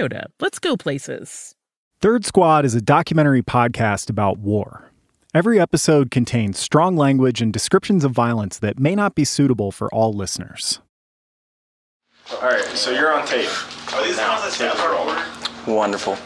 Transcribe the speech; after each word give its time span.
Toyota. 0.00 0.26
Let's 0.40 0.58
go 0.58 0.76
places. 0.76 1.54
Third 2.00 2.24
Squad 2.24 2.64
is 2.64 2.74
a 2.74 2.80
documentary 2.80 3.42
podcast 3.42 4.08
about 4.08 4.38
war. 4.38 4.90
Every 5.34 5.60
episode 5.60 6.10
contains 6.10 6.58
strong 6.58 6.96
language 6.96 7.40
and 7.40 7.52
descriptions 7.52 8.04
of 8.04 8.12
violence 8.12 8.58
that 8.58 8.78
may 8.78 8.94
not 8.94 9.14
be 9.14 9.24
suitable 9.24 9.70
for 9.70 9.92
all 9.94 10.12
listeners. 10.12 10.80
All 12.32 12.48
right, 12.48 12.64
so 12.64 12.90
you're 12.90 13.12
on 13.12 13.26
tape. 13.26 13.48
Are 13.92 14.04
these 14.04 14.16
now, 14.16 14.36
the 14.36 14.42
ones 14.42 14.58
that 14.58 14.72
stand 14.74 14.80
order? 14.80 15.72
Wonderful. 15.72 16.16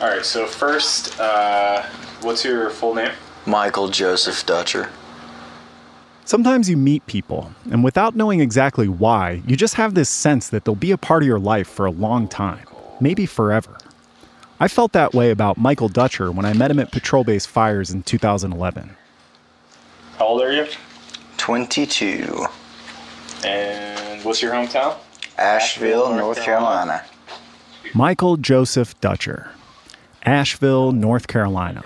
All 0.00 0.08
right, 0.08 0.24
so 0.24 0.46
first, 0.46 1.18
uh, 1.20 1.82
what's 2.22 2.44
your 2.44 2.70
full 2.70 2.94
name? 2.94 3.12
Michael 3.46 3.88
Joseph 3.88 4.44
Dutcher. 4.46 4.90
Sometimes 6.24 6.68
you 6.68 6.76
meet 6.76 7.06
people, 7.06 7.52
and 7.70 7.84
without 7.84 8.16
knowing 8.16 8.40
exactly 8.40 8.88
why, 8.88 9.42
you 9.46 9.56
just 9.56 9.74
have 9.74 9.94
this 9.94 10.08
sense 10.08 10.48
that 10.48 10.64
they'll 10.64 10.74
be 10.74 10.90
a 10.90 10.98
part 10.98 11.22
of 11.22 11.26
your 11.26 11.38
life 11.38 11.68
for 11.68 11.86
a 11.86 11.90
long 11.90 12.26
time 12.26 12.66
maybe 13.00 13.26
forever. 13.26 13.78
I 14.58 14.68
felt 14.68 14.92
that 14.92 15.12
way 15.12 15.30
about 15.30 15.58
Michael 15.58 15.88
Dutcher 15.88 16.32
when 16.32 16.46
I 16.46 16.54
met 16.54 16.70
him 16.70 16.78
at 16.78 16.90
Patrol 16.90 17.24
Base 17.24 17.44
Fires 17.44 17.90
in 17.90 18.02
2011. 18.02 18.96
How 20.18 20.26
old 20.26 20.40
are 20.40 20.52
you? 20.52 20.66
22. 21.36 22.46
And 23.44 24.24
what's 24.24 24.40
your 24.40 24.52
hometown? 24.52 24.96
Asheville, 25.36 26.14
North 26.14 26.42
Carolina. 26.42 27.04
Michael 27.94 28.38
Joseph 28.38 28.98
Dutcher, 29.00 29.50
Asheville, 30.22 30.92
North 30.92 31.26
Carolina. 31.26 31.82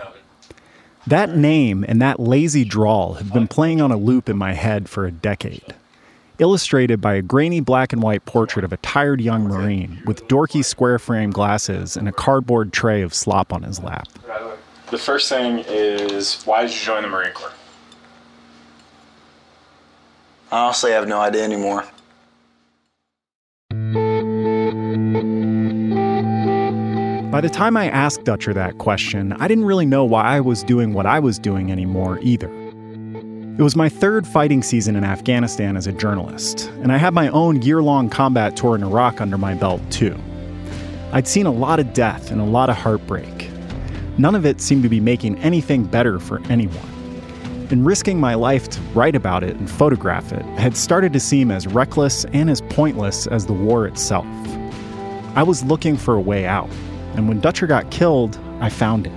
That 1.06 1.36
name 1.36 1.84
and 1.88 2.00
that 2.00 2.20
lazy 2.20 2.64
drawl 2.64 3.14
have 3.14 3.32
been 3.32 3.48
playing 3.48 3.80
on 3.80 3.90
a 3.90 3.96
loop 3.96 4.28
in 4.28 4.36
my 4.36 4.52
head 4.52 4.88
for 4.88 5.06
a 5.06 5.10
decade 5.10 5.74
illustrated 6.40 7.00
by 7.00 7.14
a 7.14 7.22
grainy 7.22 7.60
black 7.60 7.92
and 7.92 8.02
white 8.02 8.24
portrait 8.24 8.64
of 8.64 8.72
a 8.72 8.76
tired 8.78 9.20
young 9.20 9.44
Marine 9.44 10.02
with 10.06 10.26
dorky 10.26 10.64
square 10.64 10.98
frame 10.98 11.30
glasses 11.30 11.96
and 11.96 12.08
a 12.08 12.12
cardboard 12.12 12.72
tray 12.72 13.02
of 13.02 13.14
slop 13.14 13.52
on 13.52 13.62
his 13.62 13.80
lap. 13.80 14.08
The 14.90 14.98
first 14.98 15.28
thing 15.28 15.64
is 15.68 16.42
why 16.44 16.62
did 16.62 16.72
you 16.72 16.80
join 16.80 17.02
the 17.02 17.08
Marine 17.08 17.32
Corps? 17.32 17.52
Honestly, 20.50 20.92
I 20.92 20.96
have 20.96 21.06
no 21.06 21.20
idea 21.20 21.44
anymore. 21.44 21.84
By 27.30 27.40
the 27.40 27.48
time 27.48 27.76
I 27.76 27.88
asked 27.88 28.24
Dutcher 28.24 28.52
that 28.54 28.78
question, 28.78 29.32
I 29.34 29.46
didn't 29.46 29.64
really 29.64 29.86
know 29.86 30.04
why 30.04 30.24
I 30.24 30.40
was 30.40 30.64
doing 30.64 30.92
what 30.92 31.06
I 31.06 31.20
was 31.20 31.38
doing 31.38 31.70
anymore 31.70 32.18
either. 32.20 32.50
It 33.58 33.62
was 33.62 33.76
my 33.76 33.90
third 33.90 34.26
fighting 34.26 34.62
season 34.62 34.96
in 34.96 35.04
Afghanistan 35.04 35.76
as 35.76 35.86
a 35.86 35.92
journalist, 35.92 36.70
and 36.82 36.90
I 36.90 36.96
had 36.96 37.12
my 37.12 37.28
own 37.28 37.60
year 37.60 37.82
long 37.82 38.08
combat 38.08 38.56
tour 38.56 38.74
in 38.74 38.82
Iraq 38.82 39.20
under 39.20 39.36
my 39.36 39.52
belt, 39.54 39.82
too. 39.90 40.16
I'd 41.12 41.28
seen 41.28 41.44
a 41.44 41.50
lot 41.50 41.78
of 41.78 41.92
death 41.92 42.30
and 42.30 42.40
a 42.40 42.44
lot 42.44 42.70
of 42.70 42.76
heartbreak. 42.76 43.50
None 44.16 44.34
of 44.34 44.46
it 44.46 44.62
seemed 44.62 44.82
to 44.84 44.88
be 44.88 45.00
making 45.00 45.38
anything 45.40 45.84
better 45.84 46.18
for 46.18 46.40
anyone. 46.48 46.88
And 47.70 47.84
risking 47.84 48.18
my 48.18 48.34
life 48.34 48.68
to 48.70 48.80
write 48.94 49.14
about 49.14 49.42
it 49.42 49.56
and 49.56 49.70
photograph 49.70 50.32
it 50.32 50.44
had 50.58 50.74
started 50.74 51.12
to 51.12 51.20
seem 51.20 51.50
as 51.50 51.66
reckless 51.66 52.24
and 52.32 52.48
as 52.48 52.62
pointless 52.62 53.26
as 53.26 53.44
the 53.44 53.52
war 53.52 53.86
itself. 53.86 54.26
I 55.34 55.42
was 55.42 55.64
looking 55.64 55.98
for 55.98 56.14
a 56.14 56.20
way 56.20 56.46
out, 56.46 56.70
and 57.14 57.28
when 57.28 57.40
Dutcher 57.40 57.66
got 57.66 57.90
killed, 57.90 58.38
I 58.60 58.70
found 58.70 59.06
it. 59.06 59.12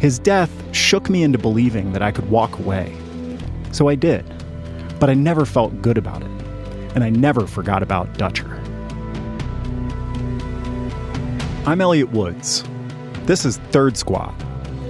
His 0.00 0.18
death 0.18 0.50
shook 0.74 1.08
me 1.08 1.22
into 1.22 1.38
believing 1.38 1.92
that 1.92 2.02
I 2.02 2.10
could 2.10 2.28
walk 2.28 2.58
away 2.58 2.96
so 3.72 3.88
I 3.88 3.94
did. 3.94 4.24
But 4.98 5.10
I 5.10 5.14
never 5.14 5.44
felt 5.44 5.80
good 5.82 5.98
about 5.98 6.22
it. 6.22 6.30
And 6.94 7.04
I 7.04 7.10
never 7.10 7.46
forgot 7.46 7.82
about 7.82 8.12
Dutcher. 8.18 8.60
I'm 11.66 11.80
Elliot 11.80 12.10
Woods. 12.10 12.64
This 13.24 13.44
is 13.44 13.58
Third 13.70 13.96
Squad, 13.96 14.34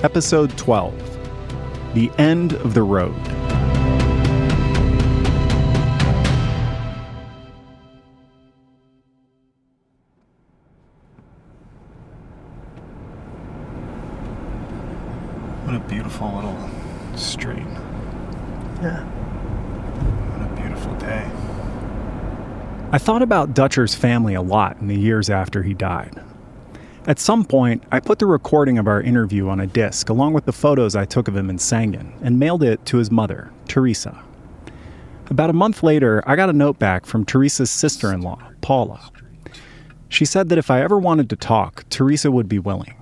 Episode 0.03 0.57
12 0.57 1.95
The 1.95 2.11
End 2.17 2.55
of 2.55 2.75
the 2.75 2.83
Road. 2.83 3.30
I 22.93 22.99
thought 22.99 23.23
about 23.23 23.55
Dutcher's 23.55 23.95
family 23.95 24.35
a 24.35 24.43
lot 24.43 24.79
in 24.81 24.89
the 24.89 24.99
years 24.99 25.31
after 25.31 25.63
he 25.63 25.75
died. 25.75 26.21
At 27.07 27.21
some 27.21 27.45
point, 27.45 27.85
I 27.93 28.01
put 28.01 28.19
the 28.19 28.27
recording 28.27 28.79
of 28.79 28.89
our 28.89 29.01
interview 29.01 29.49
on 29.49 29.61
a 29.61 29.67
disc 29.69 30.09
along 30.09 30.33
with 30.33 30.45
the 30.45 30.53
photos 30.53 30.97
I 30.97 31.05
took 31.05 31.29
of 31.29 31.37
him 31.37 31.49
in 31.51 31.59
Sangin 31.59 32.13
and 32.21 32.41
mailed 32.41 32.65
it 32.65 32.85
to 32.87 32.97
his 32.97 33.13
mother, 33.13 33.53
Teresa. 33.69 34.21
About 35.31 35.51
a 35.51 35.53
month 35.53 35.85
later, 35.85 36.21
I 36.27 36.35
got 36.35 36.51
a 36.51 36.53
note 36.53 36.81
back 36.81 37.07
from 37.07 37.25
Teresa's 37.25 37.71
sister 37.71 38.13
in 38.13 38.23
law, 38.23 38.43
Paula. 38.61 39.09
She 40.09 40.25
said 40.25 40.49
that 40.49 40.59
if 40.59 40.69
I 40.69 40.83
ever 40.83 40.99
wanted 40.99 41.31
to 41.31 41.37
talk, 41.37 41.85
Teresa 41.91 42.33
would 42.33 42.49
be 42.49 42.59
willing. 42.59 42.97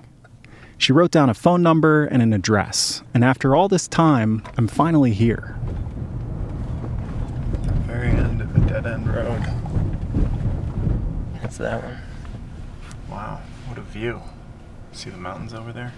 She 0.77 0.93
wrote 0.93 1.09
down 1.09 1.31
a 1.31 1.33
phone 1.33 1.63
number 1.63 2.05
and 2.05 2.21
an 2.21 2.31
address, 2.31 3.01
and 3.15 3.23
after 3.23 3.55
all 3.55 3.67
this 3.67 3.87
time, 3.87 4.43
I'm 4.55 4.67
finally 4.67 5.13
here. 5.13 5.57
Very 7.87 8.09
end 8.09 8.39
of 8.39 8.55
a 8.55 8.59
dead 8.59 8.85
end 8.85 9.07
road. 9.13 9.58
That's 11.49 11.57
that 11.57 11.83
one. 11.83 11.97
Wow, 13.09 13.41
what 13.65 13.79
a 13.79 13.81
view. 13.81 14.21
See 14.91 15.09
the 15.09 15.17
mountains 15.17 15.51
over 15.51 15.73
there? 15.73 15.93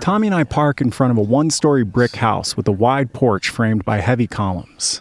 Tommy 0.00 0.26
and 0.26 0.34
I 0.34 0.44
park 0.44 0.82
in 0.82 0.90
front 0.90 1.12
of 1.12 1.16
a 1.16 1.22
one 1.22 1.48
story 1.48 1.82
brick 1.82 2.16
house 2.16 2.54
with 2.54 2.68
a 2.68 2.72
wide 2.72 3.14
porch 3.14 3.48
framed 3.48 3.86
by 3.86 4.00
heavy 4.00 4.26
columns. 4.26 5.00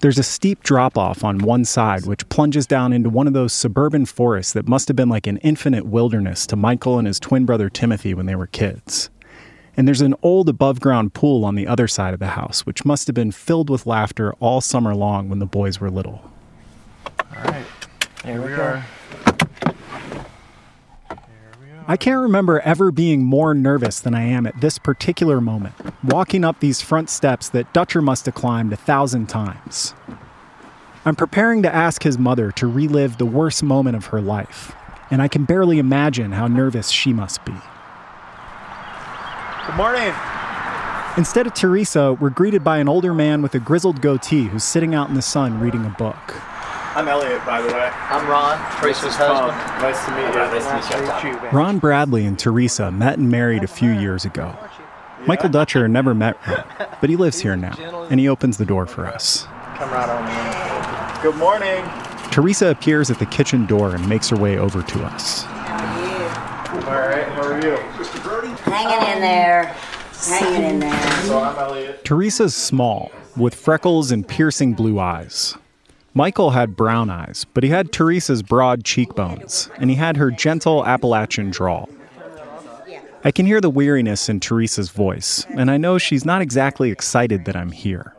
There's 0.00 0.18
a 0.18 0.24
steep 0.24 0.64
drop 0.64 0.98
off 0.98 1.22
on 1.22 1.38
one 1.38 1.64
side, 1.64 2.06
which 2.06 2.28
plunges 2.28 2.66
down 2.66 2.92
into 2.92 3.08
one 3.08 3.28
of 3.28 3.34
those 3.34 3.52
suburban 3.52 4.04
forests 4.04 4.52
that 4.54 4.66
must 4.66 4.88
have 4.88 4.96
been 4.96 5.08
like 5.08 5.28
an 5.28 5.36
infinite 5.36 5.86
wilderness 5.86 6.44
to 6.48 6.56
Michael 6.56 6.98
and 6.98 7.06
his 7.06 7.20
twin 7.20 7.44
brother 7.44 7.70
Timothy 7.70 8.14
when 8.14 8.26
they 8.26 8.34
were 8.34 8.48
kids. 8.48 9.10
And 9.76 9.86
there's 9.86 10.00
an 10.00 10.16
old 10.22 10.48
above 10.48 10.80
ground 10.80 11.14
pool 11.14 11.44
on 11.44 11.54
the 11.54 11.68
other 11.68 11.86
side 11.86 12.14
of 12.14 12.20
the 12.20 12.26
house, 12.26 12.66
which 12.66 12.84
must 12.84 13.06
have 13.06 13.14
been 13.14 13.30
filled 13.30 13.70
with 13.70 13.86
laughter 13.86 14.32
all 14.40 14.60
summer 14.60 14.92
long 14.92 15.28
when 15.28 15.38
the 15.38 15.46
boys 15.46 15.78
were 15.78 15.88
little. 15.88 16.32
All 17.36 17.44
right, 17.44 17.64
here 18.24 18.42
we 18.42 18.52
are. 18.54 18.84
I 21.86 21.98
can't 21.98 22.22
remember 22.22 22.60
ever 22.60 22.90
being 22.90 23.24
more 23.24 23.52
nervous 23.52 24.00
than 24.00 24.14
I 24.14 24.22
am 24.22 24.46
at 24.46 24.58
this 24.62 24.78
particular 24.78 25.40
moment, 25.40 25.74
walking 26.02 26.42
up 26.42 26.60
these 26.60 26.80
front 26.80 27.10
steps 27.10 27.50
that 27.50 27.70
Dutcher 27.74 28.00
must 28.00 28.24
have 28.24 28.34
climbed 28.34 28.72
a 28.72 28.76
thousand 28.76 29.28
times. 29.28 29.94
I'm 31.04 31.14
preparing 31.14 31.62
to 31.62 31.74
ask 31.74 32.02
his 32.02 32.16
mother 32.16 32.50
to 32.52 32.66
relive 32.66 33.18
the 33.18 33.26
worst 33.26 33.62
moment 33.62 33.96
of 33.96 34.06
her 34.06 34.22
life, 34.22 34.74
and 35.10 35.20
I 35.20 35.28
can 35.28 35.44
barely 35.44 35.78
imagine 35.78 36.32
how 36.32 36.46
nervous 36.46 36.88
she 36.88 37.12
must 37.12 37.44
be. 37.44 37.52
Good 39.66 39.76
morning. 39.76 40.14
Instead 41.18 41.46
of 41.46 41.52
Teresa, 41.52 42.14
we're 42.14 42.30
greeted 42.30 42.64
by 42.64 42.78
an 42.78 42.88
older 42.88 43.12
man 43.12 43.42
with 43.42 43.54
a 43.54 43.60
grizzled 43.60 44.00
goatee 44.00 44.44
who's 44.44 44.64
sitting 44.64 44.94
out 44.94 45.10
in 45.10 45.14
the 45.14 45.22
sun 45.22 45.60
reading 45.60 45.84
a 45.84 45.90
book. 45.90 46.34
I'm 46.96 47.08
Elliot, 47.08 47.44
by 47.44 47.60
the 47.60 47.66
way. 47.68 47.90
I'm 47.92 48.28
Ron, 48.28 48.56
Teresa's 48.80 49.16
husband. 49.16 49.50
Nice 49.82 50.04
to 50.04 50.10
meet 50.12 50.28
you. 50.28 50.34
Nice 50.62 51.22
to 51.24 51.32
meet 51.32 51.42
you. 51.42 51.50
Ron 51.50 51.80
Bradley 51.80 52.24
and 52.24 52.38
Teresa 52.38 52.92
met 52.92 53.18
and 53.18 53.28
married 53.28 53.64
a 53.64 53.66
few 53.66 53.90
years 53.90 54.24
ago. 54.24 54.56
Michael 55.26 55.48
Dutcher 55.48 55.88
never 55.88 56.14
met 56.14 56.36
Ron, 56.46 56.64
but 57.00 57.10
he 57.10 57.16
lives 57.16 57.40
here 57.40 57.56
now, 57.56 57.74
and 58.10 58.20
he 58.20 58.28
opens 58.28 58.58
the 58.58 58.64
door 58.64 58.86
for 58.86 59.08
us. 59.08 59.44
Come 59.74 59.90
right 59.90 60.08
on 60.08 61.16
in. 61.16 61.22
Good 61.22 61.36
morning. 61.36 61.84
Teresa 62.30 62.68
appears 62.68 63.10
at 63.10 63.18
the 63.18 63.26
kitchen 63.26 63.66
door 63.66 63.96
and 63.96 64.08
makes 64.08 64.28
her 64.28 64.36
way 64.36 64.58
over 64.58 64.80
to 64.82 65.04
us. 65.04 65.42
How 65.42 65.76
are 65.84 66.80
you? 66.80 66.86
All 66.86 67.00
right, 67.00 67.26
how 67.28 67.42
are 67.42 67.60
you? 67.60 67.76
Hanging 68.70 69.14
in 69.16 69.20
there. 69.20 69.74
Hanging 70.28 70.62
in 70.62 70.78
there. 70.78 71.22
So 71.22 71.40
I'm 71.40 71.58
Elliot. 71.58 72.04
Teresa's 72.04 72.54
small, 72.54 73.10
with 73.36 73.54
freckles 73.54 74.12
and 74.12 74.26
piercing 74.26 74.74
blue 74.74 75.00
eyes. 75.00 75.56
Michael 76.16 76.50
had 76.50 76.76
brown 76.76 77.10
eyes, 77.10 77.44
but 77.54 77.64
he 77.64 77.70
had 77.70 77.90
Teresa's 77.90 78.40
broad 78.40 78.84
cheekbones, 78.84 79.68
and 79.78 79.90
he 79.90 79.96
had 79.96 80.16
her 80.16 80.30
gentle 80.30 80.86
Appalachian 80.86 81.50
drawl. 81.50 81.88
I 83.24 83.32
can 83.32 83.46
hear 83.46 83.60
the 83.60 83.70
weariness 83.70 84.28
in 84.28 84.38
Teresa's 84.38 84.90
voice, 84.90 85.44
and 85.50 85.72
I 85.72 85.76
know 85.76 85.98
she's 85.98 86.24
not 86.24 86.40
exactly 86.40 86.92
excited 86.92 87.46
that 87.46 87.56
I'm 87.56 87.72
here. 87.72 88.14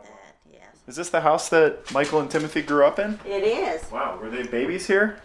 Is 0.86 0.96
this 0.96 1.08
the 1.08 1.22
house 1.22 1.48
that 1.48 1.90
Michael 1.90 2.20
and 2.20 2.30
Timothy 2.30 2.60
grew 2.60 2.84
up 2.84 2.98
in? 2.98 3.18
It 3.24 3.42
is. 3.42 3.90
Wow, 3.90 4.18
were 4.20 4.28
they 4.28 4.42
babies 4.42 4.86
here? 4.86 5.16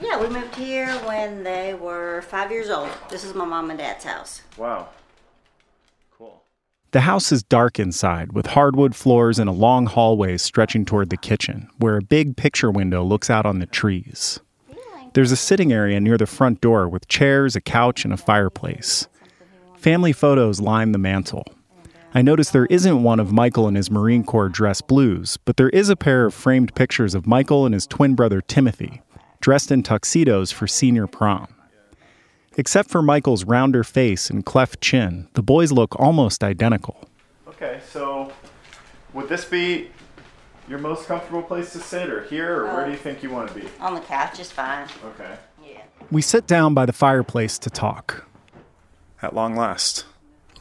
Yeah, 0.00 0.18
we 0.18 0.28
moved 0.28 0.54
here 0.54 0.88
when 1.04 1.44
they 1.44 1.74
were 1.74 2.22
five 2.22 2.50
years 2.50 2.70
old. 2.70 2.88
This 3.10 3.24
is 3.24 3.34
my 3.34 3.44
mom 3.44 3.68
and 3.68 3.78
dad's 3.78 4.04
house. 4.04 4.40
Wow. 4.56 4.88
The 6.92 7.02
house 7.02 7.30
is 7.30 7.44
dark 7.44 7.78
inside, 7.78 8.32
with 8.32 8.46
hardwood 8.46 8.96
floors 8.96 9.38
and 9.38 9.48
a 9.48 9.52
long 9.52 9.86
hallway 9.86 10.36
stretching 10.38 10.84
toward 10.84 11.10
the 11.10 11.16
kitchen, 11.16 11.68
where 11.78 11.96
a 11.96 12.02
big 12.02 12.36
picture 12.36 12.68
window 12.68 13.04
looks 13.04 13.30
out 13.30 13.46
on 13.46 13.60
the 13.60 13.66
trees. 13.66 14.40
There's 15.12 15.30
a 15.30 15.36
sitting 15.36 15.72
area 15.72 16.00
near 16.00 16.18
the 16.18 16.26
front 16.26 16.60
door 16.60 16.88
with 16.88 17.06
chairs, 17.06 17.54
a 17.54 17.60
couch, 17.60 18.04
and 18.04 18.12
a 18.12 18.16
fireplace. 18.16 19.06
Family 19.76 20.12
photos 20.12 20.60
line 20.60 20.90
the 20.90 20.98
mantel. 20.98 21.44
I 22.12 22.22
notice 22.22 22.50
there 22.50 22.66
isn't 22.66 23.04
one 23.04 23.20
of 23.20 23.30
Michael 23.30 23.68
in 23.68 23.76
his 23.76 23.88
Marine 23.88 24.24
Corps 24.24 24.48
dress 24.48 24.80
blues, 24.80 25.36
but 25.44 25.56
there 25.56 25.70
is 25.70 25.90
a 25.90 25.96
pair 25.96 26.26
of 26.26 26.34
framed 26.34 26.74
pictures 26.74 27.14
of 27.14 27.24
Michael 27.24 27.66
and 27.66 27.72
his 27.72 27.86
twin 27.86 28.16
brother 28.16 28.40
Timothy, 28.40 29.00
dressed 29.40 29.70
in 29.70 29.84
tuxedos 29.84 30.50
for 30.50 30.66
senior 30.66 31.06
prom. 31.06 31.46
Except 32.56 32.90
for 32.90 33.00
Michael's 33.00 33.44
rounder 33.44 33.84
face 33.84 34.28
and 34.28 34.44
cleft 34.44 34.80
chin, 34.80 35.28
the 35.34 35.42
boys 35.42 35.70
look 35.70 35.98
almost 35.98 36.42
identical. 36.42 37.08
Okay, 37.48 37.80
so 37.90 38.32
would 39.14 39.28
this 39.28 39.44
be 39.44 39.90
your 40.68 40.78
most 40.78 41.06
comfortable 41.06 41.42
place 41.42 41.72
to 41.72 41.78
sit, 41.78 42.10
or 42.10 42.24
here, 42.24 42.60
or 42.60 42.64
where 42.66 42.84
do 42.84 42.92
you 42.92 42.96
uh, 42.96 43.00
think 43.00 43.22
you 43.22 43.30
want 43.30 43.48
to 43.48 43.54
be? 43.54 43.68
On 43.80 43.94
the 43.94 44.00
couch 44.00 44.38
is 44.38 44.50
fine. 44.50 44.88
Okay. 45.04 45.36
Yeah. 45.64 45.82
We 46.10 46.22
sit 46.22 46.46
down 46.46 46.74
by 46.74 46.86
the 46.86 46.92
fireplace 46.92 47.58
to 47.58 47.70
talk. 47.70 48.26
At 49.22 49.34
long 49.34 49.56
last. 49.56 50.06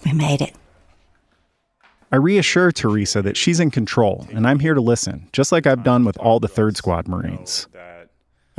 We 0.06 0.14
made 0.14 0.42
it. 0.42 0.56
I 2.12 2.16
reassure 2.16 2.72
Teresa 2.72 3.22
that 3.22 3.38
she's 3.38 3.60
in 3.60 3.70
control 3.70 4.28
and 4.32 4.48
I'm 4.48 4.60
here 4.60 4.74
to 4.74 4.82
listen, 4.82 5.28
just 5.32 5.52
like 5.52 5.68
I've 5.68 5.84
done 5.84 6.06
with 6.06 6.18
all 6.18 6.40
the 6.40 6.48
third 6.48 6.76
squad 6.76 7.08
Marines. 7.08 7.68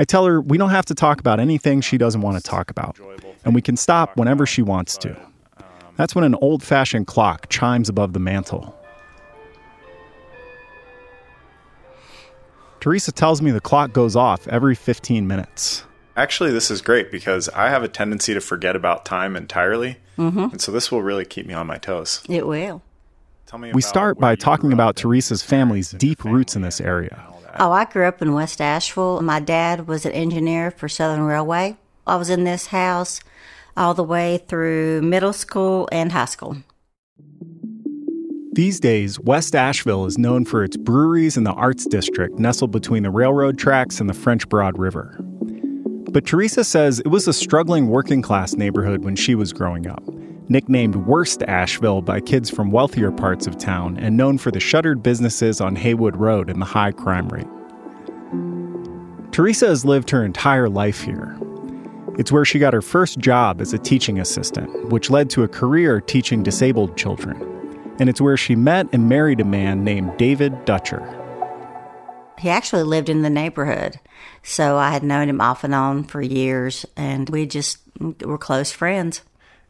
I 0.00 0.05
tell 0.05 0.25
her 0.25 0.41
we 0.41 0.56
don't 0.56 0.70
have 0.70 0.87
to 0.87 0.94
talk 0.94 1.20
about 1.20 1.41
anything 1.41 1.82
she 1.82 1.99
doesn't 1.99 2.23
want 2.23 2.38
to 2.38 2.43
talk 2.43 2.70
about, 2.70 2.99
and 3.44 3.55
we 3.55 3.61
can 3.61 3.76
stop 3.76 4.17
whenever 4.17 4.47
she 4.47 4.62
wants 4.62 4.97
to. 4.97 5.14
That's 5.97 6.14
when 6.14 6.25
an 6.25 6.35
old 6.37 6.62
fashioned 6.62 7.06
clock 7.06 7.50
chimes 7.50 7.91
above 7.91 8.14
the 8.14 8.19
mantel. 8.19 8.75
Teresa 12.81 13.12
tells 13.12 13.43
me 13.43 13.50
the 13.50 13.61
clock 13.61 13.93
goes 13.93 14.17
off 14.17 14.49
every 14.49 14.75
15 14.75 15.26
minutes. 15.26 15.85
Actually, 16.17 16.50
this 16.50 16.70
is 16.70 16.81
great 16.81 17.11
because 17.11 17.50
I 17.50 17.69
have 17.69 17.82
a 17.82 17.88
tendency 17.88 18.32
to 18.32 18.41
forget 18.41 18.75
about 18.75 19.05
time 19.05 19.37
entirely. 19.37 19.99
Mm-hmm. 20.17 20.44
And 20.44 20.62
so 20.62 20.73
this 20.73 20.91
will 20.91 21.02
really 21.02 21.26
keep 21.26 21.44
me 21.44 21.52
on 21.52 21.67
my 21.67 21.76
toes. 21.76 22.23
It 22.26 22.47
will. 22.47 22.81
Tell 23.44 23.58
me 23.58 23.69
We 23.69 23.82
about 23.82 23.88
start 23.88 24.19
by 24.19 24.35
talking 24.35 24.73
about 24.73 24.97
Teresa's 24.97 25.43
family's 25.43 25.88
parents 25.88 25.93
and 25.93 26.00
deep 26.00 26.25
roots 26.25 26.56
in 26.56 26.62
this 26.62 26.81
and 26.81 26.88
area. 26.88 27.26
Oh, 27.58 27.73
I 27.73 27.85
grew 27.85 28.06
up 28.06 28.23
in 28.23 28.32
West 28.32 28.61
Asheville. 28.61 29.20
My 29.23 29.41
dad 29.41 29.88
was 29.88 30.06
an 30.06 30.12
engineer 30.12 30.70
for 30.70 30.88
Southern 30.88 31.23
Railway. 31.23 31.76
I 32.06 32.17
was 32.17 32.31
in 32.31 32.44
this 32.44 32.69
house 32.69 33.20
all 33.76 33.94
the 33.94 34.05
way 34.05 34.38
through 34.49 35.02
middle 35.02 35.32
school 35.32 35.88
and 35.91 36.12
high 36.12 36.26
school. 36.26 36.58
These 38.52 38.81
days, 38.81 39.19
West 39.20 39.55
Asheville 39.55 40.06
is 40.06 40.19
known 40.19 40.44
for 40.44 40.64
its 40.64 40.76
breweries 40.76 41.37
and 41.37 41.47
the 41.47 41.52
arts 41.52 41.87
district 41.87 42.38
nestled 42.38 42.73
between 42.73 43.05
the 43.05 43.11
railroad 43.11 43.58
tracks 43.58 44.00
and 44.00 44.11
the 44.11 44.14
French 44.14 44.49
Broad 44.49 44.79
River. 44.79 45.17
But 46.11 46.26
Teresa 46.26 46.64
says 46.64 46.99
it 46.99 47.08
was 47.08 47.29
a 47.29 47.32
struggling 47.32 47.87
working 47.88 48.23
class 48.23 48.55
neighborhood 48.55 49.05
when 49.05 49.14
she 49.14 49.37
was 49.37 49.52
growing 49.52 49.87
up, 49.87 50.02
nicknamed 50.50 50.97
Worst 50.97 51.44
Asheville 51.44 52.02
by 52.02 52.20
kids 52.20 52.50
from 52.50 52.73
wealthier 52.73 53.12
parts 53.12 53.47
of 53.47 53.56
town 53.56 53.97
and 53.97 54.17
known 54.17 54.37
for 54.37 54.50
the 54.50 54.58
shuttered 54.58 55.02
businesses 55.02 55.61
on 55.61 55.76
Haywood 55.76 56.17
Road 56.17 56.50
and 56.50 56.61
the 56.61 56.67
high 56.67 56.91
crime 56.91 57.29
rate. 57.29 57.47
Teresa 59.32 59.69
has 59.69 59.85
lived 59.85 60.11
her 60.11 60.25
entire 60.25 60.69
life 60.69 61.02
here. 61.02 61.38
It's 62.19 62.32
where 62.32 62.44
she 62.44 62.58
got 62.58 62.75
her 62.75 62.82
first 62.82 63.20
job 63.20 63.61
as 63.61 63.73
a 63.73 63.79
teaching 63.79 64.19
assistant, 64.19 64.88
which 64.88 65.08
led 65.08 65.31
to 65.31 65.44
a 65.44 65.49
career 65.49 66.00
teaching 66.00 66.43
disabled 66.43 66.97
children. 66.97 67.41
And 68.00 68.08
it's 68.08 68.20
where 68.20 68.37
she 68.37 68.56
met 68.56 68.88
and 68.93 69.08
married 69.08 69.41
a 69.41 69.44
man 69.44 69.85
named 69.85 70.19
David 70.19 70.64
Dutcher. 70.64 71.17
He 72.38 72.49
actually 72.49 72.82
lived 72.82 73.08
in 73.08 73.23
the 73.23 73.31
neighborhood. 73.31 74.00
So 74.43 74.79
I 74.79 74.91
had 74.91 75.05
known 75.05 75.29
him 75.29 75.41
off 75.41 75.62
and 75.62 75.75
on 75.75 76.05
for 76.05 76.20
years, 76.20 76.85
and 76.97 77.31
we 77.31 77.47
just 77.47 77.79
were 78.00 78.38
close 78.38 78.73
friends. 78.73 79.20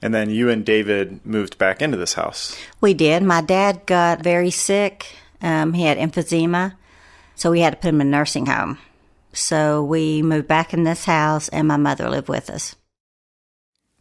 And 0.02 0.14
then 0.14 0.30
you 0.30 0.48
and 0.48 0.64
David 0.64 1.24
moved 1.26 1.58
back 1.58 1.82
into 1.82 1.96
this 1.96 2.14
house. 2.14 2.56
We 2.80 2.94
did. 2.94 3.22
My 3.22 3.42
dad 3.42 3.84
got 3.86 4.22
very 4.22 4.50
sick. 4.50 5.14
Um, 5.42 5.74
he 5.74 5.82
had 5.82 5.98
emphysema, 5.98 6.74
so 7.34 7.50
we 7.50 7.60
had 7.60 7.70
to 7.70 7.76
put 7.76 7.88
him 7.88 8.00
in 8.00 8.08
a 8.08 8.10
nursing 8.10 8.46
home. 8.46 8.78
So 9.32 9.82
we 9.82 10.22
moved 10.22 10.48
back 10.48 10.74
in 10.74 10.84
this 10.84 11.04
house, 11.04 11.48
and 11.48 11.68
my 11.68 11.76
mother 11.76 12.08
lived 12.08 12.28
with 12.28 12.50
us. 12.50 12.76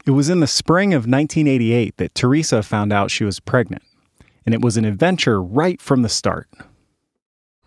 It 0.05 0.11
was 0.11 0.29
in 0.29 0.39
the 0.39 0.47
spring 0.47 0.93
of 0.93 1.01
1988 1.01 1.97
that 1.97 2.15
Teresa 2.15 2.63
found 2.63 2.91
out 2.91 3.11
she 3.11 3.23
was 3.23 3.39
pregnant, 3.39 3.83
and 4.45 4.55
it 4.55 4.61
was 4.61 4.75
an 4.75 4.85
adventure 4.85 5.41
right 5.41 5.79
from 5.79 6.01
the 6.01 6.09
start. 6.09 6.47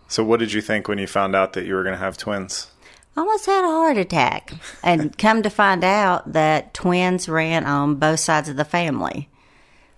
So, 0.09 0.25
what 0.25 0.41
did 0.41 0.53
you 0.53 0.61
think 0.61 0.89
when 0.89 0.99
you 0.99 1.07
found 1.07 1.37
out 1.37 1.53
that 1.53 1.67
you 1.67 1.75
were 1.75 1.83
going 1.83 1.95
to 1.95 1.99
have 1.99 2.19
twins? 2.19 2.71
Almost 3.17 3.47
had 3.47 3.65
a 3.65 3.69
heart 3.69 3.99
attack, 3.99 4.55
and 4.83 5.17
come 5.19 5.43
to 5.43 5.51
find 5.51 5.85
out 5.85 6.33
that 6.33 6.73
twins 6.73 7.29
ran 7.29 7.65
on 7.65 7.97
both 7.97 8.21
sides 8.21 8.49
of 8.49 8.57
the 8.57 8.65
family. 8.65 9.29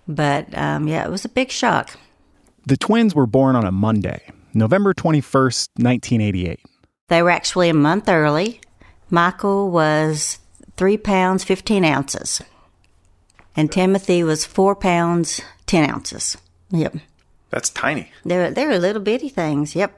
But 0.07 0.55
um, 0.57 0.87
yeah, 0.87 1.05
it 1.05 1.11
was 1.11 1.25
a 1.25 1.29
big 1.29 1.51
shock. 1.51 1.97
The 2.65 2.77
twins 2.77 3.15
were 3.15 3.27
born 3.27 3.55
on 3.55 3.65
a 3.65 3.71
Monday, 3.71 4.21
November 4.53 4.93
21st, 4.93 5.69
1988. 5.77 6.59
They 7.07 7.21
were 7.21 7.29
actually 7.29 7.69
a 7.69 7.73
month 7.73 8.09
early. 8.09 8.59
Michael 9.09 9.69
was 9.69 10.39
three 10.75 10.97
pounds, 10.97 11.43
15 11.43 11.85
ounces. 11.85 12.41
And 13.55 13.71
Timothy 13.71 14.23
was 14.23 14.45
four 14.45 14.75
pounds, 14.75 15.41
10 15.67 15.89
ounces. 15.89 16.37
Yep. 16.71 16.97
That's 17.51 17.69
tiny. 17.69 18.11
They're, 18.25 18.51
they're 18.51 18.77
little 18.79 19.01
bitty 19.01 19.29
things. 19.29 19.75
Yep. 19.75 19.97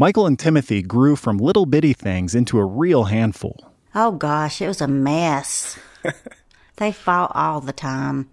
Michael 0.00 0.26
and 0.26 0.38
Timothy 0.38 0.80
grew 0.80 1.14
from 1.14 1.36
little 1.36 1.66
bitty 1.66 1.92
things 1.92 2.34
into 2.34 2.58
a 2.58 2.64
real 2.64 3.04
handful. 3.04 3.70
Oh 3.94 4.12
gosh, 4.12 4.62
it 4.62 4.66
was 4.66 4.80
a 4.80 4.88
mess. 4.88 5.78
they 6.76 6.90
fought 6.90 7.32
all 7.34 7.60
the 7.60 7.74
time. 7.74 8.30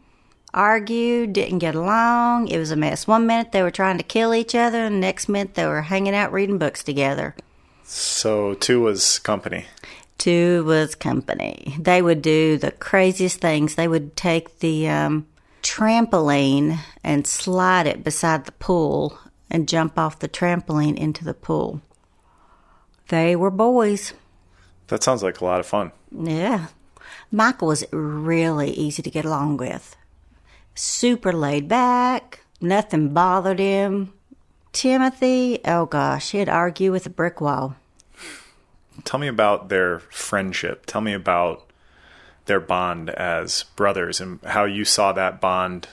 Argued, 0.54 1.34
didn't 1.34 1.60
get 1.60 1.76
along. 1.76 2.48
It 2.48 2.58
was 2.58 2.72
a 2.72 2.78
mess. 2.78 3.06
One 3.06 3.28
minute 3.28 3.52
they 3.52 3.62
were 3.62 3.70
trying 3.70 3.98
to 3.98 4.04
kill 4.06 4.34
each 4.34 4.56
other, 4.56 4.86
and 4.86 4.96
the 4.96 5.00
next 5.02 5.28
minute 5.28 5.56
they 5.56 5.66
were 5.66 5.82
hanging 5.82 6.16
out 6.16 6.32
reading 6.32 6.58
books 6.58 6.86
together. 6.86 7.36
So, 7.84 8.54
two 8.54 8.80
was 8.80 9.20
company. 9.20 9.66
Two 10.18 10.64
was 10.64 10.96
company. 10.96 11.76
They 11.78 12.02
would 12.02 12.22
do 12.22 12.58
the 12.58 12.72
craziest 12.72 13.42
things. 13.42 13.76
They 13.76 13.90
would 13.90 14.16
take 14.16 14.60
the 14.60 14.88
um, 14.88 15.28
trampoline 15.64 16.80
and 17.04 17.28
slide 17.28 17.88
it 17.88 18.06
beside 18.06 18.46
the 18.46 18.54
pool 18.54 19.20
and 19.50 19.68
jump 19.68 19.98
off 19.98 20.20
the 20.20 20.30
trampoline 20.30 20.98
into 20.98 21.24
the 21.24 21.34
pool. 21.34 21.82
They 23.10 23.36
were 23.36 23.52
boys. 23.52 24.14
That 24.88 25.04
sounds 25.04 25.24
like 25.24 25.42
a 25.42 25.46
lot 25.46 25.60
of 25.60 25.66
fun. 25.66 25.92
Yeah. 26.12 26.68
Michael 27.32 27.70
was 27.70 27.86
really 27.92 28.72
easy 28.72 29.02
to 29.02 29.10
get 29.10 29.26
along 29.26 29.58
with. 29.58 29.96
Super 30.76 31.34
laid 31.34 31.68
back, 31.68 32.42
nothing 32.62 33.14
bothered 33.14 33.60
him. 33.60 34.14
Timothy, 34.74 35.60
oh 35.66 35.86
gosh, 35.86 36.32
he'd 36.32 36.50
argue 36.50 36.92
with 36.92 37.06
a 37.06 37.10
brick 37.10 37.42
wall. 37.42 37.76
Tell 39.04 39.20
me 39.20 39.28
about 39.28 39.70
their 39.70 40.00
friendship. 40.00 40.86
Tell 40.86 41.02
me 41.02 41.14
about 41.14 41.70
their 42.46 42.60
bond 42.60 43.10
as 43.10 43.64
brothers 43.76 44.20
and 44.20 44.40
how 44.44 44.66
you 44.66 44.86
saw 44.86 45.12
that 45.14 45.40
bond 45.42 45.88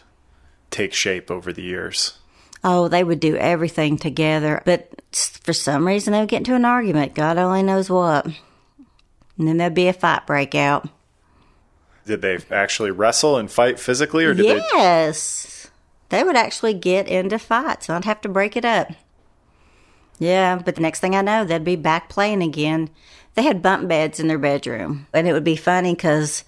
take 0.71 0.93
shape 0.93 1.31
over 1.31 1.53
the 1.53 1.63
years. 1.63 2.19
Oh, 2.67 2.89
they 2.89 3.05
would 3.05 3.21
do 3.21 3.37
everything 3.37 3.99
together, 3.99 4.63
but 4.65 4.89
for 5.13 5.53
some 5.53 5.87
reason 5.87 6.13
they 6.13 6.21
would 6.21 6.31
get 6.31 6.39
into 6.39 6.55
an 6.55 6.65
argument. 6.65 7.15
God 7.15 7.37
only 7.37 7.63
knows 7.63 7.91
what. 7.91 8.25
And 8.25 9.47
then 9.47 9.59
there'd 9.59 9.75
be 9.75 9.89
a 9.89 9.93
fight 9.93 10.27
break 10.27 10.55
out. 10.55 10.89
Did 12.07 12.23
they 12.23 12.39
actually 12.51 12.91
wrestle 12.91 13.37
and 13.37 13.51
fight 13.51 13.79
physically, 13.79 14.25
or 14.25 14.35
did 14.35 14.47
they? 14.47 14.57
yes. 14.57 15.71
They 16.09 16.23
would 16.23 16.37
actually 16.37 16.75
get 16.75 17.09
into 17.09 17.39
fights. 17.39 17.91
I'd 17.91 18.05
have 18.05 18.21
to 18.23 18.29
break 18.29 18.57
it 18.57 18.65
up. 18.65 18.89
Yeah, 20.19 20.61
but 20.65 20.77
the 20.77 20.81
next 20.81 21.01
thing 21.01 21.17
I 21.17 21.23
know, 21.23 21.45
they'd 21.45 21.65
be 21.65 21.77
back 21.77 22.09
playing 22.09 22.43
again. 22.43 22.91
They 23.35 23.43
had 23.43 23.63
bump 23.63 23.89
beds 23.89 24.21
in 24.21 24.29
their 24.29 24.39
bedroom. 24.39 25.07
And 25.13 25.27
it 25.27 25.33
would 25.33 25.45
be 25.45 25.57
funny 25.57 25.95
because 25.95 26.45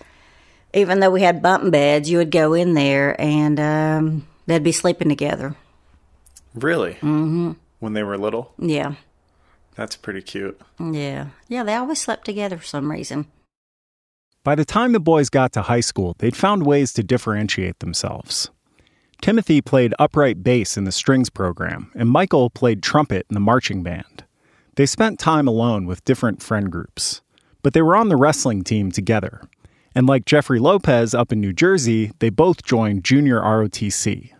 even 0.73 1.01
though 1.01 1.11
we 1.11 1.23
had 1.23 1.43
bump 1.43 1.73
beds, 1.73 2.09
you 2.09 2.19
would 2.19 2.31
go 2.31 2.55
in 2.55 2.75
there 2.75 3.21
and 3.21 3.59
um, 3.59 4.27
they'd 4.47 4.63
be 4.63 4.73
sleeping 4.73 5.09
together. 5.09 5.57
Really? 6.57 6.95
Mm-hmm. 6.95 7.53
When 7.79 7.93
they 7.93 8.03
were 8.03 8.19
little? 8.19 8.53
Yeah. 8.59 8.95
That's 9.75 9.97
pretty 9.97 10.23
cute. 10.23 10.61
Yeah. 10.81 11.29
Yeah, 11.49 11.63
they 11.63 11.75
always 11.75 12.01
slept 12.01 12.25
together 12.25 12.57
for 12.57 12.65
some 12.65 12.91
reason. 12.91 13.27
By 14.43 14.55
the 14.55 14.65
time 14.65 14.93
the 14.93 15.01
boys 15.01 15.29
got 15.29 15.53
to 15.53 15.63
high 15.63 15.81
school, 15.81 16.15
they'd 16.19 16.37
found 16.37 16.65
ways 16.65 16.93
to 16.95 17.03
differentiate 17.03 17.81
themselves. 17.81 18.51
Timothy 19.21 19.61
played 19.61 19.95
upright 19.99 20.43
bass 20.43 20.77
in 20.77 20.85
the 20.85 20.93
strings 20.93 21.31
program, 21.31 21.91
and 21.95 22.09
Michael 22.09 22.49
played 22.49 22.83
trumpet 22.83 23.27
in 23.29 23.35
the 23.35 23.41
marching 23.41 23.83
band. 23.83 24.25
They 24.77 24.87
spent 24.87 25.19
time 25.19 25.49
alone 25.49 25.87
with 25.87 26.05
different 26.05 26.43
friend 26.43 26.71
groups, 26.71 27.23
but 27.63 27.73
they 27.73 27.83
were 27.83 27.97
on 27.97 28.09
the 28.09 28.17
wrestling 28.17 28.63
team 28.63 28.93
together. 28.93 29.43
And 29.95 30.07
like 30.07 30.27
Jeffrey 30.27 30.59
Lopez 30.59 31.15
up 31.15 31.33
in 31.33 31.41
New 31.41 31.55
Jersey, 31.55 32.13
they 32.19 32.29
both 32.29 32.63
joined 32.63 33.03
Junior 33.03 33.41
ROTC. 33.41 34.31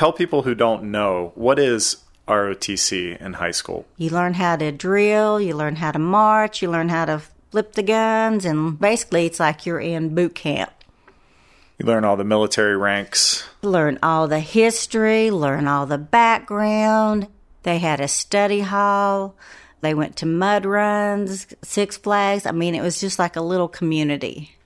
Tell 0.00 0.14
people 0.14 0.44
who 0.44 0.54
don't 0.54 0.84
know 0.84 1.32
what 1.34 1.58
is 1.58 1.98
ROTC 2.26 3.20
in 3.20 3.34
high 3.34 3.50
school. 3.50 3.84
You 3.98 4.08
learn 4.08 4.32
how 4.32 4.56
to 4.56 4.72
drill, 4.72 5.38
you 5.38 5.54
learn 5.54 5.76
how 5.76 5.92
to 5.92 5.98
march, 5.98 6.62
you 6.62 6.70
learn 6.70 6.88
how 6.88 7.04
to 7.04 7.18
flip 7.50 7.74
the 7.74 7.82
guns, 7.82 8.46
and 8.46 8.80
basically 8.80 9.26
it's 9.26 9.38
like 9.38 9.66
you're 9.66 9.78
in 9.78 10.14
boot 10.14 10.34
camp. 10.34 10.72
You 11.78 11.84
learn 11.84 12.06
all 12.06 12.16
the 12.16 12.24
military 12.24 12.78
ranks. 12.78 13.46
Learn 13.60 13.98
all 14.02 14.26
the 14.26 14.40
history, 14.40 15.30
learn 15.30 15.68
all 15.68 15.84
the 15.84 15.98
background. 15.98 17.28
They 17.64 17.76
had 17.76 18.00
a 18.00 18.08
study 18.08 18.60
hall. 18.60 19.34
They 19.82 19.92
went 19.92 20.16
to 20.16 20.24
mud 20.24 20.64
runs, 20.64 21.46
Six 21.60 21.98
Flags. 21.98 22.46
I 22.46 22.52
mean, 22.52 22.74
it 22.74 22.80
was 22.80 23.02
just 23.02 23.18
like 23.18 23.36
a 23.36 23.42
little 23.42 23.68
community. 23.68 24.56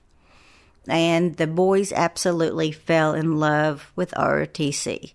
And 0.87 1.35
the 1.35 1.47
boys 1.47 1.91
absolutely 1.91 2.71
fell 2.71 3.13
in 3.13 3.37
love 3.37 3.91
with 3.97 4.11
ROTC. 4.11 5.11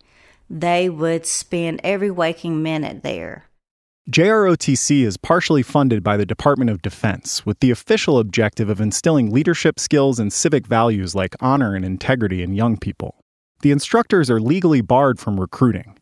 They 0.50 0.90
would 0.90 1.26
spend 1.26 1.80
every 1.84 2.10
waking 2.10 2.60
minute 2.60 3.04
there. 3.04 3.44
JROTC 4.10 5.04
is 5.04 5.16
partially 5.16 5.62
funded 5.62 6.02
by 6.02 6.16
the 6.16 6.26
Department 6.26 6.70
of 6.70 6.82
Defense 6.82 7.46
with 7.46 7.60
the 7.60 7.70
official 7.70 8.18
objective 8.18 8.68
of 8.68 8.80
instilling 8.80 9.30
leadership 9.30 9.78
skills 9.78 10.18
and 10.18 10.32
civic 10.32 10.66
values 10.66 11.14
like 11.14 11.36
honor 11.38 11.76
and 11.76 11.84
integrity 11.84 12.42
in 12.42 12.54
young 12.54 12.76
people. 12.76 13.14
The 13.62 13.70
instructors 13.70 14.28
are 14.28 14.40
legally 14.40 14.80
barred 14.80 15.20
from 15.20 15.38
recruiting, 15.38 15.96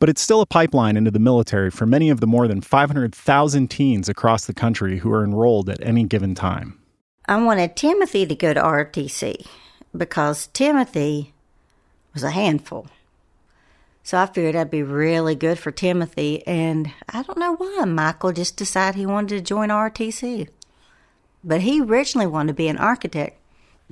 but 0.00 0.08
it's 0.08 0.22
still 0.22 0.40
a 0.40 0.46
pipeline 0.46 0.96
into 0.96 1.12
the 1.12 1.20
military 1.20 1.70
for 1.70 1.86
many 1.86 2.10
of 2.10 2.18
the 2.18 2.26
more 2.26 2.48
than 2.48 2.62
500,000 2.62 3.70
teens 3.70 4.08
across 4.08 4.46
the 4.46 4.54
country 4.54 4.98
who 4.98 5.12
are 5.12 5.22
enrolled 5.22 5.70
at 5.70 5.84
any 5.86 6.02
given 6.02 6.34
time. 6.34 6.80
I 7.28 7.40
wanted 7.40 7.76
Timothy 7.76 8.26
to 8.26 8.34
go 8.34 8.52
to 8.52 8.60
ROTC 8.60 9.46
because 9.96 10.48
Timothy 10.48 11.32
was 12.12 12.24
a 12.24 12.32
handful. 12.32 12.88
So 14.04 14.18
I 14.18 14.26
figured 14.26 14.54
that'd 14.54 14.70
be 14.70 14.82
really 14.82 15.34
good 15.34 15.58
for 15.58 15.70
Timothy. 15.70 16.46
And 16.46 16.92
I 17.08 17.22
don't 17.22 17.38
know 17.38 17.56
why 17.56 17.84
Michael 17.86 18.32
just 18.32 18.56
decided 18.56 18.98
he 18.98 19.06
wanted 19.06 19.30
to 19.30 19.40
join 19.40 19.70
ROTC. 19.70 20.48
But 21.42 21.62
he 21.62 21.80
originally 21.80 22.26
wanted 22.26 22.48
to 22.48 22.54
be 22.54 22.68
an 22.68 22.76
architect. 22.76 23.40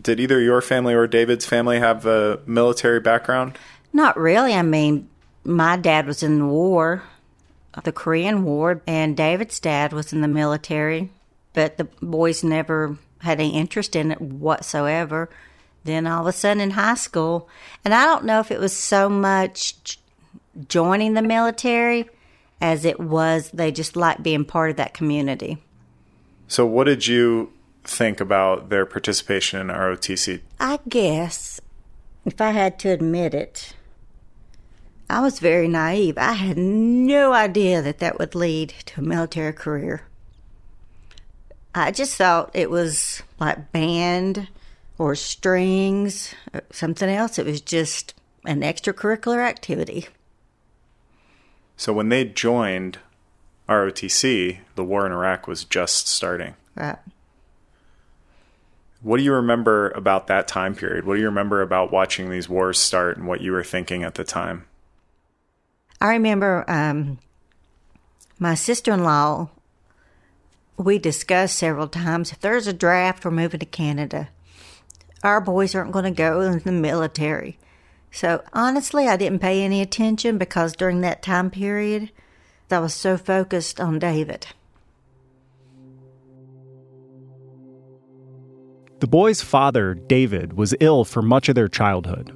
Did 0.00 0.20
either 0.20 0.38
your 0.38 0.60
family 0.60 0.94
or 0.94 1.06
David's 1.06 1.46
family 1.46 1.78
have 1.78 2.04
a 2.04 2.40
military 2.46 3.00
background? 3.00 3.58
Not 3.92 4.18
really. 4.18 4.52
I 4.52 4.62
mean, 4.62 5.08
my 5.44 5.76
dad 5.78 6.06
was 6.06 6.22
in 6.22 6.38
the 6.38 6.46
war, 6.46 7.02
the 7.82 7.92
Korean 7.92 8.44
War, 8.44 8.82
and 8.86 9.16
David's 9.16 9.60
dad 9.60 9.92
was 9.94 10.12
in 10.12 10.20
the 10.20 10.28
military, 10.28 11.10
but 11.54 11.78
the 11.78 11.84
boys 12.02 12.44
never 12.44 12.98
had 13.20 13.40
any 13.40 13.54
interest 13.54 13.96
in 13.96 14.12
it 14.12 14.20
whatsoever. 14.20 15.30
Then 15.84 16.06
all 16.06 16.22
of 16.22 16.26
a 16.26 16.32
sudden 16.32 16.60
in 16.60 16.70
high 16.70 16.94
school, 16.94 17.48
and 17.84 17.92
I 17.92 18.04
don't 18.04 18.24
know 18.24 18.40
if 18.40 18.50
it 18.50 18.60
was 18.60 18.76
so 18.76 19.08
much 19.08 19.98
joining 20.68 21.14
the 21.14 21.22
military 21.22 22.08
as 22.60 22.84
it 22.84 23.00
was 23.00 23.50
they 23.50 23.72
just 23.72 23.96
liked 23.96 24.22
being 24.22 24.44
part 24.44 24.70
of 24.70 24.76
that 24.76 24.94
community. 24.94 25.58
So, 26.46 26.66
what 26.66 26.84
did 26.84 27.06
you 27.06 27.52
think 27.84 28.20
about 28.20 28.68
their 28.68 28.86
participation 28.86 29.60
in 29.60 29.66
ROTC? 29.68 30.40
I 30.60 30.78
guess, 30.88 31.60
if 32.24 32.40
I 32.40 32.50
had 32.50 32.78
to 32.80 32.90
admit 32.90 33.34
it, 33.34 33.74
I 35.10 35.20
was 35.20 35.40
very 35.40 35.68
naive. 35.68 36.16
I 36.18 36.32
had 36.32 36.56
no 36.56 37.32
idea 37.32 37.82
that 37.82 37.98
that 37.98 38.18
would 38.18 38.34
lead 38.34 38.74
to 38.86 39.00
a 39.00 39.04
military 39.04 39.52
career. 39.52 40.02
I 41.74 41.90
just 41.90 42.16
thought 42.16 42.50
it 42.54 42.70
was 42.70 43.22
like 43.40 43.72
band 43.72 44.48
or 44.98 45.14
strings, 45.14 46.34
or 46.52 46.62
something 46.70 47.08
else. 47.08 47.38
It 47.38 47.46
was 47.46 47.60
just 47.60 48.14
an 48.44 48.60
extracurricular 48.60 49.38
activity. 49.38 50.06
So 51.82 51.92
when 51.92 52.10
they 52.10 52.24
joined 52.24 53.00
ROTC, 53.68 54.58
the 54.76 54.84
war 54.84 55.04
in 55.04 55.10
Iraq 55.10 55.48
was 55.48 55.64
just 55.64 56.06
starting. 56.06 56.54
Right. 56.76 56.98
What 59.00 59.16
do 59.16 59.24
you 59.24 59.32
remember 59.32 59.90
about 59.90 60.28
that 60.28 60.46
time 60.46 60.76
period? 60.76 61.04
What 61.04 61.14
do 61.16 61.20
you 61.20 61.26
remember 61.26 61.60
about 61.60 61.90
watching 61.90 62.30
these 62.30 62.48
wars 62.48 62.78
start 62.78 63.16
and 63.16 63.26
what 63.26 63.40
you 63.40 63.50
were 63.50 63.64
thinking 63.64 64.04
at 64.04 64.14
the 64.14 64.22
time? 64.22 64.66
I 66.00 66.10
remember 66.10 66.64
um, 66.68 67.18
my 68.38 68.54
sister 68.54 68.92
in 68.92 69.02
law, 69.02 69.50
we 70.76 71.00
discussed 71.00 71.56
several 71.56 71.88
times 71.88 72.30
if 72.30 72.38
there's 72.38 72.68
a 72.68 72.72
draft, 72.72 73.24
we're 73.24 73.32
moving 73.32 73.58
to 73.58 73.66
Canada. 73.66 74.28
Our 75.24 75.40
boys 75.40 75.74
aren't 75.74 75.90
going 75.90 76.04
to 76.04 76.12
go 76.12 76.42
in 76.42 76.60
the 76.60 76.70
military. 76.70 77.58
So 78.12 78.44
honestly, 78.52 79.08
I 79.08 79.16
didn't 79.16 79.40
pay 79.40 79.62
any 79.62 79.80
attention 79.80 80.38
because 80.38 80.76
during 80.76 81.00
that 81.00 81.22
time 81.22 81.50
period, 81.50 82.10
I 82.70 82.78
was 82.78 82.94
so 82.94 83.16
focused 83.16 83.80
on 83.80 83.98
David. 83.98 84.46
The 89.00 89.06
boys' 89.08 89.42
father, 89.42 89.94
David, 89.94 90.52
was 90.52 90.74
ill 90.78 91.04
for 91.04 91.22
much 91.22 91.48
of 91.48 91.54
their 91.54 91.68
childhood. 91.68 92.30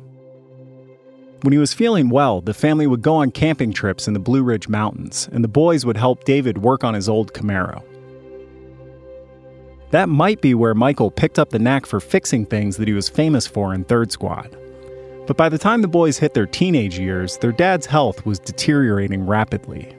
When 1.42 1.52
he 1.52 1.58
was 1.58 1.72
feeling 1.72 2.08
well, 2.08 2.40
the 2.40 2.54
family 2.54 2.86
would 2.86 3.02
go 3.02 3.14
on 3.14 3.30
camping 3.30 3.72
trips 3.72 4.08
in 4.08 4.14
the 4.14 4.20
Blue 4.20 4.42
Ridge 4.42 4.68
Mountains, 4.68 5.28
and 5.30 5.44
the 5.44 5.48
boys 5.48 5.86
would 5.86 5.96
help 5.96 6.24
David 6.24 6.58
work 6.58 6.82
on 6.82 6.94
his 6.94 7.08
old 7.08 7.34
Camaro. 7.34 7.84
That 9.90 10.08
might 10.08 10.40
be 10.40 10.54
where 10.54 10.74
Michael 10.74 11.10
picked 11.10 11.38
up 11.38 11.50
the 11.50 11.58
knack 11.58 11.86
for 11.86 12.00
fixing 12.00 12.46
things 12.46 12.78
that 12.78 12.88
he 12.88 12.94
was 12.94 13.08
famous 13.08 13.46
for 13.46 13.72
in 13.72 13.84
Third 13.84 14.10
Squad. 14.10 14.56
But 15.26 15.36
by 15.36 15.48
the 15.48 15.58
time 15.58 15.82
the 15.82 15.88
boys 15.88 16.18
hit 16.18 16.34
their 16.34 16.46
teenage 16.46 16.98
years, 16.98 17.38
their 17.38 17.52
dad's 17.52 17.86
health 17.86 18.24
was 18.24 18.38
deteriorating 18.38 19.26
rapidly. 19.26 19.94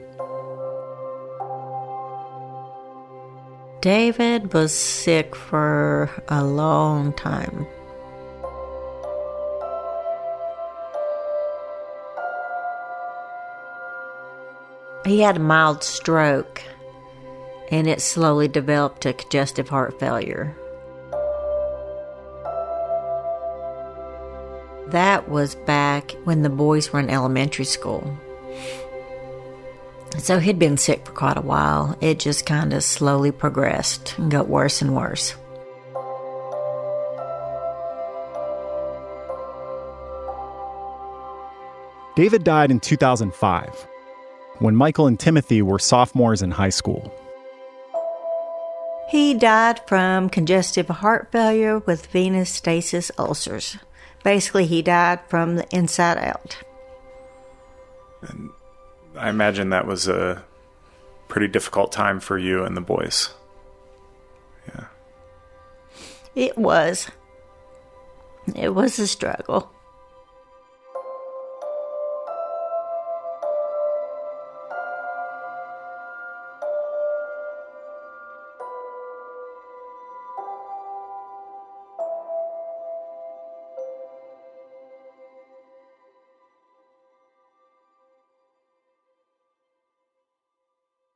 David 3.80 4.52
was 4.52 4.72
sick 4.72 5.36
for 5.36 6.10
a 6.28 6.42
long 6.44 7.12
time. 7.12 7.66
He 15.04 15.20
had 15.20 15.36
a 15.36 15.40
mild 15.40 15.84
stroke, 15.84 16.62
and 17.70 17.86
it 17.86 18.00
slowly 18.00 18.48
developed 18.48 19.02
to 19.02 19.12
congestive 19.12 19.68
heart 19.68 20.00
failure. 20.00 20.56
That 24.90 25.28
was 25.28 25.54
back 25.54 26.12
when 26.24 26.42
the 26.42 26.48
boys 26.48 26.92
were 26.92 27.00
in 27.00 27.10
elementary 27.10 27.66
school. 27.66 28.16
So 30.16 30.38
he'd 30.38 30.58
been 30.58 30.78
sick 30.78 31.04
for 31.04 31.12
quite 31.12 31.36
a 31.36 31.42
while. 31.42 31.96
It 32.00 32.18
just 32.18 32.46
kind 32.46 32.72
of 32.72 32.82
slowly 32.82 33.30
progressed 33.30 34.16
and 34.18 34.30
got 34.30 34.48
worse 34.48 34.80
and 34.80 34.96
worse. 34.96 35.34
David 42.16 42.42
died 42.42 42.70
in 42.70 42.80
2005 42.80 43.86
when 44.58 44.74
Michael 44.74 45.06
and 45.06 45.20
Timothy 45.20 45.62
were 45.62 45.78
sophomores 45.78 46.42
in 46.42 46.50
high 46.50 46.70
school. 46.70 47.14
He 49.08 49.34
died 49.34 49.80
from 49.86 50.28
congestive 50.28 50.88
heart 50.88 51.28
failure 51.30 51.78
with 51.78 52.06
venous 52.06 52.50
stasis 52.50 53.10
ulcers. 53.18 53.76
Basically, 54.24 54.66
he 54.66 54.82
died 54.82 55.20
from 55.28 55.56
the 55.56 55.66
inside 55.70 56.18
out. 56.18 56.58
And 58.22 58.50
I 59.16 59.28
imagine 59.28 59.70
that 59.70 59.86
was 59.86 60.08
a 60.08 60.44
pretty 61.28 61.48
difficult 61.48 61.92
time 61.92 62.20
for 62.20 62.38
you 62.38 62.64
and 62.64 62.76
the 62.76 62.80
boys. 62.80 63.30
Yeah. 64.68 64.84
It 66.34 66.58
was. 66.58 67.08
It 68.54 68.74
was 68.74 68.98
a 68.98 69.06
struggle. 69.06 69.70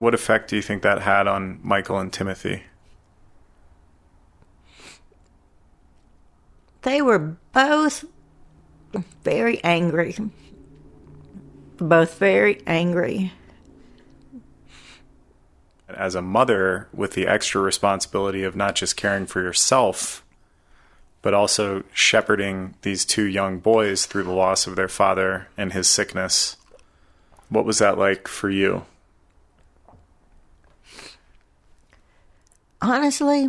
What 0.02 0.14
effect 0.14 0.50
do 0.50 0.56
you 0.56 0.62
think 0.62 0.82
that 0.82 1.02
had 1.02 1.28
on 1.28 1.60
Michael 1.62 2.00
and 2.00 2.12
Timothy? 2.12 2.64
They 6.82 7.00
were 7.00 7.36
both 7.52 8.04
very 9.22 9.62
angry. 9.62 10.16
Both 11.76 12.18
very 12.18 12.60
angry. 12.66 13.32
As 15.88 16.16
a 16.16 16.20
mother, 16.20 16.88
with 16.92 17.12
the 17.12 17.28
extra 17.28 17.60
responsibility 17.60 18.42
of 18.42 18.56
not 18.56 18.74
just 18.74 18.96
caring 18.96 19.26
for 19.26 19.40
yourself, 19.40 20.24
but 21.22 21.32
also 21.32 21.84
shepherding 21.94 22.74
these 22.82 23.04
two 23.04 23.26
young 23.26 23.60
boys 23.60 24.06
through 24.06 24.24
the 24.24 24.32
loss 24.32 24.66
of 24.66 24.74
their 24.74 24.88
father 24.88 25.46
and 25.56 25.72
his 25.72 25.86
sickness, 25.86 26.56
what 27.50 27.64
was 27.64 27.78
that 27.78 27.98
like 27.98 28.26
for 28.26 28.50
you? 28.50 28.84
Honestly, 32.82 33.48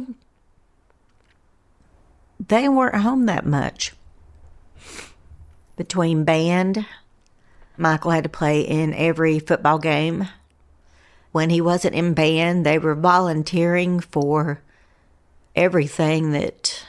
they 2.40 2.70
weren't 2.70 3.02
home 3.02 3.26
that 3.26 3.48
much. 3.48 3.94
Between 5.76 6.24
band, 6.24 6.86
Michael 7.76 8.12
had 8.12 8.26
to 8.26 8.30
play 8.30 8.62
in 8.62 8.94
every 8.94 9.40
football 9.40 9.80
game. 9.80 10.30
When 11.32 11.50
he 11.50 11.62
wasn't 11.62 11.96
in 11.96 12.14
band, 12.14 12.64
they 12.64 12.78
were 12.78 12.94
volunteering 12.94 14.00
for 14.00 14.62
everything 15.56 16.32
that 16.34 16.86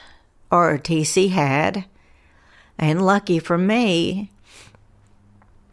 ROTC 0.51 1.31
had. 1.31 1.85
And 2.77 3.03
lucky 3.03 3.39
for 3.39 3.57
me, 3.57 4.29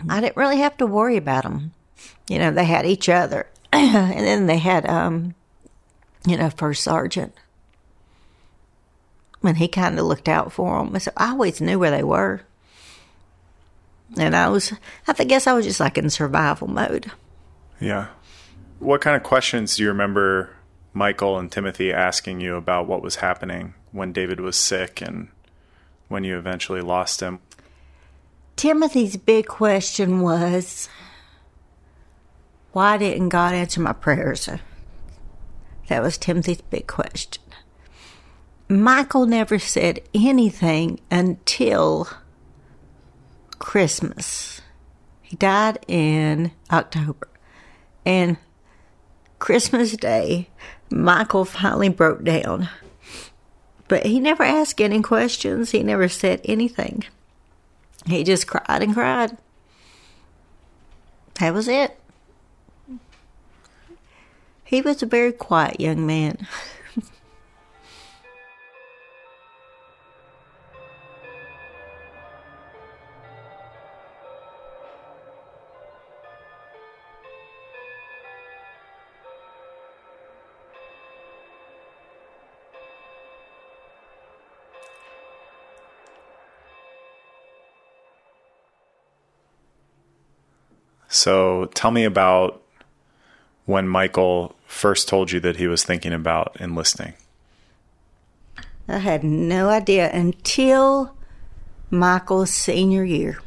I 0.09 0.23
didn't 0.23 0.39
really 0.39 0.59
have 0.59 0.79
to 0.79 0.87
worry 0.87 1.19
about 1.19 1.43
them. 1.43 1.75
You 2.29 2.39
know, 2.39 2.51
they 2.51 2.65
had 2.65 2.87
each 2.87 3.11
other. 3.11 3.47
and 3.75 4.27
then 4.27 4.47
they 4.47 4.57
had, 4.57 4.89
um, 4.89 5.35
you 6.27 6.37
know, 6.37 6.51
First 6.51 6.83
Sergeant. 6.83 7.35
And 9.43 9.57
he 9.57 9.69
kind 9.69 9.99
of 9.99 10.07
looked 10.07 10.29
out 10.29 10.53
for 10.53 10.85
them. 10.85 10.99
So 11.01 11.11
I 11.17 11.31
always 11.31 11.61
knew 11.61 11.79
where 11.79 11.91
they 11.91 12.05
were. 12.05 12.43
And 14.17 14.37
I 14.37 14.49
was, 14.49 14.73
I 15.09 15.25
guess 15.25 15.47
I 15.47 15.53
was 15.53 15.65
just 15.65 15.81
like 15.81 15.99
in 15.99 16.11
survival 16.11 16.69
mode. 16.69 17.11
Yeah. 17.81 18.09
What 18.79 19.01
kind 19.01 19.17
of 19.17 19.23
questions 19.23 19.77
do 19.77 19.83
you 19.83 19.89
remember 19.89 20.55
Michael 20.93 21.39
and 21.39 21.51
Timothy 21.51 21.93
asking 21.93 22.41
you 22.41 22.57
about 22.57 22.87
what 22.87 23.03
was 23.03 23.17
happening 23.17 23.75
when 23.91 24.13
David 24.13 24.41
was 24.41 24.57
sick 24.57 25.01
and 25.01 25.29
when 26.09 26.25
you 26.25 26.39
eventually 26.39 26.81
lost 26.81 27.21
him? 27.21 27.41
Timothy's 28.57 29.17
big 29.17 29.47
question 29.47 30.21
was 30.21 30.89
why 32.73 32.97
didn't 32.99 33.31
God 33.31 33.55
answer 33.55 33.81
my 33.81 33.93
prayers? 33.93 34.49
That 35.89 36.03
was 36.03 36.19
Timothy's 36.19 36.63
big 36.63 36.87
question. 36.87 37.43
Michael 38.69 39.27
never 39.27 39.59
said 39.59 40.01
anything 40.15 41.01
until 41.11 42.09
Christmas. 43.59 44.61
He 45.21 45.37
died 45.37 45.85
in 45.89 46.53
October. 46.71 47.29
And 48.05 48.37
Christmas 49.39 49.97
Day, 49.97 50.49
Michael 50.91 51.45
finally 51.45 51.89
broke 51.89 52.25
down. 52.25 52.69
But 53.89 54.07
he 54.07 54.21
never 54.21 54.43
asked 54.43 54.81
any 54.81 55.03
questions. 55.03 55.73
He 55.73 55.83
never 55.83 56.09
said 56.09 56.41
anything. 56.45 57.05
He 58.07 58.25
just 58.25 58.47
cried 58.47 58.83
and 58.83 58.95
cried. 58.95 59.37
That 61.41 61.55
was 61.55 61.69
it. 61.69 61.99
He 64.73 64.81
was 64.81 65.03
a 65.03 65.07
very 65.07 65.33
quiet 65.33 65.81
young 65.81 66.07
man. 66.07 66.49
So 91.09 91.69
tell 91.75 91.91
me 91.91 92.05
about 92.05 92.62
when 93.65 93.89
Michael 93.89 94.55
first 94.67 95.09
told 95.09 95.31
you 95.31 95.41
that 95.41 95.57
he 95.57 95.67
was 95.67 95.85
thinking 95.85 96.13
about 96.13 96.57
enlisting. 96.61 97.15
I 98.89 98.99
had 98.99 99.23
no 99.23 99.69
idea 99.69 100.11
until 100.13 101.15
Michael's 101.91 102.51
senior 102.51 103.05
year. 103.05 103.41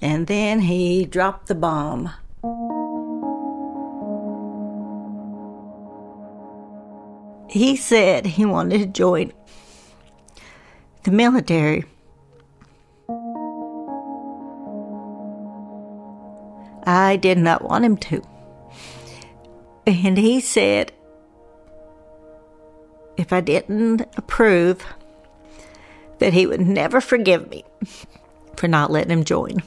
And 0.00 0.26
then 0.26 0.60
he 0.60 1.04
dropped 1.04 1.48
the 1.48 1.54
bomb. 1.54 2.10
He 7.50 7.76
said 7.76 8.26
he 8.26 8.44
wanted 8.44 8.78
to 8.78 8.86
join 8.86 9.32
the 11.04 11.10
military. 11.10 11.84
I 16.84 17.16
did 17.16 17.38
not 17.38 17.64
want 17.64 17.84
him 17.84 17.96
to. 17.96 18.22
And 19.88 20.18
he 20.18 20.38
said 20.40 20.92
if 23.16 23.32
I 23.32 23.40
didn't 23.40 24.02
approve, 24.18 24.84
that 26.18 26.34
he 26.34 26.46
would 26.46 26.60
never 26.60 27.00
forgive 27.00 27.48
me 27.48 27.64
for 28.54 28.68
not 28.68 28.90
letting 28.90 29.10
him 29.10 29.24
join. 29.24 29.62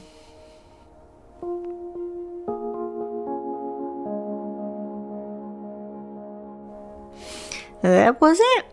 That 7.82 8.20
was 8.20 8.38
it. 8.40 8.64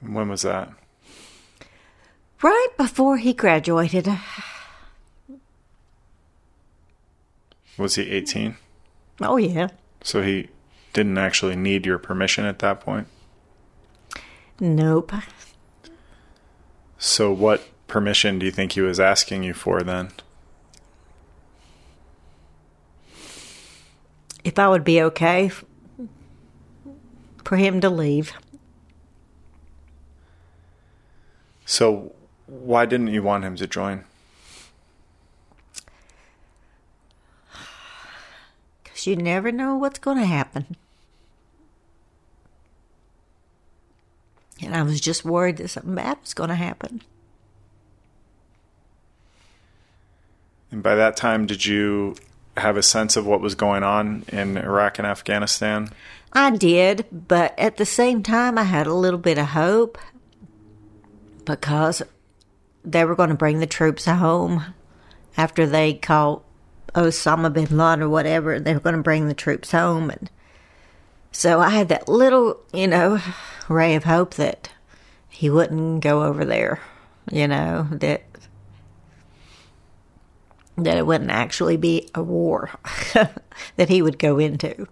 When 0.00 0.28
was 0.28 0.42
that? 0.42 0.72
Right 2.44 2.68
before 2.76 3.16
he 3.16 3.32
graduated. 3.32 4.06
Was 7.78 7.94
he 7.94 8.10
18? 8.10 8.58
Oh, 9.22 9.38
yeah. 9.38 9.68
So 10.02 10.20
he 10.20 10.50
didn't 10.92 11.16
actually 11.16 11.56
need 11.56 11.86
your 11.86 11.96
permission 11.96 12.44
at 12.44 12.58
that 12.58 12.82
point? 12.82 13.06
Nope. 14.60 15.14
So 16.98 17.32
what 17.32 17.66
permission 17.86 18.38
do 18.38 18.44
you 18.44 18.52
think 18.52 18.72
he 18.72 18.82
was 18.82 19.00
asking 19.00 19.42
you 19.42 19.54
for 19.54 19.80
then? 19.80 20.10
If 24.44 24.58
I 24.58 24.68
would 24.68 24.84
be 24.84 25.00
okay 25.00 25.50
for 27.42 27.56
him 27.56 27.80
to 27.80 27.88
leave. 27.88 28.34
So 31.64 32.13
why 32.46 32.86
didn't 32.86 33.08
you 33.08 33.22
want 33.22 33.44
him 33.44 33.56
to 33.56 33.66
join? 33.66 34.04
Because 38.82 39.06
you 39.06 39.16
never 39.16 39.50
know 39.50 39.76
what's 39.76 39.98
going 39.98 40.18
to 40.18 40.26
happen. 40.26 40.76
And 44.62 44.74
I 44.74 44.82
was 44.82 45.00
just 45.00 45.24
worried 45.24 45.56
that 45.58 45.68
something 45.68 45.94
bad 45.94 46.18
was 46.20 46.34
going 46.34 46.48
to 46.48 46.54
happen. 46.54 47.02
And 50.70 50.82
by 50.82 50.94
that 50.94 51.16
time, 51.16 51.46
did 51.46 51.66
you 51.66 52.16
have 52.56 52.76
a 52.76 52.82
sense 52.82 53.16
of 53.16 53.26
what 53.26 53.40
was 53.40 53.54
going 53.54 53.82
on 53.82 54.24
in 54.28 54.56
Iraq 54.56 54.98
and 54.98 55.06
Afghanistan? 55.06 55.90
I 56.32 56.50
did, 56.50 57.06
but 57.12 57.56
at 57.58 57.76
the 57.76 57.86
same 57.86 58.22
time, 58.22 58.58
I 58.58 58.64
had 58.64 58.86
a 58.86 58.94
little 58.94 59.18
bit 59.18 59.38
of 59.38 59.46
hope 59.46 59.98
because 61.44 62.02
they 62.84 63.04
were 63.04 63.14
going 63.14 63.30
to 63.30 63.34
bring 63.34 63.60
the 63.60 63.66
troops 63.66 64.04
home 64.04 64.74
after 65.36 65.66
they 65.66 65.94
caught 65.94 66.42
Osama 66.94 67.52
bin 67.52 67.76
Laden 67.76 68.02
or 68.02 68.08
whatever. 68.08 68.60
They 68.60 68.74
were 68.74 68.80
going 68.80 68.96
to 68.96 69.02
bring 69.02 69.28
the 69.28 69.34
troops 69.34 69.72
home. 69.72 70.10
And 70.10 70.30
so 71.32 71.60
I 71.60 71.70
had 71.70 71.88
that 71.88 72.08
little, 72.08 72.60
you 72.72 72.86
know, 72.86 73.20
ray 73.68 73.94
of 73.94 74.04
hope 74.04 74.34
that 74.34 74.70
he 75.28 75.50
wouldn't 75.50 76.02
go 76.02 76.22
over 76.22 76.44
there, 76.44 76.80
you 77.30 77.48
know, 77.48 77.88
that 77.90 78.22
that 80.76 80.96
it 80.96 81.06
wouldn't 81.06 81.30
actually 81.30 81.76
be 81.76 82.08
a 82.14 82.22
war 82.22 82.70
that 83.76 83.88
he 83.88 84.02
would 84.02 84.18
go 84.18 84.38
into. 84.38 84.88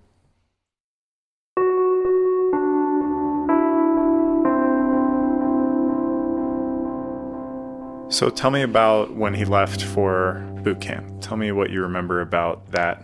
So 8.12 8.29
tell 8.29 8.51
me 8.51 8.61
about 8.61 9.14
when 9.14 9.33
he 9.33 9.46
left 9.46 9.83
for 9.83 10.46
boot 10.62 10.83
camp. 10.83 11.22
Tell 11.22 11.38
me 11.38 11.51
what 11.51 11.70
you 11.70 11.81
remember 11.81 12.20
about 12.20 12.70
that. 12.72 13.03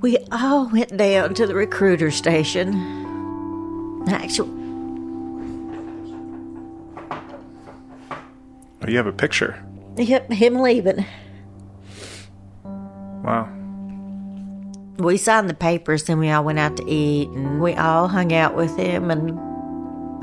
We 0.00 0.16
all 0.32 0.66
went 0.70 0.96
down 0.96 1.34
to 1.34 1.46
the 1.46 1.54
recruiter 1.54 2.10
station. 2.10 2.72
Actually, 4.08 4.48
Oh, 8.84 8.88
you 8.88 8.96
have 8.96 9.06
a 9.06 9.12
picture. 9.12 9.62
yep, 9.96 10.32
him 10.32 10.56
leaving. 10.56 11.04
Wow. 12.64 13.48
We 14.96 15.18
signed 15.18 15.48
the 15.48 15.54
papers, 15.54 16.04
then 16.04 16.18
we 16.18 16.30
all 16.30 16.42
went 16.42 16.58
out 16.58 16.76
to 16.78 16.84
eat, 16.90 17.28
and 17.28 17.60
we 17.60 17.74
all 17.74 18.08
hung 18.08 18.32
out 18.32 18.56
with 18.56 18.76
him 18.76 19.10
and 19.12 19.38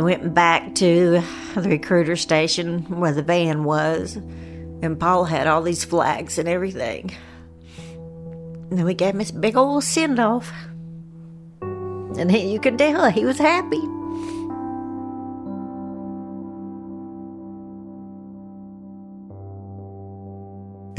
went 0.01 0.33
back 0.33 0.75
to 0.75 1.21
the 1.55 1.69
recruiter 1.69 2.15
station 2.15 2.83
where 2.99 3.11
the 3.11 3.23
van 3.23 3.63
was. 3.63 4.15
And 4.81 4.99
Paul 4.99 5.25
had 5.25 5.47
all 5.47 5.61
these 5.61 5.83
flags 5.83 6.37
and 6.37 6.47
everything. 6.47 7.13
And 8.69 8.77
then 8.77 8.85
we 8.85 8.93
gave 8.93 9.13
him 9.13 9.19
this 9.19 9.31
big 9.31 9.57
old 9.57 9.83
send 9.83 10.19
off. 10.19 10.51
And 11.61 12.31
he, 12.31 12.51
you 12.51 12.59
could 12.59 12.77
tell 12.77 13.09
he 13.09 13.25
was 13.25 13.37
happy. 13.37 13.81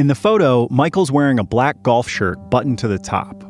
In 0.00 0.06
the 0.06 0.14
photo, 0.14 0.66
Michael's 0.70 1.12
wearing 1.12 1.38
a 1.38 1.44
black 1.44 1.82
golf 1.82 2.08
shirt 2.08 2.50
buttoned 2.50 2.78
to 2.78 2.88
the 2.88 2.98
top. 2.98 3.44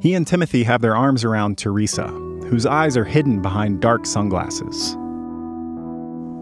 He 0.00 0.14
and 0.14 0.26
Timothy 0.26 0.64
have 0.64 0.80
their 0.82 0.96
arms 0.96 1.24
around 1.24 1.56
Teresa, 1.56 2.08
whose 2.48 2.66
eyes 2.66 2.96
are 2.96 3.04
hidden 3.04 3.42
behind 3.42 3.80
dark 3.80 4.06
sunglasses. 4.06 4.92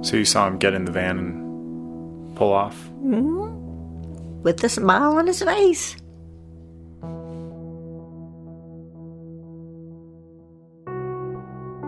So 0.08 0.16
you 0.16 0.24
saw 0.24 0.46
him 0.48 0.58
get 0.58 0.74
in 0.74 0.84
the 0.84 0.92
van 0.92 1.18
and 1.18 2.36
pull 2.36 2.52
off? 2.52 2.88
with 4.42 4.62
a 4.64 4.68
smile 4.68 5.16
on 5.18 5.26
his 5.26 5.42
face. 5.42 5.96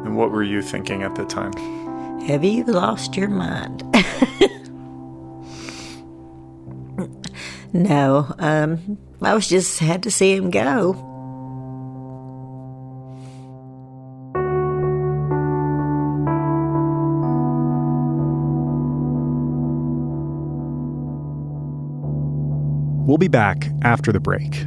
And 0.04 0.16
what 0.16 0.30
were 0.30 0.42
you 0.42 0.62
thinking 0.62 1.02
at 1.02 1.14
the 1.14 1.24
time? 1.24 1.52
Have 2.22 2.44
you 2.44 2.64
lost 2.64 3.16
your 3.16 3.28
mind? 3.28 3.82
no, 7.72 8.32
um, 8.38 8.98
I 9.20 9.34
was 9.34 9.48
just 9.48 9.74
sad 9.74 10.02
to 10.04 10.10
see 10.10 10.34
him 10.34 10.50
go. 10.50 11.10
We'll 23.14 23.18
be 23.18 23.28
back 23.28 23.68
after 23.82 24.10
the 24.10 24.18
break. 24.18 24.66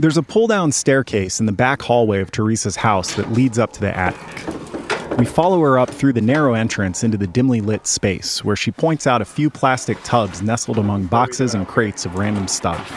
There's 0.00 0.16
a 0.16 0.22
pull 0.22 0.46
down 0.46 0.70
staircase 0.70 1.40
in 1.40 1.46
the 1.46 1.52
back 1.52 1.82
hallway 1.82 2.20
of 2.20 2.30
Teresa's 2.30 2.76
house 2.76 3.16
that 3.16 3.32
leads 3.32 3.58
up 3.58 3.72
to 3.72 3.80
the 3.80 3.96
attic. 3.96 5.18
We 5.18 5.24
follow 5.24 5.60
her 5.62 5.76
up 5.76 5.90
through 5.90 6.12
the 6.12 6.20
narrow 6.20 6.54
entrance 6.54 7.02
into 7.02 7.16
the 7.16 7.26
dimly 7.26 7.60
lit 7.60 7.84
space, 7.84 8.44
where 8.44 8.54
she 8.54 8.70
points 8.70 9.08
out 9.08 9.20
a 9.20 9.24
few 9.24 9.50
plastic 9.50 10.00
tubs 10.04 10.40
nestled 10.40 10.78
among 10.78 11.06
boxes 11.06 11.52
and 11.52 11.66
crates 11.66 12.06
of 12.06 12.14
random 12.14 12.46
stuff. 12.46 12.88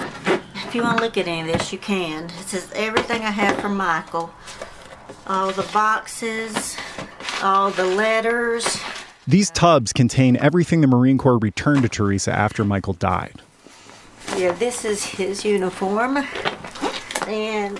If 0.67 0.75
you 0.75 0.83
want 0.83 0.99
to 0.99 1.03
look 1.03 1.17
at 1.17 1.27
any 1.27 1.41
of 1.41 1.57
this, 1.57 1.73
you 1.73 1.79
can. 1.79 2.27
This 2.27 2.53
is 2.53 2.71
everything 2.73 3.23
I 3.23 3.31
have 3.31 3.59
from 3.59 3.77
Michael. 3.77 4.31
All 5.25 5.51
the 5.51 5.67
boxes, 5.73 6.77
all 7.41 7.71
the 7.71 7.85
letters. 7.85 8.79
These 9.25 9.49
tubs 9.49 9.91
contain 9.91 10.37
everything 10.37 10.81
the 10.81 10.87
Marine 10.87 11.17
Corps 11.17 11.39
returned 11.39 11.81
to 11.81 11.89
Teresa 11.89 12.31
after 12.31 12.63
Michael 12.63 12.93
died. 12.93 13.41
Yeah, 14.37 14.51
this 14.51 14.85
is 14.85 15.03
his 15.03 15.43
uniform. 15.43 16.19
And 17.27 17.79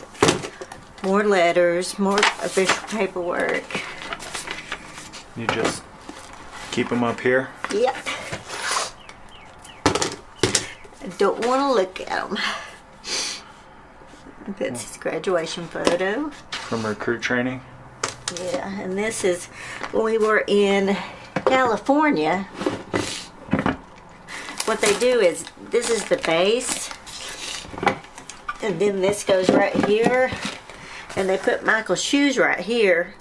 more 1.04 1.24
letters, 1.24 1.98
more 2.00 2.20
official 2.20 2.88
paperwork. 2.88 3.64
You 5.36 5.48
just 5.48 5.84
keep 6.72 6.90
them 6.90 7.04
up 7.04 7.20
here. 7.20 7.50
Yep. 7.74 7.96
I 11.04 11.08
don't 11.18 11.46
want 11.46 11.62
to 11.62 11.74
look 11.74 12.02
at 12.02 12.30
them. 12.30 12.38
That's 14.60 14.84
his 14.84 14.98
graduation 14.98 15.68
photo. 15.68 16.30
From 16.52 16.86
recruit 16.86 17.22
training. 17.22 17.62
Yeah, 18.42 18.82
and 18.82 18.98
this 18.98 19.24
is 19.24 19.48
when 19.92 20.04
we 20.06 20.18
were 20.18 20.44
in 20.48 20.96
California, 21.46 22.44
what 24.66 24.80
they 24.82 24.98
do 25.00 25.20
is 25.20 25.46
this 25.70 25.90
is 25.90 26.06
the 26.06 26.18
base, 26.18 26.90
and 28.62 28.80
then 28.80 29.02
this 29.02 29.24
goes 29.24 29.50
right 29.50 29.76
here, 29.86 30.32
and 31.16 31.30
they 31.30 31.38
put 31.38 31.66
Michael's 31.66 32.02
shoes 32.02 32.38
right 32.38 32.60
here. 32.60 33.14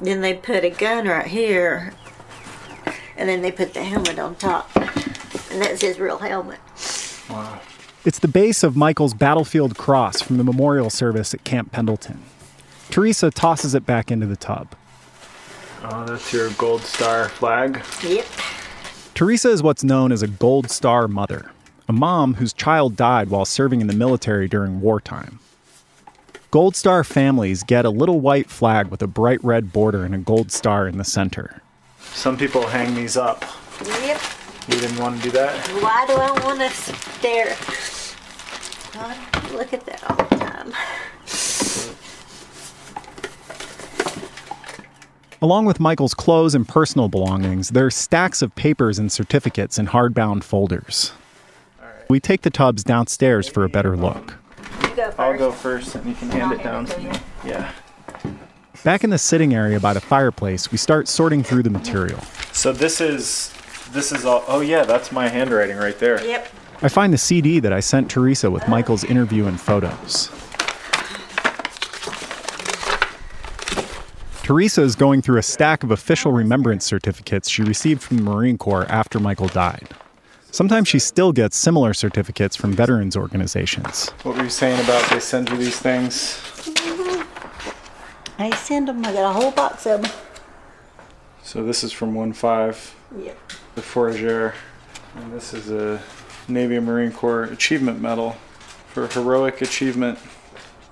Then 0.00 0.20
they 0.20 0.34
put 0.34 0.64
a 0.64 0.70
gun 0.70 1.06
right 1.08 1.26
here, 1.26 1.92
and 3.16 3.28
then 3.28 3.42
they 3.42 3.50
put 3.50 3.74
the 3.74 3.82
helmet 3.82 4.18
on 4.18 4.36
top, 4.36 4.74
and 4.76 5.60
that's 5.60 5.82
his 5.82 5.98
real 5.98 6.18
helmet. 6.18 6.60
Wow. 7.28 7.60
It's 8.04 8.20
the 8.20 8.28
base 8.28 8.62
of 8.62 8.76
Michael's 8.76 9.14
battlefield 9.14 9.76
cross 9.76 10.22
from 10.22 10.36
the 10.36 10.44
memorial 10.44 10.88
service 10.88 11.34
at 11.34 11.44
Camp 11.44 11.72
Pendleton. 11.72 12.22
Teresa 12.90 13.30
tosses 13.30 13.74
it 13.74 13.84
back 13.84 14.10
into 14.10 14.26
the 14.26 14.36
tub. 14.36 14.74
Oh, 15.82 16.04
that's 16.06 16.32
your 16.32 16.50
gold 16.50 16.82
star 16.82 17.28
flag. 17.28 17.82
Yep. 18.02 18.26
Teresa 19.14 19.50
is 19.50 19.64
what's 19.64 19.82
known 19.82 20.12
as 20.12 20.22
a 20.22 20.28
Gold 20.28 20.70
Star 20.70 21.08
mother, 21.08 21.50
a 21.88 21.92
mom 21.92 22.34
whose 22.34 22.52
child 22.52 22.96
died 22.96 23.30
while 23.30 23.46
serving 23.46 23.80
in 23.80 23.86
the 23.86 23.94
military 23.94 24.46
during 24.46 24.80
wartime. 24.80 25.38
Gold 26.50 26.76
Star 26.76 27.02
families 27.02 27.62
get 27.62 27.86
a 27.86 27.90
little 27.90 28.20
white 28.20 28.50
flag 28.50 28.88
with 28.88 29.02
a 29.02 29.06
bright 29.06 29.42
red 29.42 29.72
border 29.72 30.04
and 30.04 30.14
a 30.14 30.18
gold 30.18 30.52
star 30.52 30.86
in 30.86 30.98
the 30.98 31.04
center. 31.04 31.62
Some 32.00 32.36
people 32.36 32.66
hang 32.66 32.94
these 32.94 33.16
up. 33.16 33.44
Yep. 33.84 34.20
You 34.68 34.80
didn't 34.80 34.98
want 34.98 35.16
to 35.16 35.22
do 35.22 35.30
that? 35.30 35.54
Why 35.82 36.04
do 36.06 36.14
I 36.14 36.30
want 36.44 36.60
to 36.60 36.70
stare? 36.70 37.56
God, 38.92 39.16
look 39.52 39.72
at 39.72 39.86
that 39.86 40.10
all 40.10 40.16
the 40.16 40.36
time. 40.36 40.72
Along 45.40 45.66
with 45.66 45.80
Michael's 45.80 46.14
clothes 46.14 46.54
and 46.54 46.66
personal 46.66 47.08
belongings, 47.08 47.70
there 47.70 47.86
are 47.86 47.90
stacks 47.90 48.42
of 48.42 48.54
papers 48.56 48.98
and 48.98 49.10
certificates 49.10 49.78
in 49.78 49.86
hardbound 49.86 50.42
folders. 50.42 51.12
We 52.08 52.20
take 52.20 52.40
the 52.40 52.48
tubs 52.48 52.82
downstairs 52.82 53.48
for 53.48 53.64
a 53.64 53.68
better 53.68 53.94
look. 53.94 54.38
Go 54.96 55.12
I'll 55.18 55.36
go 55.36 55.52
first 55.52 55.94
and 55.94 56.06
you 56.06 56.14
can 56.14 56.30
hand 56.30 56.52
it 56.52 56.62
down 56.62 56.86
to 56.86 56.98
me. 57.00 57.10
Yeah. 57.44 57.70
Back 58.82 59.04
in 59.04 59.10
the 59.10 59.18
sitting 59.18 59.54
area 59.54 59.78
by 59.78 59.92
the 59.92 60.00
fireplace, 60.00 60.72
we 60.72 60.78
start 60.78 61.06
sorting 61.06 61.42
through 61.42 61.64
the 61.64 61.70
material. 61.70 62.20
So 62.52 62.72
this 62.72 63.02
is 63.02 63.52
this 63.92 64.10
is 64.10 64.24
all 64.24 64.42
oh 64.48 64.60
yeah, 64.60 64.84
that's 64.84 65.12
my 65.12 65.28
handwriting 65.28 65.76
right 65.76 65.98
there. 65.98 66.24
Yep. 66.24 66.48
I 66.80 66.88
find 66.88 67.12
the 67.12 67.18
CD 67.18 67.60
that 67.60 67.74
I 67.74 67.80
sent 67.80 68.10
Teresa 68.10 68.50
with 68.50 68.66
Michael's 68.68 69.04
interview 69.04 69.46
and 69.46 69.60
photos. 69.60 70.30
Teresa 74.42 74.80
is 74.80 74.96
going 74.96 75.20
through 75.20 75.36
a 75.36 75.42
stack 75.42 75.82
of 75.82 75.90
official 75.90 76.32
remembrance 76.32 76.86
certificates 76.86 77.50
she 77.50 77.62
received 77.62 78.00
from 78.00 78.16
the 78.16 78.22
Marine 78.22 78.56
Corps 78.56 78.86
after 78.88 79.20
Michael 79.20 79.48
died. 79.48 79.88
Sometimes 80.58 80.88
she 80.88 80.98
still 80.98 81.30
gets 81.30 81.56
similar 81.56 81.94
certificates 81.94 82.56
from 82.56 82.72
veterans 82.72 83.16
organizations. 83.16 84.08
What 84.24 84.36
were 84.36 84.42
you 84.42 84.50
saying 84.50 84.82
about 84.82 85.08
they 85.08 85.20
send 85.20 85.48
you 85.50 85.56
these 85.56 85.78
things? 85.78 86.42
Mm-hmm. 86.64 88.42
I 88.42 88.50
send 88.56 88.88
them. 88.88 89.06
I 89.06 89.12
got 89.12 89.30
a 89.30 89.32
whole 89.32 89.52
box 89.52 89.86
of 89.86 90.02
them. 90.02 90.10
So 91.44 91.62
this 91.62 91.84
is 91.84 91.92
from 91.92 92.12
1-5, 92.12 92.90
Yep. 93.20 93.38
the 93.76 93.82
Forager. 93.82 94.54
And 95.14 95.32
this 95.32 95.54
is 95.54 95.70
a 95.70 96.02
Navy 96.48 96.74
and 96.74 96.86
Marine 96.86 97.12
Corps 97.12 97.44
Achievement 97.44 98.00
Medal 98.00 98.32
for 98.88 99.06
heroic 99.06 99.62
achievement. 99.62 100.18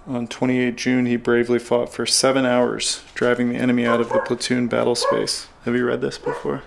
On 0.06 0.28
28 0.28 0.76
June, 0.76 1.06
he 1.06 1.16
bravely 1.16 1.58
fought 1.58 1.92
for 1.92 2.06
seven 2.06 2.46
hours, 2.46 3.02
driving 3.16 3.48
the 3.48 3.56
enemy 3.56 3.84
out 3.84 4.00
of 4.00 4.10
the 4.10 4.20
platoon 4.20 4.68
battle 4.68 4.94
space. 4.94 5.48
Have 5.64 5.74
you 5.74 5.84
read 5.84 6.02
this 6.02 6.18
before? 6.18 6.62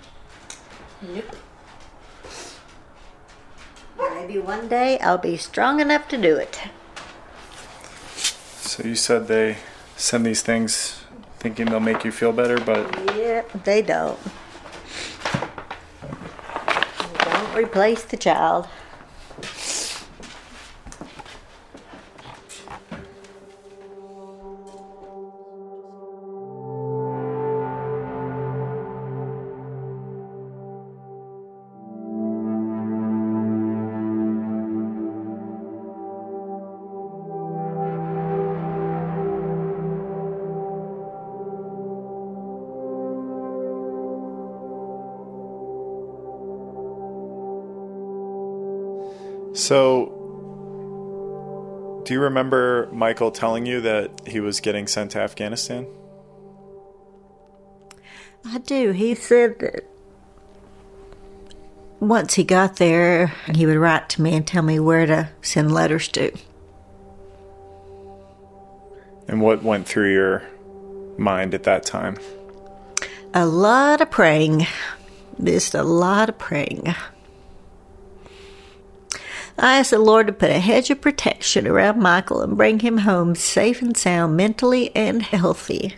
Nope. 1.02 1.38
Maybe 4.00 4.40
one 4.40 4.68
day 4.68 5.00
I'll 5.00 5.18
be 5.18 5.38
strong 5.38 5.80
enough 5.80 6.08
to 6.10 6.18
do 6.18 6.36
it. 6.38 6.60
So 8.62 8.84
you 8.84 8.96
said 8.96 9.28
they 9.28 9.58
send 9.96 10.26
these 10.26 10.42
things 10.42 11.04
thinking 11.40 11.68
they'll 11.68 11.80
make 11.80 12.04
you 12.04 12.12
feel 12.12 12.32
better, 12.32 12.60
but 12.60 12.96
Yep, 13.16 13.64
they 13.64 13.82
don't. 13.82 14.20
Don't 17.20 17.56
replace 17.56 18.04
the 18.04 18.18
child. 18.18 18.68
So, 49.60 50.06
do 52.06 52.14
you 52.14 52.22
remember 52.22 52.88
Michael 52.94 53.30
telling 53.30 53.66
you 53.66 53.82
that 53.82 54.26
he 54.26 54.40
was 54.40 54.62
getting 54.62 54.88
sent 54.88 55.12
to 55.12 55.20
Afghanistan? 55.20 55.86
I 58.46 58.60
do. 58.60 58.92
He 58.92 59.16
said 59.16 59.60
that 59.60 59.84
once 62.00 62.36
he 62.36 62.46
got 62.46 62.78
there, 62.78 63.34
he 63.54 63.66
would 63.66 63.76
write 63.76 64.08
to 64.12 64.22
me 64.22 64.34
and 64.34 64.48
tell 64.48 64.64
me 64.64 64.80
where 64.80 65.06
to 65.06 65.30
send 65.42 65.74
letters 65.74 66.08
to. 66.08 66.32
And 69.28 69.42
what 69.42 69.62
went 69.62 69.86
through 69.86 70.14
your 70.14 70.44
mind 71.18 71.54
at 71.54 71.64
that 71.64 71.84
time? 71.86 72.18
A 73.34 73.46
lot 73.46 74.00
of 74.00 74.10
praying. 74.10 74.68
Just 75.44 75.76
a 75.76 75.84
lot 75.84 76.30
of 76.30 76.38
praying. 76.38 76.96
I 79.62 79.80
asked 79.80 79.92
the 79.92 80.00
Lord 80.00 80.28
to 80.28 80.34
put 80.34 80.52
a 80.52 80.60
hedge 80.60 80.90
of 80.90 81.02
protection 81.02 81.68
around 81.68 82.00
Michael 82.00 82.42
and 82.42 82.56
bring 82.56 82.80
him 82.80 83.00
home 83.00 83.36
safe 83.36 83.82
and 83.82 83.96
sound, 83.96 84.38
mentally 84.38 84.96
and 84.96 85.22
healthy. 85.22 85.96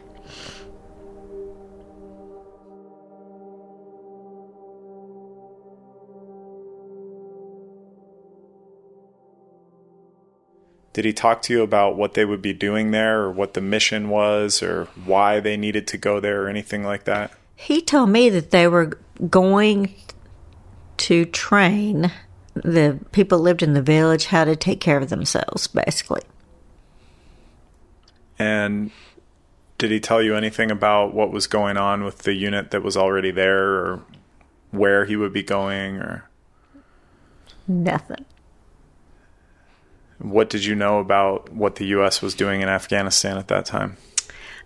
Did 10.94 11.06
he 11.06 11.14
talk 11.14 11.44
to 11.44 11.54
you 11.54 11.62
about 11.62 11.96
what 11.96 12.16
they 12.16 12.26
would 12.26 12.42
be 12.42 12.54
doing 12.54 12.90
there 12.92 13.22
or 13.22 13.32
what 13.32 13.54
the 13.54 13.62
mission 13.62 14.10
was 14.10 14.64
or 14.64 14.86
why 15.06 15.40
they 15.40 15.56
needed 15.56 15.88
to 15.88 15.98
go 15.98 16.20
there 16.20 16.44
or 16.44 16.50
anything 16.50 16.84
like 16.84 17.04
that? 17.06 17.32
He 17.56 17.82
told 17.82 18.10
me 18.10 18.30
that 18.30 18.50
they 18.50 18.68
were 18.68 18.98
going 19.30 19.94
to 20.98 21.26
train 21.26 22.12
the 22.54 23.00
people 23.12 23.40
lived 23.40 23.64
in 23.64 23.74
the 23.74 23.82
village 23.82 24.26
how 24.26 24.44
to 24.44 24.56
take 24.56 24.80
care 24.82 24.98
of 24.98 25.10
themselves, 25.10 25.68
basically. 25.68 26.22
And 28.38 28.92
did 29.78 29.92
he 29.92 30.00
tell 30.00 30.22
you 30.22 30.36
anything 30.36 30.72
about 30.72 31.14
what 31.14 31.32
was 31.32 31.48
going 31.48 31.78
on 31.78 32.04
with 32.04 32.20
the 32.20 32.34
unit 32.34 32.72
that 32.72 32.84
was 32.84 32.98
already 32.98 33.32
there 33.32 33.64
or 33.64 34.02
where 34.72 35.06
he 35.06 35.16
would 35.16 35.34
be 35.34 35.44
going 35.44 35.98
or 35.98 36.30
Nothing. 37.68 38.26
what 40.18 40.50
did 40.50 40.66
you 40.66 40.76
know 40.76 41.00
about 41.00 41.54
what 41.54 41.76
the 41.76 41.86
US 41.88 42.22
was 42.22 42.34
doing 42.36 42.62
in 42.62 42.70
Afghanistan 42.70 43.38
at 43.38 43.48
that 43.48 43.66
time? 43.66 43.98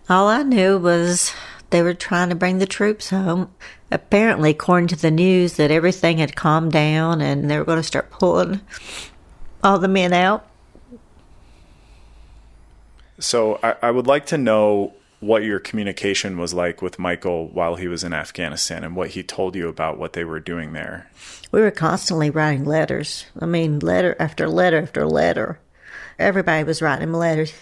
All 0.08 0.28
I 0.28 0.42
knew 0.42 0.78
was 0.78 1.32
they 1.70 1.82
were 1.82 1.94
trying 1.94 2.28
to 2.28 2.34
bring 2.34 2.58
the 2.58 2.66
troops 2.66 3.10
home. 3.10 3.50
Apparently, 3.90 4.50
according 4.50 4.88
to 4.88 4.96
the 4.96 5.10
news, 5.10 5.54
that 5.54 5.70
everything 5.70 6.18
had 6.18 6.36
calmed 6.36 6.72
down 6.72 7.20
and 7.20 7.50
they 7.50 7.58
were 7.58 7.64
going 7.64 7.78
to 7.78 7.82
start 7.82 8.10
pulling 8.10 8.60
all 9.62 9.78
the 9.78 9.88
men 9.88 10.12
out. 10.12 10.46
So 13.18 13.58
I, 13.62 13.76
I 13.82 13.90
would 13.90 14.06
like 14.06 14.26
to 14.26 14.38
know 14.38 14.94
what 15.20 15.42
your 15.42 15.58
communication 15.58 16.38
was 16.38 16.52
like 16.52 16.82
with 16.82 16.98
Michael 16.98 17.48
while 17.48 17.76
he 17.76 17.88
was 17.88 18.04
in 18.04 18.12
Afghanistan 18.12 18.84
and 18.84 18.94
what 18.94 19.10
he 19.10 19.22
told 19.22 19.56
you 19.56 19.68
about 19.68 19.98
what 19.98 20.12
they 20.12 20.24
were 20.24 20.40
doing 20.40 20.72
there. 20.72 21.10
We 21.50 21.62
were 21.62 21.70
constantly 21.70 22.28
writing 22.28 22.64
letters. 22.64 23.24
I 23.40 23.46
mean, 23.46 23.78
letter 23.78 24.14
after 24.18 24.48
letter 24.48 24.82
after 24.82 25.06
letter. 25.06 25.58
Everybody 26.18 26.64
was 26.64 26.82
writing 26.82 27.04
him 27.04 27.14
letters 27.14 27.52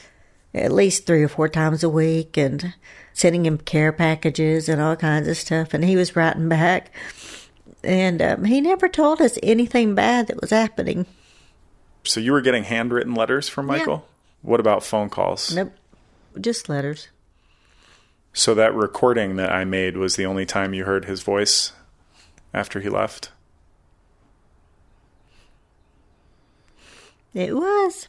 at 0.54 0.72
least 0.72 1.06
three 1.06 1.22
or 1.22 1.28
four 1.28 1.48
times 1.48 1.82
a 1.82 1.88
week 1.88 2.36
and 2.36 2.74
sending 3.12 3.44
him 3.44 3.58
care 3.58 3.92
packages 3.92 4.68
and 4.68 4.80
all 4.80 4.96
kinds 4.96 5.28
of 5.28 5.36
stuff. 5.36 5.74
And 5.74 5.84
he 5.84 5.96
was 5.96 6.14
writing 6.16 6.48
back. 6.48 6.90
And 7.82 8.22
um, 8.22 8.44
he 8.44 8.60
never 8.60 8.88
told 8.88 9.20
us 9.20 9.38
anything 9.42 9.94
bad 9.94 10.28
that 10.28 10.40
was 10.40 10.50
happening. 10.50 11.06
So 12.04 12.20
you 12.20 12.32
were 12.32 12.40
getting 12.40 12.64
handwritten 12.64 13.14
letters 13.14 13.48
from 13.48 13.66
Yeah. 13.66 13.78
Michael? 13.78 14.08
What 14.42 14.60
about 14.60 14.84
phone 14.84 15.08
calls? 15.10 15.54
Nope, 15.54 15.72
just 16.40 16.68
letters. 16.68 17.08
So 18.32 18.54
that 18.54 18.74
recording 18.74 19.36
that 19.36 19.50
I 19.50 19.64
made 19.64 19.96
was 19.96 20.16
the 20.16 20.26
only 20.26 20.44
time 20.44 20.74
you 20.74 20.84
heard 20.84 21.04
his 21.06 21.22
voice 21.22 21.72
after 22.52 22.80
he 22.80 22.88
left? 22.88 23.30
It 27.32 27.54
was. 27.54 28.08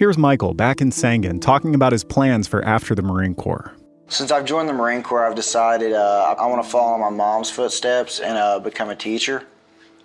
Here's 0.00 0.16
Michael 0.16 0.54
back 0.54 0.80
in 0.80 0.88
Sangin 0.88 1.42
talking 1.42 1.74
about 1.74 1.92
his 1.92 2.04
plans 2.04 2.48
for 2.48 2.64
after 2.64 2.94
the 2.94 3.02
Marine 3.02 3.34
Corps. 3.34 3.74
Since 4.08 4.30
I've 4.30 4.46
joined 4.46 4.66
the 4.66 4.72
Marine 4.72 5.02
Corps, 5.02 5.26
I've 5.26 5.34
decided 5.34 5.92
uh, 5.92 6.36
I 6.38 6.46
want 6.46 6.64
to 6.64 6.70
follow 6.70 6.96
my 6.96 7.10
mom's 7.10 7.50
footsteps 7.50 8.18
and 8.18 8.38
uh, 8.38 8.60
become 8.60 8.88
a 8.88 8.96
teacher 8.96 9.44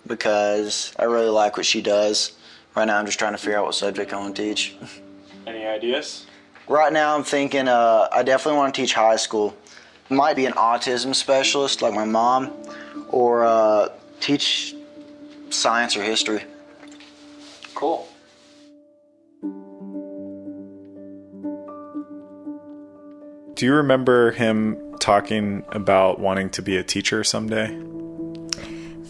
because 0.06 0.92
I 0.98 1.04
really 1.04 1.30
like 1.30 1.56
what 1.56 1.64
she 1.64 1.80
does. 1.80 2.32
Right 2.74 2.84
now, 2.84 2.98
I'm 2.98 3.06
just 3.06 3.18
trying 3.18 3.32
to 3.32 3.38
figure 3.38 3.56
out 3.56 3.64
what 3.64 3.74
subject 3.74 4.12
I 4.12 4.18
want 4.18 4.36
to 4.36 4.42
teach. 4.42 4.76
Any 5.46 5.64
ideas? 5.64 6.26
Right 6.68 6.92
now, 6.92 7.16
I'm 7.16 7.24
thinking 7.24 7.66
uh, 7.66 8.08
I 8.12 8.22
definitely 8.22 8.58
want 8.58 8.74
to 8.74 8.82
teach 8.82 8.92
high 8.92 9.16
school. 9.16 9.56
Might 10.10 10.36
be 10.36 10.44
an 10.44 10.52
autism 10.52 11.14
specialist 11.14 11.80
like 11.80 11.94
my 11.94 12.04
mom, 12.04 12.52
or 13.08 13.46
uh, 13.46 13.88
teach 14.20 14.74
science 15.48 15.96
or 15.96 16.02
history. 16.02 16.42
Cool. 17.74 18.06
Do 23.56 23.64
you 23.64 23.72
remember 23.72 24.32
him 24.32 24.76
talking 24.98 25.64
about 25.70 26.20
wanting 26.20 26.50
to 26.50 26.62
be 26.62 26.76
a 26.76 26.82
teacher 26.82 27.24
someday? 27.24 27.68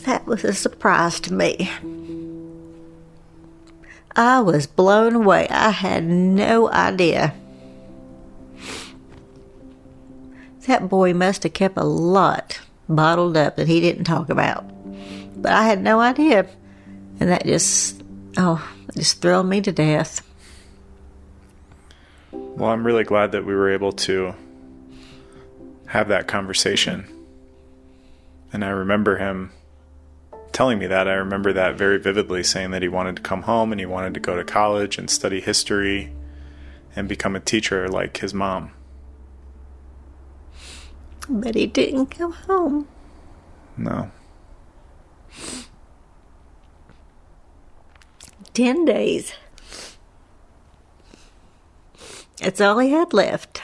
That 0.05 0.25
was 0.25 0.45
a 0.45 0.53
surprise 0.55 1.19
to 1.21 1.35
me. 1.35 1.69
I 4.15 4.39
was 4.41 4.69
blown 4.69 5.17
away. 5.17 5.49
I 5.51 5.71
had 5.71 6.05
no 6.05 6.71
idea. 6.71 7.35
That 10.69 10.89
boy 10.89 11.13
must 11.13 11.43
have 11.43 11.53
kept 11.53 11.77
a 11.77 11.85
lot 11.85 12.61
bottled 12.89 13.37
up 13.37 13.57
that 13.57 13.67
he 13.67 13.81
didn't 13.81 14.05
talk 14.05 14.31
about. 14.31 14.65
But 15.43 15.53
I 15.53 15.65
had 15.65 15.83
no 15.83 15.99
idea. 15.99 16.47
And 17.19 17.31
that 17.31 17.45
just, 17.45 18.01
oh, 18.37 18.65
it 18.89 18.95
just 18.95 19.21
thrilled 19.21 19.49
me 19.49 19.61
to 19.63 19.73
death. 19.73 20.26
Well, 22.57 22.71
I'm 22.71 22.87
really 22.87 23.05
glad 23.05 23.33
that 23.33 23.45
we 23.45 23.55
were 23.55 23.71
able 23.71 23.93
to 23.93 24.35
have 25.87 26.09
that 26.09 26.27
conversation. 26.27 27.07
And 28.53 28.65
I 28.65 28.71
remember 28.71 29.19
him 29.19 29.53
telling 30.53 30.79
me 30.79 30.87
that. 30.87 31.07
I 31.07 31.13
remember 31.15 31.53
that 31.53 31.77
very 31.77 31.99
vividly, 31.99 32.43
saying 32.43 32.71
that 32.71 32.83
he 32.83 32.89
wanted 32.89 33.17
to 33.17 33.23
come 33.23 33.43
home 33.43 33.73
and 33.73 33.81
he 33.81 33.87
wanted 33.87 34.15
to 34.15 34.21
go 34.21 34.37
to 34.37 34.45
college 34.45 34.97
and 34.97 35.11
study 35.11 35.41
history 35.41 36.13
and 36.95 37.09
become 37.09 37.37
a 37.37 37.41
teacher 37.41 37.89
like 37.89 38.17
his 38.19 38.33
mom. 38.33 38.71
But 41.29 41.55
he 41.55 41.67
didn't 41.67 42.07
come 42.07 42.33
home. 42.33 42.89
No. 43.77 44.11
Ten 48.55 48.87
days. 48.87 49.35
That's 52.39 52.61
all 52.61 52.79
he 52.79 52.91
had 52.91 53.13
left. 53.13 53.63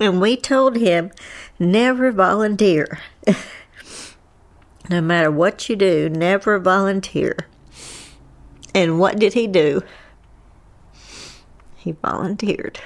And 0.00 0.20
we 0.20 0.36
told 0.36 0.76
him 0.76 1.10
never 1.58 2.12
volunteer. 2.12 3.00
no 4.90 5.00
matter 5.00 5.30
what 5.30 5.68
you 5.68 5.76
do, 5.76 6.08
never 6.08 6.58
volunteer. 6.58 7.36
And 8.74 9.00
what 9.00 9.18
did 9.18 9.34
he 9.34 9.46
do? 9.46 9.82
He 11.76 11.92
volunteered. 11.92 12.80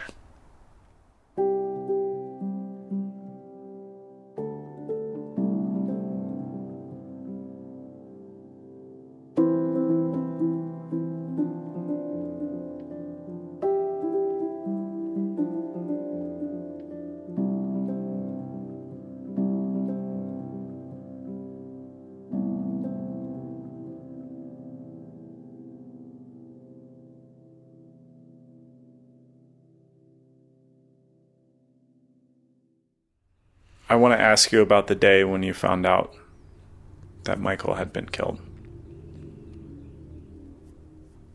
Ask 34.32 34.50
you 34.50 34.62
about 34.62 34.86
the 34.86 34.94
day 34.94 35.24
when 35.24 35.42
you 35.42 35.52
found 35.52 35.84
out 35.84 36.14
that 37.24 37.38
Michael 37.38 37.74
had 37.74 37.92
been 37.92 38.06
killed. 38.06 38.40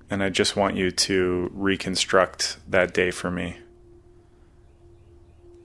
And 0.10 0.23
I 0.23 0.29
just 0.29 0.55
want 0.55 0.75
you 0.75 0.89
to 0.89 1.51
reconstruct 1.53 2.57
that 2.67 2.95
day 2.95 3.12
for 3.12 3.29
me 3.29 3.57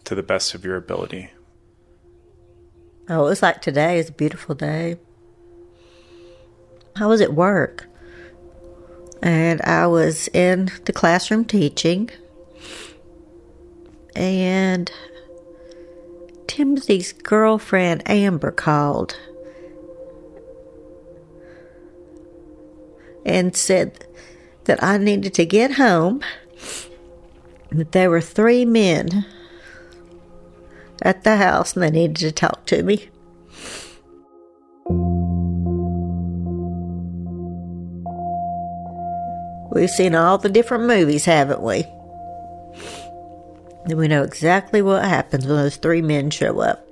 to 0.05 0.14
the 0.14 0.23
best 0.23 0.55
of 0.55 0.62
your 0.62 0.77
ability. 0.77 1.31
Oh, 3.09 3.27
it 3.27 3.31
was 3.31 3.40
like 3.40 3.62
today 3.62 3.99
is 3.99 4.11
a 4.11 4.12
beautiful 4.12 4.55
day. 4.55 4.99
I 6.97 7.07
was 7.07 7.23
at 7.23 7.33
work 7.33 7.87
and 9.23 9.62
I 9.62 9.87
was 9.87 10.29
in 10.29 10.71
the 10.85 10.92
classroom 10.92 11.47
teaching, 11.47 12.11
and 14.14 14.92
Timothy's 16.53 17.15
girlfriend 17.15 18.03
Amber 18.05 18.51
called 18.51 19.17
and 23.25 23.57
said 23.57 24.05
that 24.65 24.85
I 24.85 24.99
needed 24.99 25.33
to 25.33 25.47
get 25.47 25.73
home, 25.73 26.23
that 27.71 27.93
there 27.93 28.11
were 28.11 28.21
three 28.21 28.67
men 28.67 29.25
at 31.01 31.25
the 31.25 31.37
house 31.38 31.73
and 31.73 31.83
they 31.83 31.91
needed 31.91 32.17
to 32.17 32.33
talk 32.33 32.67
to 32.67 32.83
me. 32.83 33.09
We've 39.71 39.88
seen 39.88 40.15
all 40.15 40.37
the 40.37 40.51
different 40.51 40.85
movies, 40.85 41.25
haven't 41.25 41.62
we? 41.62 41.87
And 43.85 43.99
we 43.99 44.09
know 44.09 44.23
exactly 44.23 44.81
what 44.81 45.05
happens 45.05 45.47
when 45.47 45.57
those 45.57 45.77
three 45.77 46.03
men 46.03 46.31
show 46.31 46.61
up. 46.61 46.88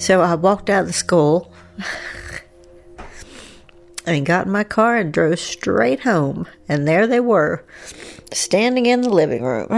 So 0.00 0.22
I 0.22 0.36
walked 0.36 0.70
out 0.70 0.82
of 0.82 0.86
the 0.86 0.92
school 0.92 1.52
and 4.06 4.24
got 4.24 4.46
in 4.46 4.52
my 4.52 4.64
car 4.64 4.96
and 4.96 5.12
drove 5.12 5.38
straight 5.38 6.00
home. 6.00 6.46
And 6.68 6.88
there 6.88 7.06
they 7.06 7.20
were, 7.20 7.64
standing 8.32 8.86
in 8.86 9.02
the 9.02 9.10
living 9.10 9.42
room. 9.42 9.68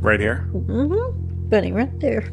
Right 0.00 0.18
here? 0.18 0.48
Mm-hmm. 0.52 1.48
Bunny 1.48 1.72
right 1.72 2.00
there. 2.00 2.32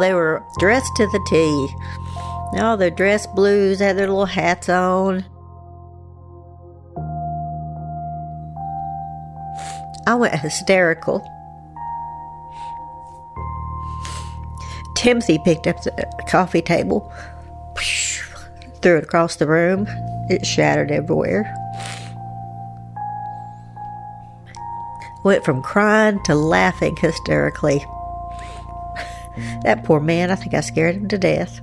They 0.00 0.14
were 0.14 0.42
dressed 0.58 0.96
to 0.96 1.06
the 1.08 1.20
T. 1.28 1.76
All 2.58 2.76
their 2.78 2.90
dress 2.90 3.26
blues, 3.26 3.80
had 3.80 3.98
their 3.98 4.08
little 4.08 4.24
hats 4.24 4.68
on. 4.68 5.24
I 10.06 10.14
went 10.14 10.34
hysterical. 10.34 11.22
Timothy 14.96 15.38
picked 15.44 15.66
up 15.66 15.82
the 15.82 15.92
coffee 16.28 16.62
table, 16.62 17.12
threw 18.82 18.96
it 18.96 19.04
across 19.04 19.36
the 19.36 19.46
room. 19.46 19.86
It 20.30 20.46
shattered 20.46 20.90
everywhere. 20.90 21.54
Went 25.24 25.44
from 25.44 25.62
crying 25.62 26.22
to 26.24 26.34
laughing 26.34 26.96
hysterically. 26.96 27.84
That 29.64 29.84
poor 29.84 30.00
man, 30.00 30.30
I 30.30 30.34
think 30.34 30.54
I 30.54 30.60
scared 30.60 30.96
him 30.96 31.08
to 31.08 31.18
death. 31.18 31.60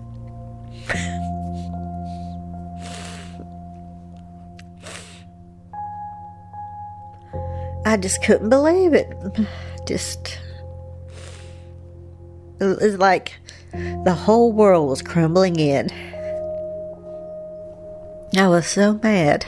I 7.86 7.96
just 7.96 8.22
couldn't 8.22 8.50
believe 8.50 8.94
it. 8.94 9.08
Just. 9.88 10.40
It 12.60 12.82
was 12.82 12.98
like 12.98 13.34
the 14.04 14.14
whole 14.14 14.52
world 14.52 14.90
was 14.90 15.02
crumbling 15.02 15.58
in. 15.58 15.90
I 18.38 18.48
was 18.50 18.68
so 18.68 19.00
mad. 19.02 19.46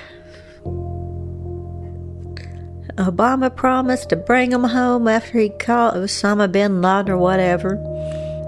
Obama 2.96 3.54
promised 3.54 4.10
to 4.10 4.16
bring 4.16 4.52
him 4.52 4.64
home 4.64 5.08
after 5.08 5.40
he 5.40 5.50
caught 5.50 5.96
Osama 5.96 6.52
bin 6.52 6.82
Laden 6.82 7.12
or 7.12 7.18
whatever. 7.18 7.76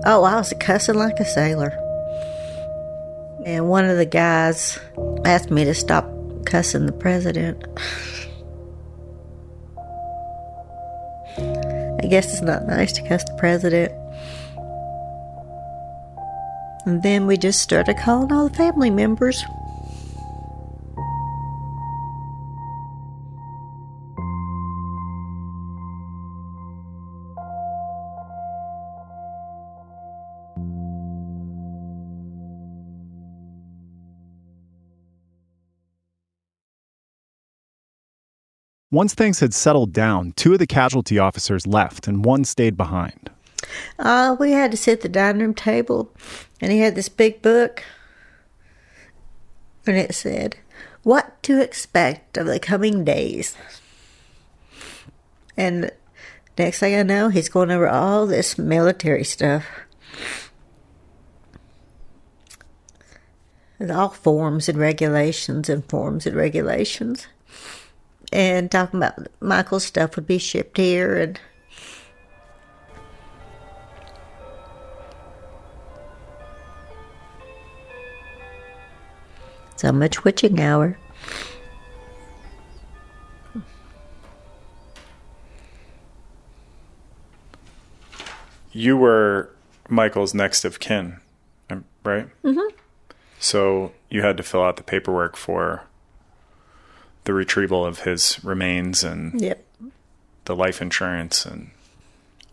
Oh, 0.04 0.24
I 0.24 0.36
was 0.36 0.52
cussing 0.60 0.96
like 0.96 1.20
a 1.20 1.26
sailor. 1.26 1.78
And 3.46 3.70
one 3.70 3.86
of 3.86 3.98
the 3.98 4.06
guys 4.06 4.80
asked 5.26 5.52
me 5.52 5.64
to 5.66 5.76
stop 5.76 6.10
cussing 6.46 6.88
the 6.88 6.92
president. 6.92 7.64
I 11.38 12.08
guess 12.08 12.34
it's 12.34 12.42
not 12.42 12.66
nice 12.66 12.92
to 12.94 13.08
cuss 13.08 13.24
the 13.24 13.36
president. 13.38 13.92
And 16.86 17.04
then 17.04 17.28
we 17.28 17.38
just 17.38 17.62
started 17.62 17.96
calling 17.98 18.32
all 18.32 18.50
the 18.50 18.56
family 18.56 18.90
members. 18.90 19.44
Once 38.92 39.14
things 39.14 39.40
had 39.40 39.54
settled 39.54 39.94
down, 39.94 40.34
two 40.34 40.52
of 40.52 40.60
the 40.60 40.68
casualty 40.68 41.18
officers 41.18 41.66
left 41.66 42.10
and 42.10 42.26
one 42.26 42.44
stayed 42.44 42.76
behind. 42.76 43.30
Uh, 43.98 44.36
we 44.38 44.52
had 44.52 44.70
to 44.70 44.76
sit 44.76 44.94
at 44.94 45.02
the 45.02 45.10
dining 45.10 45.42
room 45.42 45.54
table, 45.54 46.12
and 46.60 46.74
he 46.74 46.80
had 46.80 46.96
this 46.96 47.08
big 47.08 47.42
book, 47.42 47.86
and 49.88 49.96
it 49.96 50.14
said, 50.14 50.58
What 51.04 51.42
to 51.44 51.62
expect 51.62 52.38
of 52.38 52.48
the 52.48 52.60
coming 52.60 53.06
days. 53.06 53.56
And 55.56 55.92
next 56.58 56.80
thing 56.80 56.96
I 56.96 57.04
know, 57.04 57.30
he's 57.30 57.50
going 57.50 57.72
over 57.72 57.88
all 57.88 58.28
this 58.28 58.58
military 58.58 59.24
stuff. 59.24 59.66
It's 63.80 63.90
all 63.90 64.10
forms 64.10 64.68
and 64.68 64.78
regulations 64.78 65.70
and 65.70 65.86
forms 65.86 66.28
and 66.28 66.36
regulations. 66.36 67.28
And 68.32 68.72
talking 68.72 69.04
about 69.04 69.28
Michael's 69.42 69.86
stuff 69.86 70.16
would 70.16 70.28
be 70.28 70.38
shipped 70.38 70.78
here 70.78 71.18
and 71.18 71.40
So 79.82 79.92
much 79.92 80.24
witching 80.24 80.62
hour. 80.62 80.96
You 88.72 88.96
were 88.96 89.50
Michael's 89.90 90.36
next 90.36 90.66
of 90.66 90.80
kin, 90.80 91.20
right? 92.04 92.28
Mm-hmm. 92.44 92.76
So 93.40 93.94
you 94.12 94.22
had 94.22 94.38
to 94.38 94.44
fill 94.44 94.62
out 94.62 94.78
the 94.78 94.84
paperwork 94.84 95.36
for 95.36 95.88
the 97.26 97.34
retrieval 97.34 97.86
of 97.86 98.00
his 98.00 98.44
remains 98.44 99.04
and 99.04 99.40
Yep. 99.40 99.64
the 100.46 100.56
life 100.56 100.82
insurance 100.82 101.46
and 101.46 101.70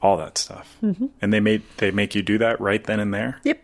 all 0.03 0.17
that 0.17 0.39
stuff. 0.39 0.77
Mhm. 0.83 1.11
And 1.23 1.33
they 1.33 1.41
made 1.41 1.63
they 1.79 1.91
make 1.91 2.15
you 2.15 2.23
do 2.23 2.39
that 2.39 2.61
right 2.61 2.85
then 2.85 3.01
and 3.01 3.13
there. 3.15 3.39
Yep. 3.45 3.63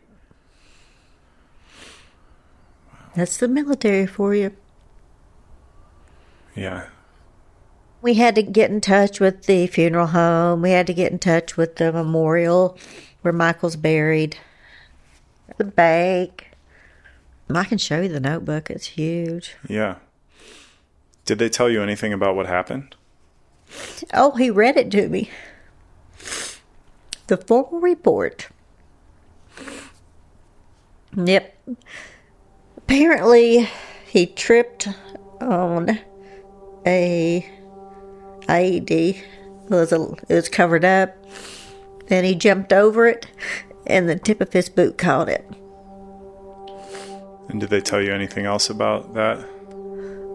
That's 3.15 3.37
the 3.37 3.49
military 3.49 4.07
for 4.07 4.35
you. 4.35 4.53
Yeah. 6.57 6.87
We 8.03 8.15
had 8.15 8.35
to 8.35 8.43
get 8.43 8.71
in 8.71 8.81
touch 8.81 9.21
with 9.21 9.45
the 9.47 9.67
funeral 9.69 10.09
home. 10.09 10.63
We 10.63 10.71
had 10.71 10.87
to 10.89 10.95
get 10.95 11.13
in 11.13 11.19
touch 11.19 11.57
with 11.57 11.77
the 11.77 11.93
memorial 11.93 12.77
where 13.23 13.33
Michael's 13.33 13.77
buried. 13.77 14.37
The 15.57 15.65
bank. 15.65 16.51
I 17.55 17.65
can 17.65 17.79
show 17.79 18.01
you 18.01 18.09
the 18.09 18.21
notebook. 18.21 18.71
It's 18.71 18.87
huge. 18.87 19.55
Yeah. 19.69 19.97
Did 21.25 21.39
they 21.39 21.49
tell 21.49 21.71
you 21.71 21.83
anything 21.83 22.13
about 22.13 22.37
what 22.37 22.47
happened? 22.47 22.97
Oh, 24.13 24.33
he 24.33 24.51
read 24.51 24.77
it 24.77 24.91
to 24.91 25.09
me. 25.09 25.31
The 27.27 27.39
formal 27.39 27.81
report. 27.81 28.49
Yep. 31.17 31.59
Apparently, 32.77 33.69
he 34.07 34.27
tripped 34.27 34.89
on 35.41 35.99
a 36.87 37.51
IED. 38.43 38.91
It 38.91 39.71
was, 39.71 39.93
a, 39.93 40.03
it 40.29 40.35
was 40.35 40.49
covered 40.51 40.85
up. 40.85 41.17
Then 42.09 42.25
he 42.25 42.35
jumped 42.35 42.73
over 42.73 43.07
it, 43.07 43.27
and 43.87 44.09
the 44.09 44.17
tip 44.17 44.43
of 44.43 44.53
his 44.53 44.69
boot 44.69 44.99
caught 44.99 45.31
it. 45.31 45.49
And 47.49 47.61
did 47.61 47.71
they 47.71 47.81
tell 47.81 48.03
you 48.03 48.13
anything 48.13 48.45
else 48.45 48.69
about 48.69 49.15
that? 49.15 49.49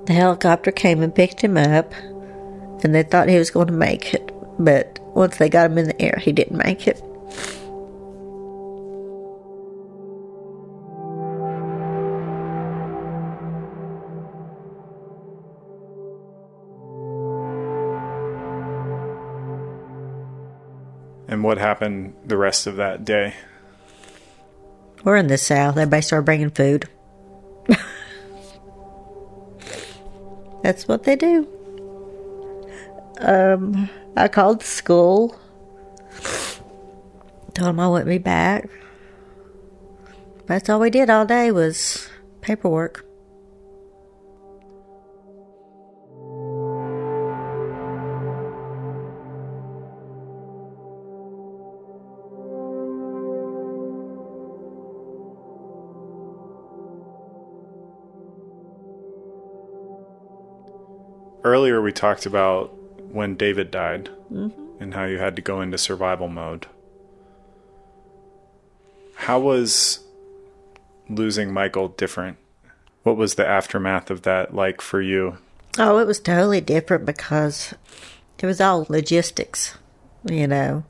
The 0.09 0.15
helicopter 0.15 0.71
came 0.71 1.03
and 1.03 1.13
picked 1.13 1.39
him 1.41 1.55
up, 1.55 1.93
and 1.93 2.95
they 2.95 3.03
thought 3.03 3.29
he 3.29 3.37
was 3.37 3.51
going 3.51 3.67
to 3.67 3.73
make 3.73 4.15
it. 4.15 4.31
But 4.57 4.97
once 5.13 5.37
they 5.37 5.49
got 5.49 5.69
him 5.69 5.77
in 5.77 5.85
the 5.85 6.01
air, 6.01 6.17
he 6.19 6.31
didn't 6.31 6.57
make 6.57 6.87
it. 6.87 6.99
And 21.27 21.43
what 21.43 21.59
happened 21.59 22.15
the 22.25 22.35
rest 22.35 22.65
of 22.65 22.77
that 22.77 23.05
day? 23.05 23.35
We're 25.03 25.17
in 25.17 25.27
the 25.27 25.37
South. 25.37 25.77
Everybody 25.77 26.01
started 26.01 26.25
bringing 26.25 26.49
food. 26.49 26.89
That's 30.61 30.87
what 30.87 31.03
they 31.03 31.15
do. 31.15 31.47
Um, 33.19 33.89
I 34.15 34.27
called 34.27 34.61
the 34.61 34.65
school. 34.65 35.39
Told 37.53 37.69
them 37.69 37.79
I 37.79 37.87
wouldn't 37.87 38.09
be 38.09 38.17
back. 38.17 38.69
That's 40.45 40.69
all 40.69 40.79
we 40.79 40.89
did 40.89 41.09
all 41.09 41.25
day 41.25 41.51
was 41.51 42.09
paperwork. 42.41 43.05
Earlier, 61.59 61.81
we 61.81 61.91
talked 61.91 62.25
about 62.25 62.73
when 63.11 63.35
David 63.35 63.69
died 63.69 64.09
Mhm. 64.31 64.53
and 64.79 64.93
how 64.93 65.03
you 65.03 65.17
had 65.17 65.35
to 65.35 65.41
go 65.41 65.59
into 65.59 65.77
survival 65.77 66.29
mode. 66.29 66.67
How 69.15 69.41
was 69.41 69.99
losing 71.09 71.51
Michael 71.51 71.89
different? 71.89 72.37
What 73.03 73.17
was 73.17 73.35
the 73.35 73.45
aftermath 73.45 74.09
of 74.09 74.21
that 74.21 74.55
like 74.55 74.79
for 74.79 75.01
you? 75.01 75.37
Oh, 75.77 75.97
it 75.97 76.07
was 76.07 76.21
totally 76.21 76.61
different 76.61 77.03
because 77.05 77.73
it 78.41 78.45
was 78.45 78.61
all 78.61 78.85
logistics, 78.87 79.77
you 80.23 80.47
know. 80.47 80.85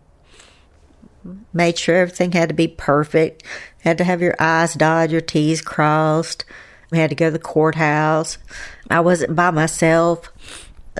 Made 1.51 1.79
sure 1.79 1.95
everything 1.95 2.33
had 2.33 2.49
to 2.49 2.53
be 2.55 2.67
perfect. 2.67 3.41
Had 3.81 3.97
to 3.97 4.03
have 4.03 4.21
your 4.21 4.35
I's 4.37 4.75
dotted, 4.75 5.11
your 5.13 5.21
T's 5.21 5.61
crossed. 5.63 6.45
We 6.91 6.97
had 6.97 7.09
to 7.11 7.15
go 7.15 7.27
to 7.27 7.31
the 7.31 7.39
courthouse. 7.39 8.37
I 8.89 8.99
wasn't 9.01 9.35
by 9.35 9.51
myself. 9.51 10.31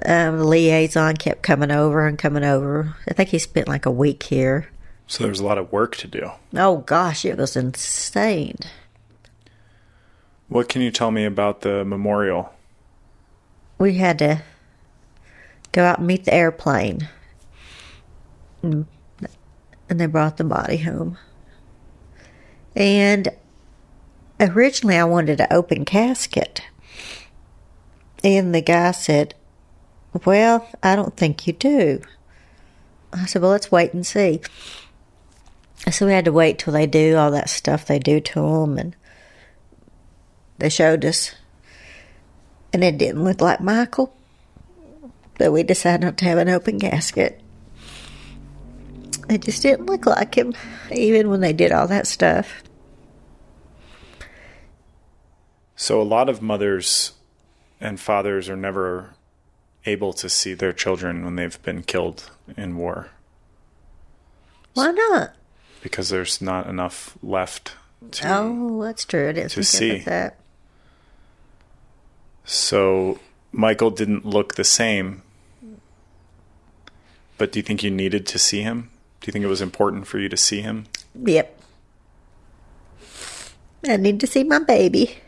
Um, 0.05 0.37
the 0.37 0.45
liaison 0.45 1.17
kept 1.17 1.41
coming 1.41 1.71
over 1.71 2.05
and 2.05 2.17
coming 2.17 2.43
over. 2.43 2.95
I 3.07 3.13
think 3.13 3.29
he 3.29 3.39
spent 3.39 3.67
like 3.67 3.85
a 3.85 3.91
week 3.91 4.23
here. 4.23 4.69
So 5.07 5.23
there 5.23 5.31
was 5.31 5.39
a 5.39 5.45
lot 5.45 5.57
of 5.57 5.71
work 5.71 5.95
to 5.97 6.07
do. 6.07 6.31
Oh 6.55 6.77
gosh, 6.77 7.25
it 7.25 7.37
was 7.37 7.55
insane. 7.55 8.57
What 10.47 10.69
can 10.69 10.81
you 10.81 10.91
tell 10.91 11.11
me 11.11 11.25
about 11.25 11.61
the 11.61 11.83
memorial? 11.83 12.53
we 13.79 13.95
had 13.95 14.19
to 14.19 14.43
go 15.71 15.83
out 15.83 15.97
and 15.97 16.07
meet 16.07 16.25
the 16.25 16.33
airplane. 16.33 17.07
And 18.61 18.85
and 19.89 19.99
they 19.99 20.05
brought 20.05 20.37
the 20.37 20.43
body 20.43 20.77
home. 20.77 21.17
And 22.75 23.29
originally 24.39 24.97
I 24.97 25.03
wanted 25.03 25.39
an 25.39 25.47
open 25.51 25.85
casket. 25.85 26.61
And 28.23 28.53
the 28.53 28.61
guy 28.61 28.91
said, 28.91 29.35
Well, 30.25 30.67
I 30.83 30.95
don't 30.95 31.15
think 31.15 31.47
you 31.47 31.53
do. 31.53 32.01
I 33.13 33.25
said, 33.25 33.41
Well, 33.41 33.51
let's 33.51 33.71
wait 33.71 33.93
and 33.93 34.05
see. 34.05 34.41
So 35.91 36.05
we 36.05 36.13
had 36.13 36.25
to 36.25 36.31
wait 36.31 36.59
till 36.59 36.73
they 36.73 36.87
do 36.87 37.15
all 37.15 37.31
that 37.31 37.49
stuff 37.49 37.85
they 37.85 37.99
do 37.99 38.19
to 38.19 38.41
them. 38.41 38.77
And 38.77 38.95
they 40.57 40.69
showed 40.69 41.05
us 41.05 41.35
and 42.73 42.83
it 42.83 42.97
didn't 42.97 43.23
look 43.23 43.41
like 43.41 43.61
Michael. 43.61 44.13
But 45.37 45.51
we 45.51 45.63
decided 45.63 46.01
not 46.01 46.17
to 46.17 46.25
have 46.25 46.37
an 46.37 46.49
open 46.49 46.79
casket. 46.79 47.41
It 49.29 49.41
just 49.41 49.61
didn't 49.61 49.85
look 49.85 50.05
like 50.05 50.35
him, 50.35 50.53
even 50.91 51.29
when 51.29 51.39
they 51.39 51.53
did 51.53 51.71
all 51.71 51.87
that 51.87 52.07
stuff. 52.07 52.63
So 55.81 56.01
a 56.01 56.03
lot 56.03 56.27
of 56.27 56.41
mothers 56.41 57.13
and 57.79 58.01
fathers 58.01 58.49
are 58.49 58.57
never 58.57 59.11
able 59.85 60.11
to 60.11 60.27
see 60.27 60.53
their 60.53 60.73
children 60.73 61.23
when 61.23 61.37
they've 61.37 61.61
been 61.63 61.83
killed 61.83 62.29
in 62.57 62.75
war 62.75 63.11
Why 64.73 64.91
not? 64.91 65.35
because 65.81 66.09
there's 66.09 66.41
not 66.41 66.67
enough 66.67 67.17
left 67.23 67.75
to 68.11 68.27
oh, 68.29 68.83
that's 68.83 69.05
true. 69.05 69.29
I 69.29 69.31
didn't 69.31 69.51
to 69.51 69.63
see. 69.63 69.99
that. 69.99 70.37
So 72.43 73.19
Michael 73.53 73.89
didn't 73.89 74.25
look 74.25 74.55
the 74.55 74.65
same. 74.65 75.21
But 77.37 77.53
do 77.53 77.59
you 77.59 77.63
think 77.63 77.83
you 77.83 77.91
needed 77.91 78.27
to 78.27 78.37
see 78.37 78.63
him? 78.63 78.89
Do 79.21 79.27
you 79.27 79.31
think 79.31 79.45
it 79.45 79.49
was 79.49 79.61
important 79.61 80.07
for 80.07 80.19
you 80.19 80.27
to 80.27 80.35
see 80.35 80.59
him? 80.59 80.87
Yep. 81.15 81.57
I 83.87 83.95
need 83.95 84.19
to 84.19 84.27
see 84.27 84.43
my 84.43 84.59
baby. 84.59 85.19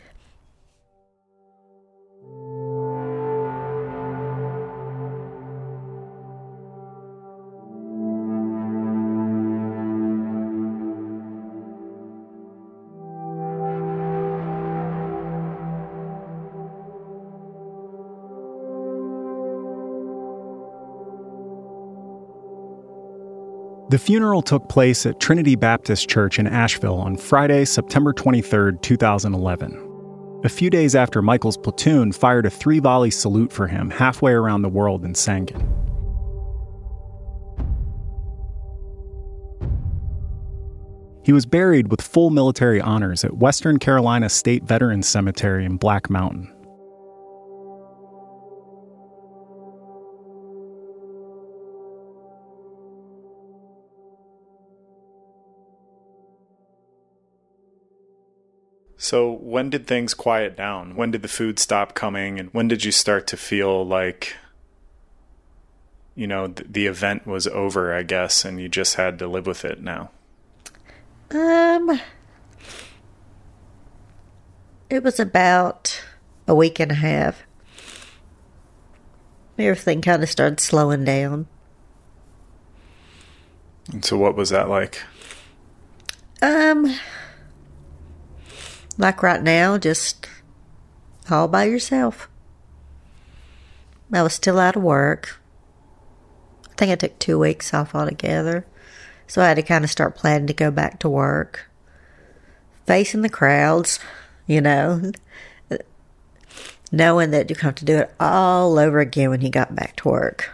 The 23.92 23.98
funeral 23.98 24.40
took 24.40 24.70
place 24.70 25.04
at 25.04 25.20
Trinity 25.20 25.54
Baptist 25.54 26.08
Church 26.08 26.38
in 26.38 26.46
Asheville 26.46 26.96
on 26.96 27.18
Friday, 27.18 27.66
September 27.66 28.14
23, 28.14 28.78
2011. 28.80 30.40
A 30.44 30.48
few 30.48 30.70
days 30.70 30.94
after 30.94 31.20
Michael's 31.20 31.58
platoon 31.58 32.10
fired 32.10 32.46
a 32.46 32.50
three 32.50 32.78
volley 32.78 33.10
salute 33.10 33.52
for 33.52 33.66
him 33.66 33.90
halfway 33.90 34.32
around 34.32 34.62
the 34.62 34.70
world 34.70 35.04
in 35.04 35.12
Sangin. 35.12 35.60
He 41.22 41.34
was 41.34 41.44
buried 41.44 41.90
with 41.90 42.00
full 42.00 42.30
military 42.30 42.80
honors 42.80 43.24
at 43.26 43.36
Western 43.36 43.78
Carolina 43.78 44.30
State 44.30 44.64
Veterans 44.64 45.06
Cemetery 45.06 45.66
in 45.66 45.76
Black 45.76 46.08
Mountain. 46.08 46.50
So 59.02 59.32
when 59.32 59.68
did 59.68 59.88
things 59.88 60.14
quiet 60.14 60.56
down? 60.56 60.94
When 60.94 61.10
did 61.10 61.22
the 61.22 61.28
food 61.28 61.58
stop 61.58 61.92
coming 61.92 62.38
and 62.38 62.54
when 62.54 62.68
did 62.68 62.84
you 62.84 62.92
start 62.92 63.26
to 63.26 63.36
feel 63.36 63.84
like 63.84 64.36
you 66.14 66.28
know 66.28 66.46
th- 66.46 66.68
the 66.70 66.86
event 66.86 67.26
was 67.26 67.48
over, 67.48 67.92
I 67.92 68.04
guess, 68.04 68.44
and 68.44 68.60
you 68.60 68.68
just 68.68 68.94
had 68.94 69.18
to 69.18 69.26
live 69.26 69.44
with 69.44 69.64
it 69.64 69.82
now? 69.82 70.12
Um, 71.32 72.00
it 74.88 75.02
was 75.02 75.18
about 75.18 76.00
a 76.46 76.54
week 76.54 76.78
and 76.78 76.92
a 76.92 76.94
half. 76.94 77.42
Everything 79.58 80.00
kind 80.00 80.22
of 80.22 80.30
started 80.30 80.60
slowing 80.60 81.02
down. 81.02 81.48
And 83.92 84.04
so 84.04 84.16
what 84.16 84.36
was 84.36 84.50
that 84.50 84.68
like? 84.68 85.02
Um, 86.40 86.94
like 88.98 89.22
right 89.22 89.42
now, 89.42 89.78
just 89.78 90.26
all 91.30 91.48
by 91.48 91.64
yourself. 91.64 92.28
I 94.12 94.22
was 94.22 94.34
still 94.34 94.58
out 94.58 94.76
of 94.76 94.82
work. 94.82 95.40
I 96.70 96.74
think 96.74 96.92
I 96.92 96.96
took 96.96 97.18
two 97.18 97.38
weeks 97.38 97.72
off 97.72 97.94
altogether. 97.94 98.66
So 99.26 99.40
I 99.40 99.48
had 99.48 99.54
to 99.54 99.62
kind 99.62 99.84
of 99.84 99.90
start 99.90 100.16
planning 100.16 100.46
to 100.48 100.52
go 100.52 100.70
back 100.70 100.98
to 101.00 101.08
work. 101.08 101.70
Facing 102.86 103.22
the 103.22 103.28
crowds, 103.28 103.98
you 104.46 104.60
know, 104.60 105.12
knowing 106.92 107.30
that 107.30 107.48
you 107.48 107.56
have 107.56 107.76
to 107.76 107.84
do 107.84 107.98
it 107.98 108.14
all 108.20 108.78
over 108.78 108.98
again 108.98 109.30
when 109.30 109.40
you 109.40 109.48
got 109.48 109.74
back 109.74 109.96
to 109.96 110.08
work. 110.08 110.50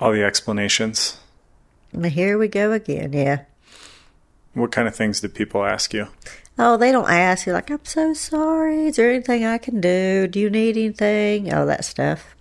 All 0.00 0.12
the 0.12 0.24
explanations. 0.24 1.18
And 1.92 2.04
here 2.06 2.36
we 2.36 2.48
go 2.48 2.72
again, 2.72 3.12
yeah. 3.12 3.44
What 4.54 4.70
kind 4.70 4.86
of 4.86 4.94
things 4.94 5.20
did 5.20 5.34
people 5.34 5.64
ask 5.64 5.94
you? 5.94 6.08
Oh, 6.58 6.76
they 6.76 6.92
don't 6.92 7.08
ask 7.08 7.46
you 7.46 7.54
like, 7.54 7.70
I'm 7.70 7.84
so 7.84 8.12
sorry. 8.12 8.88
Is 8.88 8.96
there 8.96 9.10
anything 9.10 9.44
I 9.44 9.56
can 9.58 9.80
do? 9.80 10.26
Do 10.26 10.38
you 10.38 10.50
need 10.50 10.76
anything? 10.76 11.52
All 11.52 11.64
that 11.66 11.84
stuff. 11.84 12.36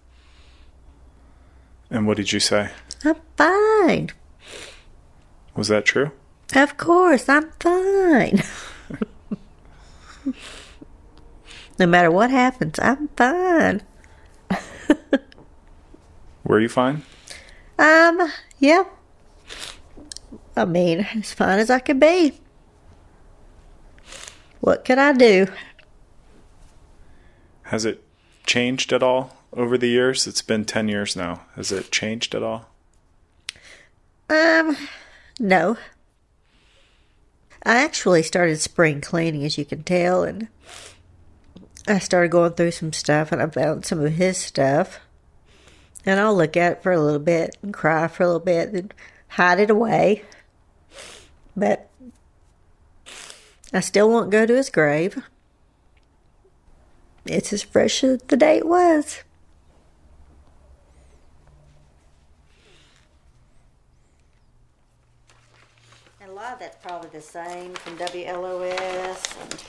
And 1.89 2.05
what 2.05 2.17
did 2.17 2.33
you 2.33 2.39
say? 2.39 2.71
I'm 3.05 3.15
fine. 3.37 4.09
Was 5.55 5.69
that 5.69 5.85
true? 5.85 6.11
Of 6.53 6.77
course, 6.77 7.29
I'm 7.29 7.51
fine. 7.59 8.43
no 11.79 11.85
matter 11.87 12.11
what 12.11 12.29
happens, 12.29 12.77
I'm 12.79 13.07
fine. 13.09 13.81
Were 16.43 16.59
you 16.59 16.69
fine? 16.69 17.03
Um, 17.79 18.31
yeah. 18.59 18.83
I 20.55 20.65
mean, 20.65 21.07
as 21.15 21.33
fine 21.33 21.59
as 21.59 21.69
I 21.69 21.79
could 21.79 21.99
be. 21.99 22.33
What 24.59 24.85
could 24.85 24.97
I 24.97 25.13
do? 25.13 25.47
Has 27.63 27.85
it 27.85 28.03
changed 28.45 28.93
at 28.93 29.01
all 29.01 29.35
over 29.53 29.77
the 29.77 29.87
years? 29.87 30.27
It's 30.27 30.41
been 30.41 30.65
10 30.65 30.87
years 30.87 31.15
now. 31.15 31.45
Has 31.55 31.71
it 31.71 31.91
changed 31.91 32.35
at 32.35 32.43
all? 32.43 32.69
Um, 34.29 34.77
no. 35.39 35.77
I 37.63 37.83
actually 37.83 38.23
started 38.23 38.59
spring 38.59 39.01
cleaning, 39.01 39.43
as 39.43 39.57
you 39.57 39.65
can 39.65 39.83
tell, 39.83 40.23
and 40.23 40.47
I 41.87 41.99
started 41.99 42.31
going 42.31 42.53
through 42.53 42.71
some 42.71 42.93
stuff, 42.93 43.31
and 43.31 43.41
I 43.41 43.47
found 43.47 43.85
some 43.85 44.03
of 44.03 44.13
his 44.13 44.37
stuff. 44.37 44.99
And 46.05 46.19
I'll 46.19 46.35
look 46.35 46.57
at 46.57 46.71
it 46.73 46.83
for 46.83 46.91
a 46.91 46.99
little 47.01 47.19
bit 47.19 47.57
and 47.61 47.73
cry 47.73 48.07
for 48.07 48.23
a 48.23 48.27
little 48.27 48.39
bit 48.39 48.73
and 48.73 48.93
hide 49.27 49.59
it 49.59 49.69
away. 49.69 50.23
But 51.55 51.89
I 53.73 53.79
still 53.79 54.09
won't 54.09 54.29
go 54.29 54.45
to 54.45 54.55
his 54.55 54.69
grave. 54.69 55.23
It's 57.25 57.53
as 57.53 57.61
fresh 57.63 58.03
as 58.03 58.21
the 58.27 58.35
day 58.35 58.57
it 58.57 58.67
was. 58.67 59.23
And 66.19 66.31
a 66.31 66.33
lot 66.33 66.53
of 66.53 66.59
that's 66.59 66.77
probably 66.83 67.09
the 67.11 67.21
same 67.21 67.73
from 67.75 67.97
WLOS. 67.97 69.37
And 69.41 69.63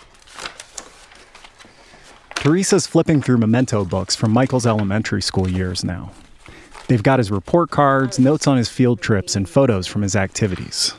Teresa's 2.37 2.89
flipping 2.89 3.23
through 3.23 3.39
memento 3.39 3.85
books 3.85 4.17
from 4.17 4.33
Michael's 4.33 4.67
elementary 4.67 5.23
school 5.23 5.49
years 5.49 5.85
now. 5.85 6.11
They've 6.89 7.03
got 7.03 7.21
his 7.21 7.31
report 7.31 7.71
cards, 7.71 8.19
notes 8.19 8.49
on 8.49 8.57
his 8.57 8.69
field 8.69 9.01
trips, 9.01 9.37
and 9.37 9.49
photos 9.49 9.87
from 9.87 10.03
his 10.03 10.17
activities. 10.17 10.95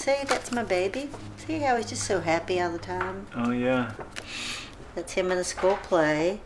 See, 0.00 0.16
that's 0.26 0.50
my 0.50 0.62
baby. 0.64 1.10
See 1.36 1.58
how 1.58 1.76
he's 1.76 1.88
just 1.90 2.04
so 2.04 2.20
happy 2.20 2.60
all 2.60 2.70
the 2.72 2.78
time. 2.78 3.26
Oh, 3.36 3.50
yeah. 3.50 3.92
That's 4.94 5.12
him 5.12 5.30
in 5.30 5.38
a 5.38 5.44
school 5.44 5.76
play, 5.82 6.40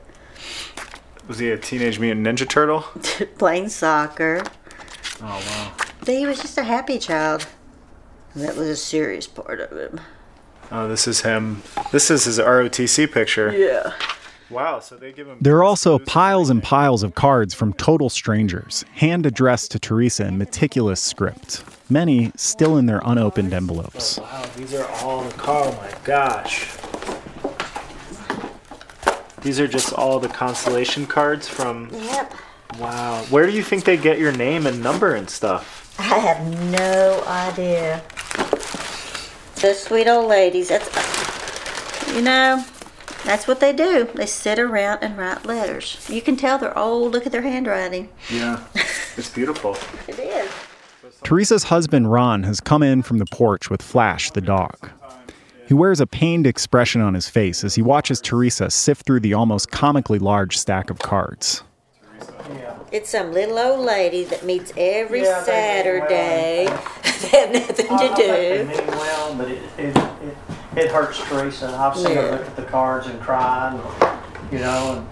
Was 1.28 1.38
he 1.38 1.50
a 1.50 1.56
Teenage 1.56 1.98
Mutant 1.98 2.26
Ninja 2.26 2.48
Turtle? 2.48 2.80
playing 3.38 3.68
soccer. 3.68 4.42
Oh, 5.22 5.42
wow. 5.46 5.72
But 6.00 6.08
He 6.08 6.26
was 6.26 6.40
just 6.40 6.58
a 6.58 6.64
happy 6.64 6.98
child. 6.98 7.46
That 8.34 8.56
was 8.56 8.68
a 8.68 8.76
serious 8.76 9.26
part 9.26 9.60
of 9.60 9.70
him. 9.78 10.00
Oh, 10.72 10.88
this 10.88 11.06
is 11.06 11.20
him. 11.20 11.62
This 11.92 12.10
is 12.10 12.24
his 12.24 12.38
ROTC 12.38 13.12
picture. 13.12 13.56
Yeah. 13.56 13.92
Wow, 14.54 14.78
so 14.78 14.96
they 14.96 15.12
give 15.12 15.26
him. 15.26 15.38
There 15.40 15.56
are 15.56 15.64
also 15.64 15.98
piles 15.98 16.48
and 16.48 16.62
piles 16.62 17.02
of 17.02 17.16
cards 17.16 17.52
from 17.52 17.72
total 17.72 18.08
strangers, 18.08 18.84
hand 18.92 19.26
addressed 19.26 19.72
to 19.72 19.80
Teresa 19.80 20.26
in 20.26 20.38
meticulous 20.38 21.00
script, 21.00 21.64
many 21.90 22.30
still 22.36 22.78
in 22.78 22.86
their 22.86 23.02
unopened 23.04 23.52
envelopes. 23.52 24.18
Wow, 24.18 24.46
these 24.56 24.72
are 24.74 24.88
all 25.02 25.24
the 25.24 25.34
car. 25.34 25.64
Oh 25.64 25.72
my 25.72 25.92
gosh. 26.04 26.70
These 29.42 29.58
are 29.58 29.66
just 29.66 29.92
all 29.92 30.20
the 30.20 30.28
constellation 30.28 31.06
cards 31.06 31.48
from. 31.48 31.88
Yep. 31.92 32.34
Wow. 32.78 33.24
Where 33.30 33.46
do 33.46 33.52
you 33.52 33.62
think 33.62 33.84
they 33.84 33.96
get 33.96 34.18
your 34.18 34.32
name 34.32 34.66
and 34.66 34.82
number 34.82 35.14
and 35.14 35.28
stuff? 35.28 35.94
I 35.98 36.18
have 36.18 36.70
no 36.70 37.22
idea. 37.26 38.02
The 39.56 39.74
sweet 39.74 40.08
old 40.08 40.28
ladies. 40.28 40.68
That's, 40.68 40.88
you 42.14 42.22
know, 42.22 42.64
That's 43.24 43.46
what 43.48 43.60
they 43.60 43.72
do. 43.72 44.08
They 44.14 44.26
sit 44.26 44.58
around 44.58 44.98
and 45.02 45.16
write 45.16 45.46
letters. 45.46 46.06
You 46.10 46.20
can 46.20 46.36
tell 46.36 46.58
they're 46.58 46.76
old. 46.78 47.12
Look 47.12 47.24
at 47.26 47.32
their 47.32 47.42
handwriting. 47.42 48.10
Yeah, 48.30 48.62
it's 49.16 49.30
beautiful. 49.30 49.76
It 50.06 50.18
is. 50.18 50.50
Teresa's 51.22 51.64
husband, 51.64 52.12
Ron, 52.12 52.42
has 52.42 52.60
come 52.60 52.82
in 52.82 53.02
from 53.02 53.18
the 53.18 53.24
porch 53.26 53.70
with 53.70 53.80
Flash, 53.80 54.30
the 54.32 54.42
dog. 54.42 54.90
He 55.66 55.72
wears 55.72 56.00
a 56.00 56.06
pained 56.06 56.46
expression 56.46 57.00
on 57.00 57.14
his 57.14 57.26
face 57.30 57.64
as 57.64 57.74
he 57.74 57.80
watches 57.80 58.20
Teresa 58.20 58.68
sift 58.70 59.06
through 59.06 59.20
the 59.20 59.32
almost 59.32 59.70
comically 59.70 60.18
large 60.18 60.58
stack 60.58 60.90
of 60.90 60.98
cards. 60.98 61.62
It's 62.92 63.08
some 63.08 63.32
little 63.32 63.58
old 63.58 63.86
lady 63.86 64.24
that 64.24 64.44
meets 64.44 64.72
every 64.76 65.22
Yeah, 65.22 65.40
they- 65.40 65.46
Saturday. 65.46 66.66
they 67.22 67.38
have 67.40 67.52
nothing 67.52 67.86
I 67.88 67.88
to 67.88 67.88
don't 67.88 67.98
think 67.98 68.16
they 68.16 68.58
do. 68.58 68.64
mean 68.68 68.86
well, 68.98 69.34
but 69.36 69.50
it, 69.50 69.62
it, 69.78 69.96
it, 69.96 70.36
it 70.76 70.90
hurts 70.90 71.18
Teresa. 71.28 71.68
I've 71.68 71.96
seen 71.96 72.08
Yeah. 72.14 72.22
her 72.22 72.30
look 72.32 72.46
at 72.46 72.56
the 72.56 72.62
cards 72.64 73.06
and 73.06 73.20
cry, 73.20 73.70
and, 73.70 74.52
you 74.52 74.58
know, 74.58 75.06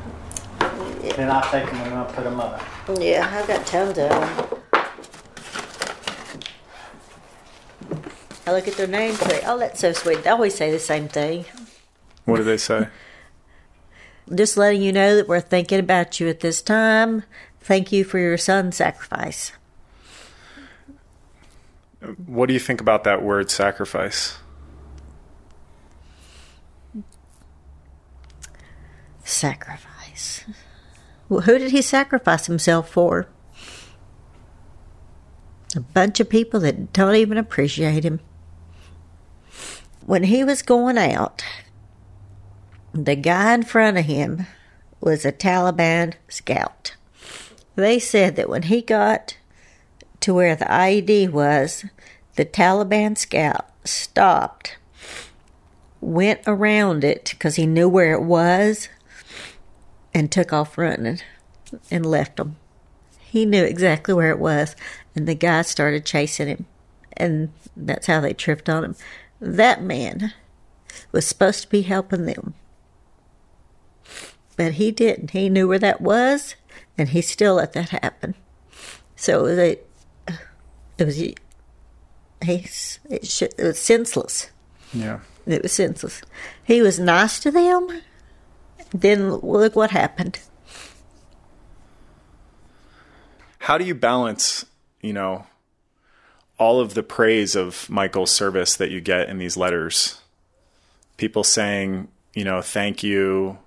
and 0.60 1.12
then 1.12 1.30
I 1.30 1.40
take 1.50 1.66
them 1.66 1.80
and 1.80 1.94
I 1.94 2.04
put 2.04 2.24
them 2.24 2.40
up. 2.40 2.60
Yeah, 2.98 3.28
I've 3.32 3.46
got 3.46 3.66
tons 3.66 3.90
of 3.90 3.94
them. 3.96 4.58
I 8.44 8.52
look 8.52 8.66
at 8.66 8.74
their 8.74 8.88
names 8.88 9.20
and 9.22 9.30
say, 9.30 9.42
oh, 9.46 9.58
that's 9.58 9.80
so 9.80 9.92
sweet. 9.92 10.24
They 10.24 10.30
always 10.30 10.54
say 10.54 10.70
the 10.70 10.78
same 10.80 11.08
thing. 11.08 11.44
What 12.24 12.38
do 12.38 12.44
they 12.44 12.56
say? 12.56 12.88
Just 14.34 14.56
letting 14.56 14.82
you 14.82 14.92
know 14.92 15.14
that 15.16 15.28
we're 15.28 15.40
thinking 15.40 15.78
about 15.78 16.18
you 16.18 16.28
at 16.28 16.40
this 16.40 16.60
time. 16.60 17.22
Thank 17.60 17.92
you 17.92 18.02
for 18.04 18.18
your 18.18 18.36
son's 18.36 18.76
sacrifice. 18.76 19.52
What 22.26 22.46
do 22.46 22.52
you 22.52 22.58
think 22.60 22.80
about 22.80 23.04
that 23.04 23.22
word 23.22 23.48
sacrifice? 23.50 24.38
Sacrifice. 29.32 30.44
Well, 31.28 31.40
who 31.40 31.58
did 31.58 31.70
he 31.70 31.80
sacrifice 31.80 32.46
himself 32.46 32.90
for? 32.90 33.28
A 35.74 35.80
bunch 35.80 36.20
of 36.20 36.28
people 36.28 36.60
that 36.60 36.92
don't 36.92 37.16
even 37.16 37.38
appreciate 37.38 38.04
him. 38.04 38.20
When 40.04 40.24
he 40.24 40.44
was 40.44 40.60
going 40.60 40.98
out, 40.98 41.42
the 42.92 43.16
guy 43.16 43.54
in 43.54 43.62
front 43.62 43.96
of 43.96 44.04
him 44.04 44.46
was 45.00 45.24
a 45.24 45.32
Taliban 45.32 46.12
scout. 46.28 46.94
They 47.74 47.98
said 47.98 48.36
that 48.36 48.50
when 48.50 48.64
he 48.64 48.82
got 48.82 49.38
to 50.20 50.34
where 50.34 50.54
the 50.54 50.66
IED 50.66 51.30
was, 51.30 51.86
the 52.36 52.44
Taliban 52.44 53.16
scout 53.16 53.70
stopped, 53.82 54.76
went 56.02 56.40
around 56.46 57.02
it 57.02 57.30
because 57.30 57.56
he 57.56 57.66
knew 57.66 57.88
where 57.88 58.12
it 58.12 58.22
was, 58.22 58.88
and 60.14 60.30
took 60.30 60.52
off 60.52 60.78
running 60.78 61.20
and 61.90 62.04
left 62.04 62.38
him. 62.38 62.56
He 63.20 63.46
knew 63.46 63.64
exactly 63.64 64.12
where 64.12 64.30
it 64.30 64.38
was, 64.38 64.76
and 65.14 65.26
the 65.26 65.34
guy 65.34 65.62
started 65.62 66.04
chasing 66.04 66.48
him, 66.48 66.66
and 67.16 67.50
that's 67.76 68.06
how 68.06 68.20
they 68.20 68.34
tripped 68.34 68.68
on 68.68 68.84
him. 68.84 68.96
That 69.40 69.82
man 69.82 70.34
was 71.12 71.26
supposed 71.26 71.62
to 71.62 71.70
be 71.70 71.82
helping 71.82 72.26
them, 72.26 72.54
but 74.56 74.72
he 74.72 74.90
didn't. 74.90 75.30
He 75.30 75.48
knew 75.48 75.66
where 75.66 75.78
that 75.78 76.00
was, 76.00 76.56
and 76.98 77.08
he 77.08 77.22
still 77.22 77.54
let 77.54 77.72
that 77.72 77.88
happen. 77.88 78.34
So 79.16 79.40
it 79.40 79.42
was 79.42 79.58
a, 79.58 79.78
it 80.98 81.04
was 81.04 81.16
he, 81.16 81.36
it, 82.42 83.26
should, 83.26 83.54
it 83.56 83.64
was 83.64 83.78
senseless. 83.78 84.50
Yeah. 84.92 85.20
It 85.46 85.62
was 85.62 85.72
senseless. 85.72 86.22
He 86.62 86.82
was 86.82 86.98
nice 86.98 87.40
to 87.40 87.50
them. 87.50 88.02
Then 88.92 89.32
look 89.36 89.74
what 89.74 89.90
happened. 89.90 90.38
How 93.58 93.78
do 93.78 93.84
you 93.84 93.94
balance, 93.94 94.66
you 95.00 95.12
know, 95.12 95.46
all 96.58 96.80
of 96.80 96.94
the 96.94 97.02
praise 97.02 97.54
of 97.54 97.88
Michael's 97.88 98.30
service 98.30 98.76
that 98.76 98.90
you 98.90 99.00
get 99.00 99.28
in 99.28 99.38
these 99.38 99.56
letters? 99.56 100.20
People 101.16 101.44
saying, 101.44 102.08
you 102.34 102.44
know, 102.44 102.60
thank 102.60 103.02
you, 103.02 103.58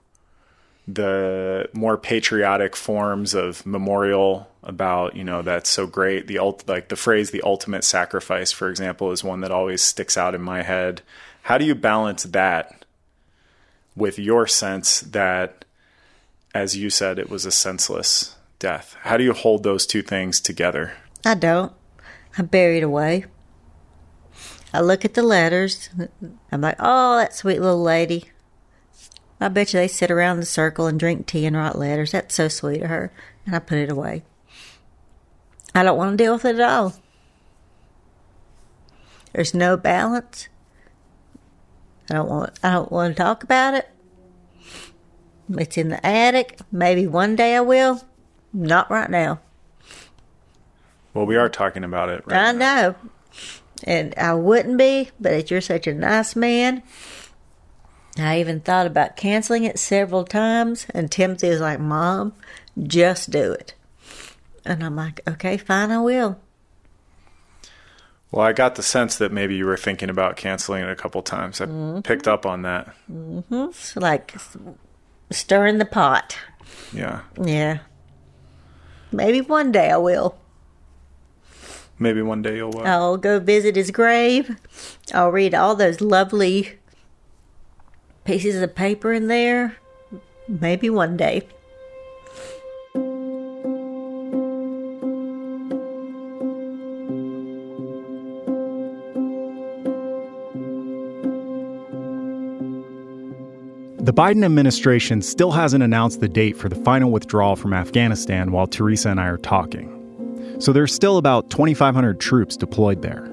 the 0.87 1.69
more 1.73 1.97
patriotic 1.97 2.75
forms 2.75 3.33
of 3.33 3.65
memorial 3.65 4.47
about, 4.63 5.15
you 5.15 5.23
know, 5.23 5.41
that's 5.41 5.69
so 5.69 5.87
great. 5.87 6.27
The 6.27 6.39
ult- 6.39 6.67
like 6.67 6.89
the 6.89 6.95
phrase 6.95 7.31
the 7.31 7.41
ultimate 7.43 7.83
sacrifice, 7.83 8.51
for 8.51 8.69
example, 8.69 9.11
is 9.11 9.23
one 9.23 9.41
that 9.41 9.51
always 9.51 9.81
sticks 9.81 10.17
out 10.17 10.35
in 10.35 10.41
my 10.41 10.61
head. 10.61 11.01
How 11.43 11.57
do 11.57 11.65
you 11.65 11.75
balance 11.75 12.23
that 12.23 12.84
with 13.95 14.19
your 14.19 14.47
sense 14.47 15.01
that 15.01 15.65
as 16.53 16.77
you 16.77 16.89
said 16.89 17.19
it 17.19 17.29
was 17.29 17.45
a 17.45 17.51
senseless 17.51 18.35
death? 18.59 18.95
How 19.01 19.17
do 19.17 19.23
you 19.23 19.33
hold 19.33 19.63
those 19.63 19.85
two 19.85 20.01
things 20.01 20.39
together? 20.39 20.93
I 21.25 21.35
don't. 21.35 21.73
I 22.37 22.41
bury 22.43 22.77
it 22.77 22.83
away. 22.83 23.25
I 24.73 24.81
look 24.81 25.05
at 25.05 25.13
the 25.13 25.23
letters. 25.23 25.89
I'm 26.51 26.61
like, 26.61 26.77
oh, 26.79 27.17
that 27.17 27.33
sweet 27.33 27.61
little 27.61 27.81
lady. 27.81 28.31
I 29.39 29.49
bet 29.49 29.73
you 29.73 29.79
they 29.79 29.87
sit 29.87 30.11
around 30.11 30.39
the 30.39 30.45
circle 30.45 30.87
and 30.87 30.99
drink 30.99 31.27
tea 31.27 31.45
and 31.45 31.55
write 31.55 31.75
letters. 31.75 32.11
That's 32.11 32.35
so 32.35 32.47
sweet 32.47 32.81
of 32.81 32.89
her. 32.89 33.11
And 33.45 33.55
I 33.55 33.59
put 33.59 33.77
it 33.77 33.91
away. 33.91 34.23
I 35.73 35.83
don't 35.83 35.97
want 35.97 36.17
to 36.17 36.23
deal 36.23 36.33
with 36.33 36.45
it 36.45 36.55
at 36.55 36.69
all. 36.69 36.95
There's 39.33 39.53
no 39.53 39.75
balance. 39.75 40.47
I 42.09 42.15
don't 42.15 42.29
want. 42.29 42.59
I 42.63 42.71
don't 42.71 42.91
want 42.91 43.15
to 43.15 43.23
talk 43.23 43.43
about 43.43 43.73
it. 43.73 43.89
It's 45.49 45.77
in 45.77 45.89
the 45.89 46.05
attic. 46.05 46.59
Maybe 46.71 47.07
one 47.07 47.35
day 47.35 47.55
I 47.55 47.61
will. 47.61 48.01
Not 48.53 48.89
right 48.89 49.09
now. 49.09 49.39
Well, 51.13 51.25
we 51.25 51.35
are 51.35 51.49
talking 51.49 51.83
about 51.83 52.09
it 52.09 52.23
right 52.25 52.37
I 52.37 52.51
know. 52.51 52.95
And 53.83 54.13
I 54.17 54.33
wouldn't 54.33 54.77
be, 54.77 55.11
but 55.19 55.51
you're 55.51 55.61
such 55.61 55.87
a 55.87 55.93
nice 55.93 56.35
man. 56.35 56.83
I 58.17 58.39
even 58.39 58.61
thought 58.61 58.87
about 58.87 59.17
canceling 59.17 59.65
it 59.65 59.77
several 59.77 60.23
times, 60.23 60.87
and 60.93 61.11
Timothy 61.11 61.49
was 61.49 61.59
like, 61.59 61.79
Mom, 61.79 62.33
just 62.81 63.29
do 63.29 63.51
it. 63.51 63.75
And 64.63 64.83
I'm 64.83 64.95
like, 64.95 65.21
okay, 65.27 65.57
fine, 65.57 65.91
I 65.91 65.99
will. 65.99 66.39
Well, 68.31 68.45
I 68.45 68.53
got 68.53 68.75
the 68.75 68.83
sense 68.83 69.15
that 69.17 69.31
maybe 69.31 69.55
you 69.55 69.65
were 69.65 69.77
thinking 69.77 70.09
about 70.09 70.35
canceling 70.35 70.83
it 70.83 70.89
a 70.89 70.95
couple 70.95 71.21
times. 71.21 71.61
I 71.61 71.65
Mhm. 71.67 72.03
picked 72.03 72.27
up 72.27 72.45
on 72.45 72.63
that. 72.63 72.87
hmm 73.07 73.41
It's 73.69 73.95
like 73.95 74.35
stirring 75.31 75.77
the 75.77 75.85
pot. 75.85 76.37
Yeah. 76.91 77.21
Yeah. 77.41 77.79
Maybe 79.11 79.39
one 79.41 79.71
day 79.71 79.91
I 79.91 79.97
will. 79.97 80.35
Maybe 81.97 82.21
one 82.21 82.41
day 82.41 82.57
you'll. 82.57 82.77
Uh, 82.77 82.83
I'll 82.83 83.17
go 83.17 83.39
visit 83.39 83.77
his 83.77 83.89
grave. 83.91 84.57
I'll 85.13 85.31
read 85.31 85.55
all 85.55 85.75
those 85.75 86.01
lovely 86.01 86.77
pieces 88.25 88.61
of 88.61 88.75
paper 88.75 89.13
in 89.13 89.27
there. 89.27 89.77
Maybe 90.49 90.89
one 90.89 91.15
day. 91.15 91.47
The 104.05 104.13
Biden 104.13 104.45
administration 104.45 105.23
still 105.23 105.49
hasn't 105.49 105.83
announced 105.83 106.21
the 106.21 106.29
date 106.29 106.55
for 106.55 106.69
the 106.69 106.75
final 106.75 107.09
withdrawal 107.09 107.55
from 107.55 107.73
Afghanistan 107.73 108.51
while 108.51 108.67
Teresa 108.67 109.09
and 109.09 109.19
I 109.19 109.25
are 109.25 109.39
talking. 109.39 109.89
So 110.59 110.71
there's 110.71 110.93
still 110.93 111.17
about 111.17 111.49
2,500 111.49 112.19
troops 112.19 112.55
deployed 112.55 113.01
there. 113.01 113.27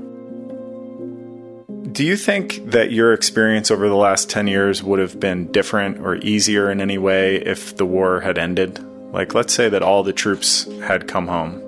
Do 1.93 2.03
you 2.03 2.17
think 2.17 2.71
that 2.71 2.91
your 2.91 3.13
experience 3.13 3.71
over 3.71 3.87
the 3.87 3.97
last 3.97 4.31
10 4.31 4.47
years 4.47 4.83
would 4.83 4.99
have 4.99 5.21
been 5.21 5.53
different 5.53 5.99
or 5.99 6.17
easier 6.17 6.71
in 6.71 6.81
any 6.81 6.97
way 6.97 7.37
if 7.37 7.77
the 7.77 7.85
war 7.85 8.21
had 8.21 8.39
ended? 8.39 8.79
Like, 9.13 9.35
let's 9.35 9.53
say 9.53 9.69
that 9.69 9.83
all 9.83 10.03
the 10.03 10.15
troops 10.15 10.65
had 10.85 11.07
come 11.07 11.27
home. 11.27 11.59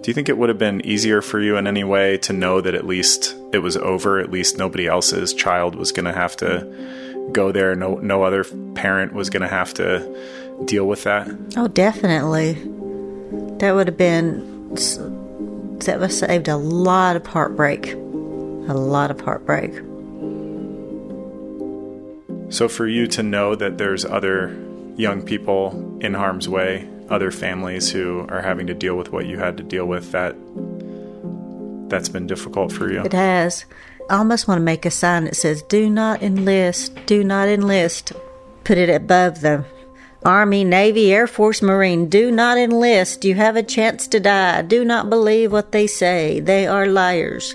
Do 0.00 0.10
you 0.10 0.14
think 0.14 0.28
it 0.28 0.38
would 0.38 0.48
have 0.48 0.58
been 0.58 0.86
easier 0.86 1.22
for 1.22 1.40
you 1.40 1.56
in 1.56 1.66
any 1.66 1.82
way 1.82 2.18
to 2.18 2.32
know 2.32 2.60
that 2.60 2.76
at 2.76 2.86
least 2.86 3.34
it 3.52 3.58
was 3.58 3.76
over? 3.76 4.20
At 4.20 4.30
least 4.30 4.58
nobody 4.58 4.86
else's 4.86 5.34
child 5.34 5.74
was 5.74 5.90
going 5.90 6.06
to 6.06 6.12
have 6.12 6.36
to 6.36 7.11
go 7.30 7.52
there. 7.52 7.74
No, 7.74 7.96
no 7.96 8.24
other 8.24 8.44
parent 8.74 9.12
was 9.12 9.30
going 9.30 9.42
to 9.42 9.48
have 9.48 9.72
to 9.74 10.64
deal 10.64 10.86
with 10.86 11.04
that. 11.04 11.28
Oh, 11.56 11.68
definitely. 11.68 12.54
That 13.58 13.74
would 13.74 13.86
have 13.86 13.96
been. 13.96 14.74
That 14.74 15.98
would 16.00 16.10
have 16.10 16.12
saved 16.12 16.48
a 16.48 16.56
lot 16.56 17.16
of 17.16 17.26
heartbreak. 17.26 17.92
A 17.92 18.74
lot 18.74 19.10
of 19.10 19.20
heartbreak. 19.20 19.72
So 22.52 22.68
for 22.68 22.86
you 22.86 23.06
to 23.08 23.22
know 23.22 23.54
that 23.54 23.78
there's 23.78 24.04
other 24.04 24.54
young 24.96 25.22
people 25.22 25.98
in 26.00 26.14
harm's 26.14 26.48
way, 26.48 26.86
other 27.08 27.30
families 27.30 27.90
who 27.90 28.26
are 28.28 28.42
having 28.42 28.66
to 28.66 28.74
deal 28.74 28.94
with 28.96 29.10
what 29.10 29.26
you 29.26 29.38
had 29.38 29.56
to 29.56 29.62
deal 29.62 29.86
with, 29.86 30.12
that 30.12 30.36
that's 31.88 32.08
been 32.08 32.26
difficult 32.26 32.70
for 32.72 32.92
you. 32.92 33.02
It 33.02 33.12
has. 33.12 33.64
I 34.12 34.18
almost 34.18 34.46
want 34.46 34.58
to 34.58 34.62
make 34.62 34.84
a 34.84 34.90
sign 34.90 35.24
that 35.24 35.36
says, 35.36 35.62
Do 35.62 35.88
not 35.88 36.22
enlist, 36.22 36.94
do 37.06 37.24
not 37.24 37.48
enlist. 37.48 38.12
put 38.62 38.76
it 38.76 38.90
above 38.90 39.40
the 39.40 39.64
Army, 40.22 40.64
Navy, 40.64 41.10
Air 41.10 41.26
Force, 41.26 41.62
Marine. 41.62 42.10
Do 42.10 42.30
not 42.30 42.58
enlist. 42.58 43.24
You 43.24 43.36
have 43.36 43.56
a 43.56 43.62
chance 43.62 44.06
to 44.08 44.20
die. 44.20 44.60
Do 44.60 44.84
not 44.84 45.08
believe 45.08 45.50
what 45.50 45.72
they 45.72 45.86
say. 45.86 46.40
They 46.40 46.66
are 46.66 46.86
liars. 46.86 47.54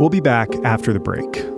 We'll 0.00 0.10
be 0.10 0.20
back 0.20 0.48
after 0.64 0.92
the 0.92 0.98
break. 0.98 1.57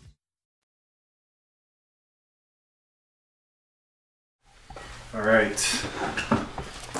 All 5.13 5.21
right. 5.21 5.57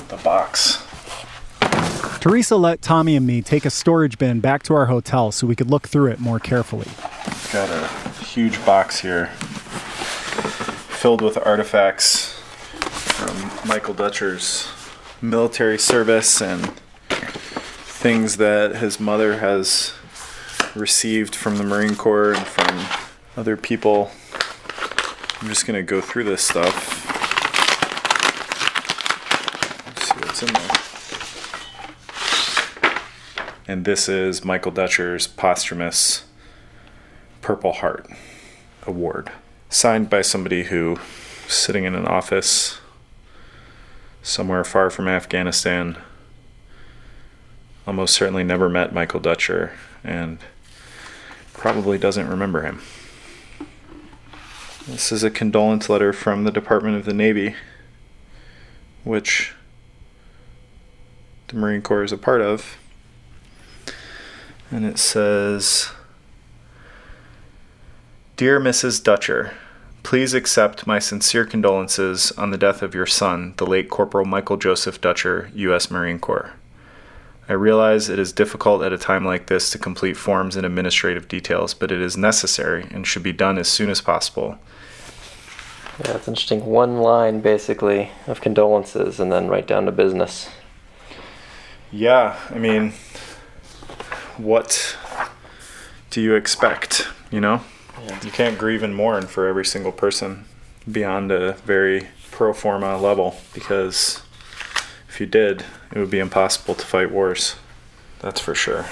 The 0.08 0.20
box. 0.22 0.86
Teresa 2.20 2.56
let 2.56 2.82
Tommy 2.82 3.16
and 3.16 3.26
me 3.26 3.40
take 3.40 3.64
a 3.64 3.70
storage 3.70 4.18
bin 4.18 4.40
back 4.40 4.62
to 4.64 4.74
our 4.74 4.84
hotel 4.84 5.32
so 5.32 5.46
we 5.46 5.56
could 5.56 5.70
look 5.70 5.88
through 5.88 6.10
it 6.10 6.20
more 6.20 6.38
carefully. 6.38 6.86
Got 7.54 7.70
a 7.70 7.88
huge 8.22 8.62
box 8.66 9.00
here 9.00 9.28
filled 10.92 11.22
with 11.22 11.38
artifacts 11.38 12.38
from 12.80 13.66
Michael 13.66 13.94
Dutcher's 13.94 14.68
military 15.22 15.78
service 15.78 16.42
and 16.42 16.70
things 17.08 18.36
that 18.36 18.76
his 18.76 19.00
mother 19.00 19.38
has 19.38 19.94
received 20.74 21.34
from 21.34 21.56
the 21.56 21.64
Marine 21.64 21.96
Corps 21.96 22.34
and 22.34 22.46
from 22.46 22.86
other 23.38 23.56
people. 23.56 24.10
I'm 25.40 25.48
just 25.48 25.66
going 25.66 25.78
to 25.78 25.82
go 25.82 26.02
through 26.02 26.24
this 26.24 26.42
stuff. 26.42 27.02
see 29.96 30.20
in 30.42 30.52
there. 30.52 30.70
And 33.66 33.84
this 33.84 34.08
is 34.08 34.44
Michael 34.44 34.72
Dutcher's 34.72 35.26
posthumous 35.26 36.24
Purple 37.40 37.74
Heart 37.74 38.08
Award, 38.86 39.30
signed 39.70 40.10
by 40.10 40.22
somebody 40.22 40.64
who, 40.64 40.98
sitting 41.46 41.84
in 41.84 41.94
an 41.94 42.06
office 42.06 42.80
somewhere 44.22 44.64
far 44.64 44.90
from 44.90 45.08
Afghanistan, 45.08 45.96
almost 47.86 48.14
certainly 48.14 48.44
never 48.44 48.68
met 48.68 48.92
Michael 48.92 49.20
Dutcher 49.20 49.72
and 50.04 50.38
probably 51.52 51.98
doesn't 51.98 52.28
remember 52.28 52.62
him. 52.62 52.82
This 54.86 55.12
is 55.12 55.22
a 55.22 55.30
condolence 55.30 55.88
letter 55.88 56.12
from 56.12 56.42
the 56.42 56.50
Department 56.50 56.96
of 56.96 57.04
the 57.04 57.14
Navy, 57.14 57.54
which 59.04 59.54
the 61.52 61.58
Marine 61.58 61.82
Corps 61.82 62.02
is 62.02 62.12
a 62.12 62.18
part 62.18 62.40
of. 62.40 62.76
And 64.70 64.84
it 64.84 64.98
says 64.98 65.90
Dear 68.36 68.58
Mrs. 68.58 69.02
Dutcher, 69.02 69.52
please 70.02 70.34
accept 70.34 70.86
my 70.86 70.98
sincere 70.98 71.44
condolences 71.44 72.32
on 72.32 72.50
the 72.50 72.58
death 72.58 72.82
of 72.82 72.94
your 72.94 73.06
son, 73.06 73.54
the 73.58 73.66
late 73.66 73.90
Corporal 73.90 74.24
Michael 74.24 74.56
Joseph 74.56 75.00
Dutcher, 75.00 75.50
U.S. 75.54 75.90
Marine 75.90 76.18
Corps. 76.18 76.52
I 77.48 77.52
realize 77.52 78.08
it 78.08 78.18
is 78.18 78.32
difficult 78.32 78.82
at 78.82 78.92
a 78.92 78.98
time 78.98 79.24
like 79.24 79.46
this 79.46 79.70
to 79.70 79.78
complete 79.78 80.16
forms 80.16 80.56
and 80.56 80.64
administrative 80.64 81.28
details, 81.28 81.74
but 81.74 81.92
it 81.92 82.00
is 82.00 82.16
necessary 82.16 82.86
and 82.90 83.06
should 83.06 83.22
be 83.22 83.32
done 83.32 83.58
as 83.58 83.68
soon 83.68 83.90
as 83.90 84.00
possible. 84.00 84.58
Yeah, 86.04 86.16
it's 86.16 86.28
interesting. 86.28 86.64
One 86.64 86.98
line 86.98 87.40
basically 87.40 88.10
of 88.26 88.40
condolences 88.40 89.20
and 89.20 89.30
then 89.30 89.48
right 89.48 89.66
down 89.66 89.84
to 89.84 89.92
business. 89.92 90.48
Yeah, 91.92 92.36
I 92.50 92.58
mean, 92.58 92.92
what 94.38 94.96
do 96.10 96.20
you 96.20 96.34
expect? 96.34 97.06
You 97.30 97.40
know, 97.40 97.60
Yeah. 98.06 98.18
you 98.24 98.30
can't 98.30 98.58
grieve 98.58 98.82
and 98.82 98.94
mourn 98.94 99.26
for 99.26 99.46
every 99.46 99.64
single 99.64 99.92
person 99.92 100.44
beyond 100.90 101.30
a 101.30 101.52
very 101.66 102.08
pro 102.30 102.52
forma 102.54 102.96
level 102.98 103.36
because 103.54 104.22
if 105.08 105.20
you 105.20 105.26
did, 105.26 105.64
it 105.92 105.98
would 105.98 106.10
be 106.10 106.18
impossible 106.18 106.74
to 106.74 106.86
fight 106.86 107.10
wars. 107.10 107.56
That's 108.20 108.40
for 108.40 108.54
sure. 108.54 108.86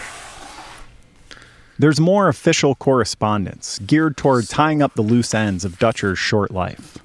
There's 1.79 1.99
more 1.99 2.29
official 2.29 2.75
correspondence 2.75 3.79
geared 3.79 4.19
toward 4.19 4.49
tying 4.51 4.83
up 4.83 4.95
the 4.95 5.03
loose 5.03 5.33
ends 5.33 5.65
of 5.65 5.79
Dutcher's 5.79 6.19
short 6.19 6.51
life. 6.51 6.99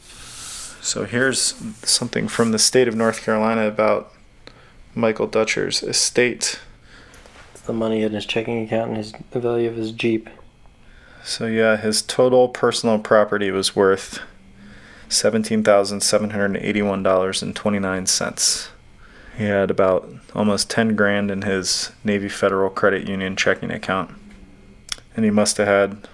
So 0.82 1.06
here's 1.06 1.56
something 1.84 2.28
from 2.28 2.52
the 2.52 2.60
state 2.60 2.88
of 2.90 2.96
North 2.96 3.24
Carolina 3.24 3.68
about 3.68 4.12
Michael 4.96 5.28
Dutcher's 5.28 5.84
estate. 5.84 6.60
It's 7.54 7.62
the 7.62 7.74
money 7.74 8.02
in 8.02 8.14
his 8.14 8.26
checking 8.26 8.64
account 8.64 8.90
and 8.90 8.98
his 8.98 9.14
the 9.32 9.40
value 9.40 9.68
of 9.68 9.76
his 9.76 9.92
Jeep. 9.92 10.30
So 11.24 11.48
yeah, 11.48 11.76
his 11.76 12.02
total 12.02 12.48
personal 12.48 13.00
property 13.00 13.52
was 13.52 13.76
worth 13.76 14.20
seventeen 15.10 15.64
thousand 15.64 16.02
seven 16.02 16.30
hundred 16.30 16.58
eighty-one 16.58 17.04
dollars 17.04 17.42
and 17.42 17.56
twenty-nine 17.56 18.06
cents. 18.06 18.70
He 19.38 19.44
had 19.44 19.70
about 19.70 20.10
almost 20.34 20.70
ten 20.70 20.96
grand 20.96 21.30
in 21.30 21.42
his 21.42 21.92
Navy 22.04 22.30
Federal 22.30 22.70
Credit 22.70 23.08
Union 23.08 23.36
checking 23.36 23.70
account, 23.70 24.12
and 25.16 25.26
he 25.26 25.32
must 25.32 25.58
have 25.58 25.68
had 25.68 26.08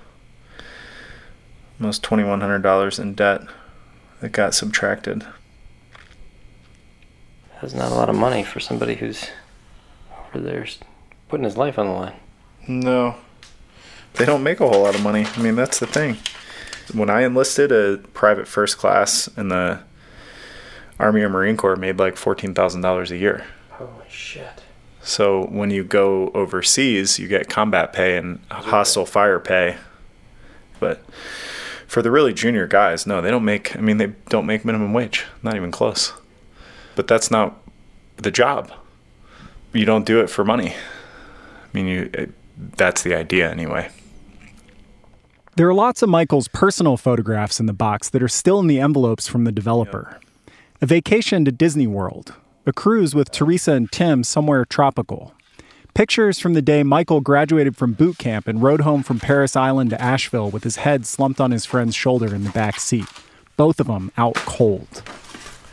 almost 1.79 2.01
twenty-one 2.01 2.41
hundred 2.41 2.63
dollars 2.63 2.97
in 2.97 3.13
debt 3.13 3.41
that 4.21 4.31
got 4.31 4.55
subtracted. 4.55 5.25
That's 7.61 7.73
not 7.73 7.91
a 7.91 7.95
lot 7.95 8.09
of 8.09 8.15
money 8.15 8.43
for 8.43 8.59
somebody 8.59 8.95
who's 8.95 9.29
over 10.33 10.43
there 10.43 10.65
putting 11.29 11.43
his 11.43 11.57
life 11.57 11.77
on 11.77 11.85
the 11.85 11.93
line. 11.93 12.15
No. 12.67 13.15
They 14.13 14.25
don't 14.25 14.43
make 14.43 14.59
a 14.59 14.67
whole 14.67 14.81
lot 14.81 14.95
of 14.95 15.03
money. 15.03 15.25
I 15.35 15.41
mean, 15.41 15.55
that's 15.55 15.79
the 15.79 15.87
thing. 15.87 16.17
When 16.93 17.09
I 17.09 17.21
enlisted 17.21 17.71
a 17.71 17.99
private 18.13 18.47
first 18.47 18.77
class 18.77 19.29
in 19.37 19.49
the 19.49 19.79
Army 20.99 21.21
or 21.21 21.29
Marine 21.29 21.55
Corps 21.55 21.75
made 21.75 21.99
like 21.99 22.15
$14,000 22.15 23.11
a 23.11 23.17
year. 23.17 23.45
Holy 23.69 23.89
shit. 24.09 24.63
So 25.03 25.45
when 25.45 25.71
you 25.71 25.83
go 25.83 26.29
overseas, 26.29 27.17
you 27.17 27.27
get 27.27 27.49
combat 27.49 27.93
pay 27.93 28.17
and 28.17 28.39
hostile 28.49 29.05
fire 29.05 29.39
pay. 29.39 29.77
But 30.79 31.03
for 31.87 32.01
the 32.01 32.11
really 32.11 32.33
junior 32.33 32.67
guys, 32.67 33.07
no, 33.07 33.21
they 33.21 33.31
don't 33.31 33.45
make 33.45 33.75
I 33.75 33.81
mean 33.81 33.97
they 33.97 34.13
don't 34.29 34.45
make 34.45 34.65
minimum 34.65 34.93
wage. 34.93 35.25
Not 35.41 35.55
even 35.55 35.71
close. 35.71 36.13
But 36.95 37.07
that's 37.07 37.31
not 37.31 37.61
the 38.17 38.31
job. 38.31 38.71
You 39.73 39.85
don't 39.85 40.05
do 40.05 40.19
it 40.19 40.29
for 40.29 40.43
money. 40.43 40.69
I 40.69 41.67
mean 41.73 41.87
you 41.87 42.09
it, 42.13 42.31
that's 42.77 43.03
the 43.03 43.15
idea 43.15 43.49
anyway. 43.49 43.89
There 45.55 45.67
are 45.67 45.73
lots 45.73 46.01
of 46.01 46.09
Michael's 46.09 46.47
personal 46.47 46.97
photographs 46.97 47.59
in 47.59 47.65
the 47.65 47.73
box 47.73 48.09
that 48.09 48.23
are 48.23 48.27
still 48.27 48.59
in 48.59 48.67
the 48.67 48.79
envelopes 48.79 49.27
from 49.27 49.43
the 49.43 49.51
developer. 49.51 50.19
A 50.81 50.85
vacation 50.85 51.45
to 51.45 51.51
Disney 51.51 51.87
World, 51.87 52.33
a 52.65 52.73
cruise 52.73 53.13
with 53.13 53.31
Teresa 53.31 53.73
and 53.73 53.91
Tim 53.91 54.23
somewhere 54.23 54.65
tropical. 54.65 55.33
Pictures 55.93 56.39
from 56.39 56.53
the 56.53 56.61
day 56.61 56.83
Michael 56.83 57.19
graduated 57.19 57.75
from 57.75 57.93
boot 57.93 58.17
camp 58.17 58.47
and 58.47 58.63
rode 58.63 58.81
home 58.81 59.03
from 59.03 59.19
Parris 59.19 59.57
Island 59.57 59.89
to 59.89 60.01
Asheville 60.01 60.49
with 60.49 60.63
his 60.63 60.77
head 60.77 61.05
slumped 61.05 61.41
on 61.41 61.51
his 61.51 61.65
friend's 61.65 61.95
shoulder 61.95 62.33
in 62.33 62.45
the 62.45 62.49
back 62.51 62.79
seat. 62.79 63.07
Both 63.57 63.81
of 63.81 63.87
them 63.87 64.11
out 64.17 64.35
cold. 64.35 65.03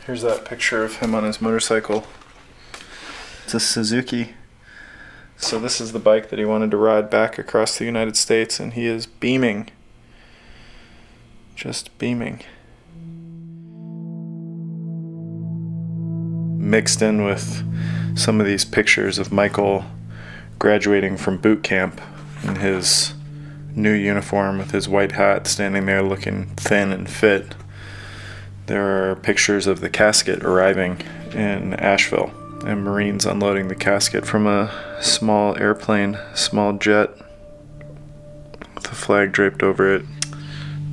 Here's 0.09 0.23
that 0.23 0.43
picture 0.43 0.83
of 0.83 0.95
him 0.95 1.13
on 1.13 1.23
his 1.23 1.39
motorcycle. 1.39 2.07
It's 3.43 3.53
a 3.53 3.59
Suzuki. 3.59 4.33
So, 5.37 5.59
this 5.59 5.79
is 5.79 5.91
the 5.91 5.99
bike 5.99 6.31
that 6.31 6.39
he 6.39 6.45
wanted 6.45 6.71
to 6.71 6.77
ride 6.77 7.11
back 7.11 7.37
across 7.37 7.77
the 7.77 7.85
United 7.85 8.17
States, 8.17 8.59
and 8.59 8.73
he 8.73 8.87
is 8.87 9.05
beaming. 9.05 9.69
Just 11.55 11.95
beaming. 11.99 12.41
Mixed 16.57 17.03
in 17.03 17.23
with 17.23 17.63
some 18.17 18.41
of 18.41 18.47
these 18.47 18.65
pictures 18.65 19.19
of 19.19 19.31
Michael 19.31 19.85
graduating 20.57 21.17
from 21.17 21.37
boot 21.37 21.61
camp 21.61 22.01
in 22.41 22.55
his 22.55 23.13
new 23.75 23.93
uniform 23.93 24.57
with 24.57 24.71
his 24.71 24.89
white 24.89 25.11
hat, 25.11 25.45
standing 25.45 25.85
there 25.85 26.01
looking 26.01 26.47
thin 26.55 26.91
and 26.91 27.07
fit. 27.07 27.53
There 28.69 29.09
are 29.09 29.15
pictures 29.15 29.65
of 29.65 29.81
the 29.81 29.89
casket 29.89 30.43
arriving 30.43 31.01
in 31.33 31.73
Asheville 31.73 32.31
and 32.67 32.83
Marines 32.83 33.25
unloading 33.25 33.67
the 33.67 33.73
casket 33.73 34.27
from 34.27 34.45
a 34.45 34.71
small 35.01 35.57
airplane, 35.57 36.19
small 36.35 36.73
jet, 36.73 37.09
with 38.75 38.85
a 38.85 38.93
flag 38.93 39.31
draped 39.31 39.63
over 39.63 39.95
it. 39.95 40.05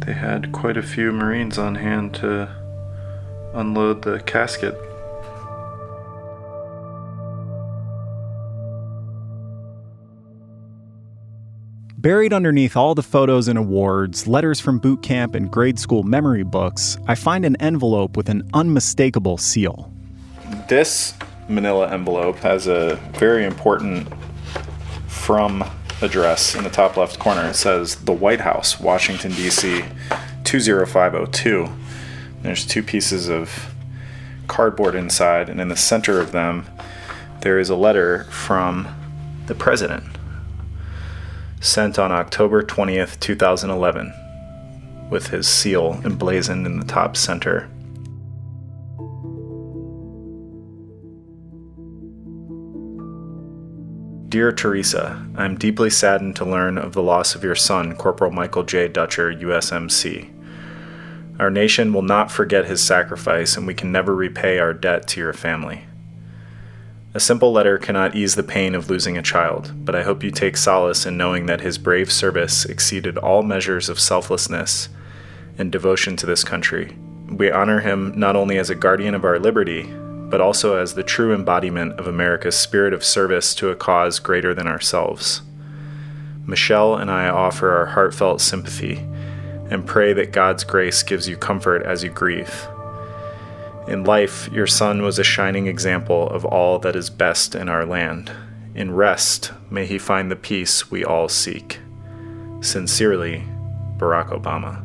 They 0.07 0.15
had 0.15 0.53
quite 0.53 0.79
a 0.79 0.83
few 0.83 1.13
Marines 1.13 1.59
on 1.59 1.75
hand 1.75 2.15
to 2.15 2.49
unload 3.53 4.05
the 4.05 4.21
casket. 4.21 4.75
Buried 12.07 12.33
underneath 12.33 12.77
all 12.77 12.95
the 12.95 13.03
photos 13.03 13.49
and 13.49 13.59
awards, 13.59 14.29
letters 14.29 14.61
from 14.61 14.79
boot 14.79 15.03
camp, 15.03 15.35
and 15.35 15.51
grade 15.51 15.77
school 15.77 16.05
memory 16.05 16.45
books, 16.45 16.97
I 17.09 17.17
find 17.17 17.45
an 17.45 17.57
envelope 17.57 18.17
with 18.17 18.29
an 18.29 18.49
unmistakable 18.55 19.39
seal. 19.39 19.93
This 20.69 21.15
manila 21.49 21.91
envelope 21.91 22.37
has 22.37 22.69
a 22.69 22.95
very 23.19 23.45
important 23.45 24.07
from 25.09 25.65
address 26.01 26.55
in 26.55 26.63
the 26.63 26.71
top 26.71 26.97
left 26.97 27.19
corner. 27.19 27.45
It 27.49 27.55
says 27.55 27.97
the 27.97 28.13
White 28.13 28.43
House, 28.43 28.79
Washington, 28.79 29.33
D.C., 29.33 29.83
20502. 30.45 31.69
There's 32.43 32.65
two 32.65 32.85
pieces 32.85 33.29
of 33.29 33.75
cardboard 34.47 34.95
inside, 34.95 35.49
and 35.49 35.61
in 35.61 35.67
the 35.67 35.77
center 35.77 36.21
of 36.21 36.31
them, 36.31 36.67
there 37.41 37.59
is 37.59 37.69
a 37.69 37.75
letter 37.75 38.23
from 38.31 38.87
the 39.49 39.57
president 39.57 40.16
sent 41.67 41.99
on 41.99 42.13
October 42.13 42.63
20th, 42.63 43.19
2011, 43.21 44.13
with 45.11 45.29
his 45.29 45.49
seal 45.49 46.01
emblazoned 46.05 46.67
in 46.67 46.79
the 46.79 46.87
top 46.87 47.17
center. 47.17 47.69
Dear 54.29 54.53
Teresa, 54.53 55.27
I 55.37 55.45
am 55.45 55.57
deeply 55.57 55.89
saddened 55.89 56.37
to 56.37 56.45
learn 56.45 56.79
of 56.79 56.93
the 56.93 57.03
loss 57.03 57.35
of 57.35 57.45
your 57.45 57.55
son, 57.55 57.95
Corporal 57.97 58.31
Michael 58.31 58.65
J. 58.65 58.89
Dutcher, 58.89 59.33
USMC. 59.33 60.33
Our 61.39 61.51
nation 61.51 61.93
will 61.93 62.03
not 62.03 62.31
forget 62.31 62.67
his 62.67 62.83
sacrifice, 62.83 63.57
and 63.57 63.67
we 63.67 63.75
can 63.75 63.93
never 63.93 64.15
repay 64.15 64.59
our 64.59 64.73
debt 64.73 65.07
to 65.09 65.21
your 65.21 65.33
family. 65.33 65.87
A 67.17 67.19
simple 67.19 67.51
letter 67.51 67.79
cannot 67.79 68.15
ease 68.15 68.35
the 68.35 68.43
pain 68.43 68.75
of 68.75 68.91
losing 68.91 69.17
a 69.17 69.23
child, 69.23 69.73
but 69.75 69.95
I 69.95 70.03
hope 70.03 70.23
you 70.23 70.31
take 70.31 70.59
solace 70.59 71.07
in 71.07 71.17
knowing 71.17 71.47
that 71.47 71.63
his 71.63 71.79
brave 71.79 72.13
service 72.13 72.67
exceeded 72.67 73.17
all 73.17 73.43
measures 73.43 73.89
of 73.89 73.99
selflessness 73.99 74.91
and 75.57 75.73
devotion 75.73 76.17
to 76.17 76.27
this 76.27 76.45
country. 76.45 76.95
We 77.31 77.51
honor 77.51 77.81
him 77.81 78.13
not 78.17 78.37
only 78.37 78.59
as 78.59 78.69
a 78.69 78.75
guardian 78.75 79.15
of 79.15 79.25
our 79.25 79.39
liberty, 79.39 79.85
but 80.29 80.43
also 80.43 80.77
as 80.77 80.93
the 80.93 81.03
true 81.03 81.35
embodiment 81.35 81.99
of 81.99 82.07
America's 82.07 82.59
spirit 82.59 82.93
of 82.93 83.03
service 83.03 83.55
to 83.55 83.71
a 83.71 83.77
cause 83.77 84.19
greater 84.19 84.53
than 84.53 84.67
ourselves. 84.67 85.41
Michelle 86.45 86.97
and 86.97 87.11
I 87.11 87.29
offer 87.29 87.71
our 87.71 87.87
heartfelt 87.87 88.43
sympathy 88.43 88.97
and 89.71 89.87
pray 89.87 90.13
that 90.13 90.33
God's 90.33 90.65
grace 90.65 91.03
gives 91.03 91.27
you 91.27 91.39
comfort 91.39 91.83
as 91.83 92.05
you 92.05 92.11
grieve. 92.11 92.69
In 93.89 94.03
life, 94.03 94.49
your 94.53 94.67
son 94.67 95.03
was 95.03 95.19
a 95.19 95.25
shining 95.25 95.69
example 95.69 96.29
of 96.31 96.45
all 96.45 96.81
that 96.81 96.97
is 96.97 97.09
best 97.09 97.55
in 97.55 97.69
our 97.69 97.87
land. 97.87 98.33
In 98.75 98.93
rest, 98.93 99.53
may 99.71 99.87
he 99.87 99.97
find 99.97 100.29
the 100.29 100.37
peace 100.37 100.91
we 100.91 101.05
all 101.05 101.29
seek. 101.29 101.79
Sincerely, 102.61 103.45
Barack 103.97 104.31
Obama. 104.31 104.83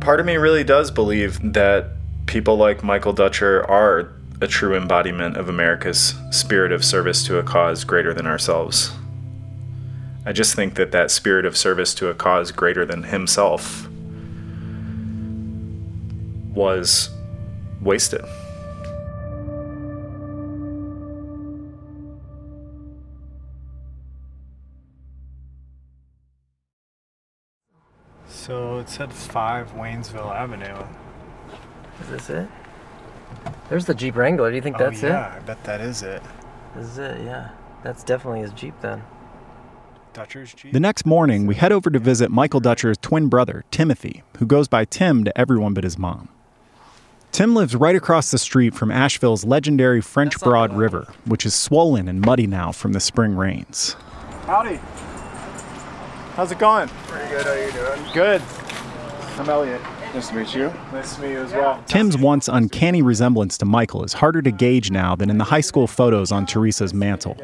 Part 0.00 0.18
of 0.18 0.26
me 0.26 0.36
really 0.36 0.64
does 0.64 0.90
believe 0.90 1.52
that 1.52 1.90
people 2.26 2.56
like 2.56 2.82
Michael 2.82 3.12
Dutcher 3.12 3.64
are 3.70 4.12
a 4.40 4.48
true 4.48 4.74
embodiment 4.74 5.36
of 5.36 5.48
America's 5.48 6.14
spirit 6.30 6.72
of 6.72 6.84
service 6.84 7.24
to 7.26 7.38
a 7.38 7.42
cause 7.44 7.84
greater 7.84 8.12
than 8.12 8.26
ourselves. 8.26 8.97
I 10.28 10.32
just 10.32 10.54
think 10.54 10.74
that 10.74 10.92
that 10.92 11.10
spirit 11.10 11.46
of 11.46 11.56
service 11.56 11.94
to 11.94 12.10
a 12.10 12.14
cause 12.14 12.52
greater 12.52 12.84
than 12.84 13.02
himself 13.02 13.88
was 16.54 17.08
wasted. 17.80 18.20
So 28.26 28.80
it 28.80 28.90
said 28.90 29.10
5 29.10 29.72
Waynesville 29.72 30.30
Avenue. 30.30 30.84
Is 32.02 32.08
this 32.10 32.28
it? 32.28 32.48
There's 33.70 33.86
the 33.86 33.94
Jeep 33.94 34.14
Wrangler. 34.14 34.50
Do 34.50 34.56
you 34.56 34.62
think 34.62 34.76
oh, 34.78 34.90
that's 34.90 35.02
yeah, 35.02 35.34
I 35.34 35.40
bet 35.40 35.64
that 35.64 35.80
is 35.80 36.02
it. 36.02 36.16
it? 36.16 36.22
This 36.76 36.86
is 36.86 36.98
it, 36.98 37.24
yeah. 37.24 37.52
That's 37.82 38.04
definitely 38.04 38.40
his 38.40 38.52
Jeep 38.52 38.74
then. 38.82 39.02
Dutcher's 40.18 40.52
Jeep? 40.52 40.72
The 40.72 40.80
next 40.80 41.06
morning, 41.06 41.46
we 41.46 41.54
head 41.54 41.70
over 41.70 41.90
to 41.90 41.98
visit 42.00 42.28
Michael 42.28 42.58
Dutcher's 42.58 42.98
twin 42.98 43.28
brother, 43.28 43.64
Timothy, 43.70 44.24
who 44.38 44.46
goes 44.46 44.66
by 44.66 44.84
Tim 44.84 45.22
to 45.22 45.38
everyone 45.38 45.74
but 45.74 45.84
his 45.84 45.96
mom. 45.96 46.28
Tim 47.30 47.54
lives 47.54 47.76
right 47.76 47.94
across 47.94 48.32
the 48.32 48.38
street 48.38 48.74
from 48.74 48.90
Asheville's 48.90 49.44
legendary 49.44 50.00
French 50.00 50.36
Broad 50.40 50.74
River, 50.74 51.06
which 51.24 51.46
is 51.46 51.54
swollen 51.54 52.08
and 52.08 52.20
muddy 52.20 52.48
now 52.48 52.72
from 52.72 52.94
the 52.94 52.98
spring 53.00 53.36
rains. 53.36 53.94
Howdy. 54.46 54.80
How's 56.34 56.50
it 56.50 56.58
going? 56.58 56.88
Pretty 57.06 57.28
good. 57.28 57.46
How 57.46 57.52
you 57.52 57.70
doing? 57.70 58.12
Good. 58.12 58.42
I'm 59.38 59.48
Elliot. 59.48 59.80
Nice 60.14 60.30
to 60.30 60.34
meet 60.34 60.52
you. 60.52 60.72
Nice 60.90 61.14
to 61.14 61.22
meet 61.22 61.30
you 61.30 61.42
as 61.42 61.52
well. 61.52 61.80
Tim's 61.86 62.18
once 62.18 62.48
uncanny 62.48 63.02
resemblance 63.02 63.56
to 63.58 63.64
Michael 63.64 64.02
is 64.02 64.14
harder 64.14 64.42
to 64.42 64.50
gauge 64.50 64.90
now 64.90 65.14
than 65.14 65.30
in 65.30 65.38
the 65.38 65.44
high 65.44 65.60
school 65.60 65.86
photos 65.86 66.32
on 66.32 66.44
Teresa's 66.44 66.92
mantle. 66.92 67.36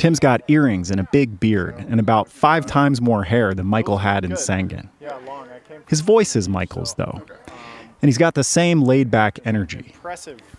Tim's 0.00 0.18
got 0.18 0.40
earrings 0.48 0.90
and 0.90 0.98
a 0.98 1.06
big 1.12 1.38
beard 1.38 1.74
and 1.90 2.00
about 2.00 2.26
five 2.26 2.64
times 2.64 3.02
more 3.02 3.22
hair 3.22 3.52
than 3.52 3.66
Michael 3.66 3.98
had 3.98 4.24
in 4.24 4.30
Sangin. 4.30 4.88
His 5.88 6.00
voice 6.00 6.34
is 6.34 6.48
Michael's, 6.48 6.94
though. 6.94 7.20
And 8.00 8.08
he's 8.08 8.16
got 8.16 8.32
the 8.32 8.42
same 8.42 8.80
laid 8.80 9.10
back 9.10 9.38
energy. 9.44 9.92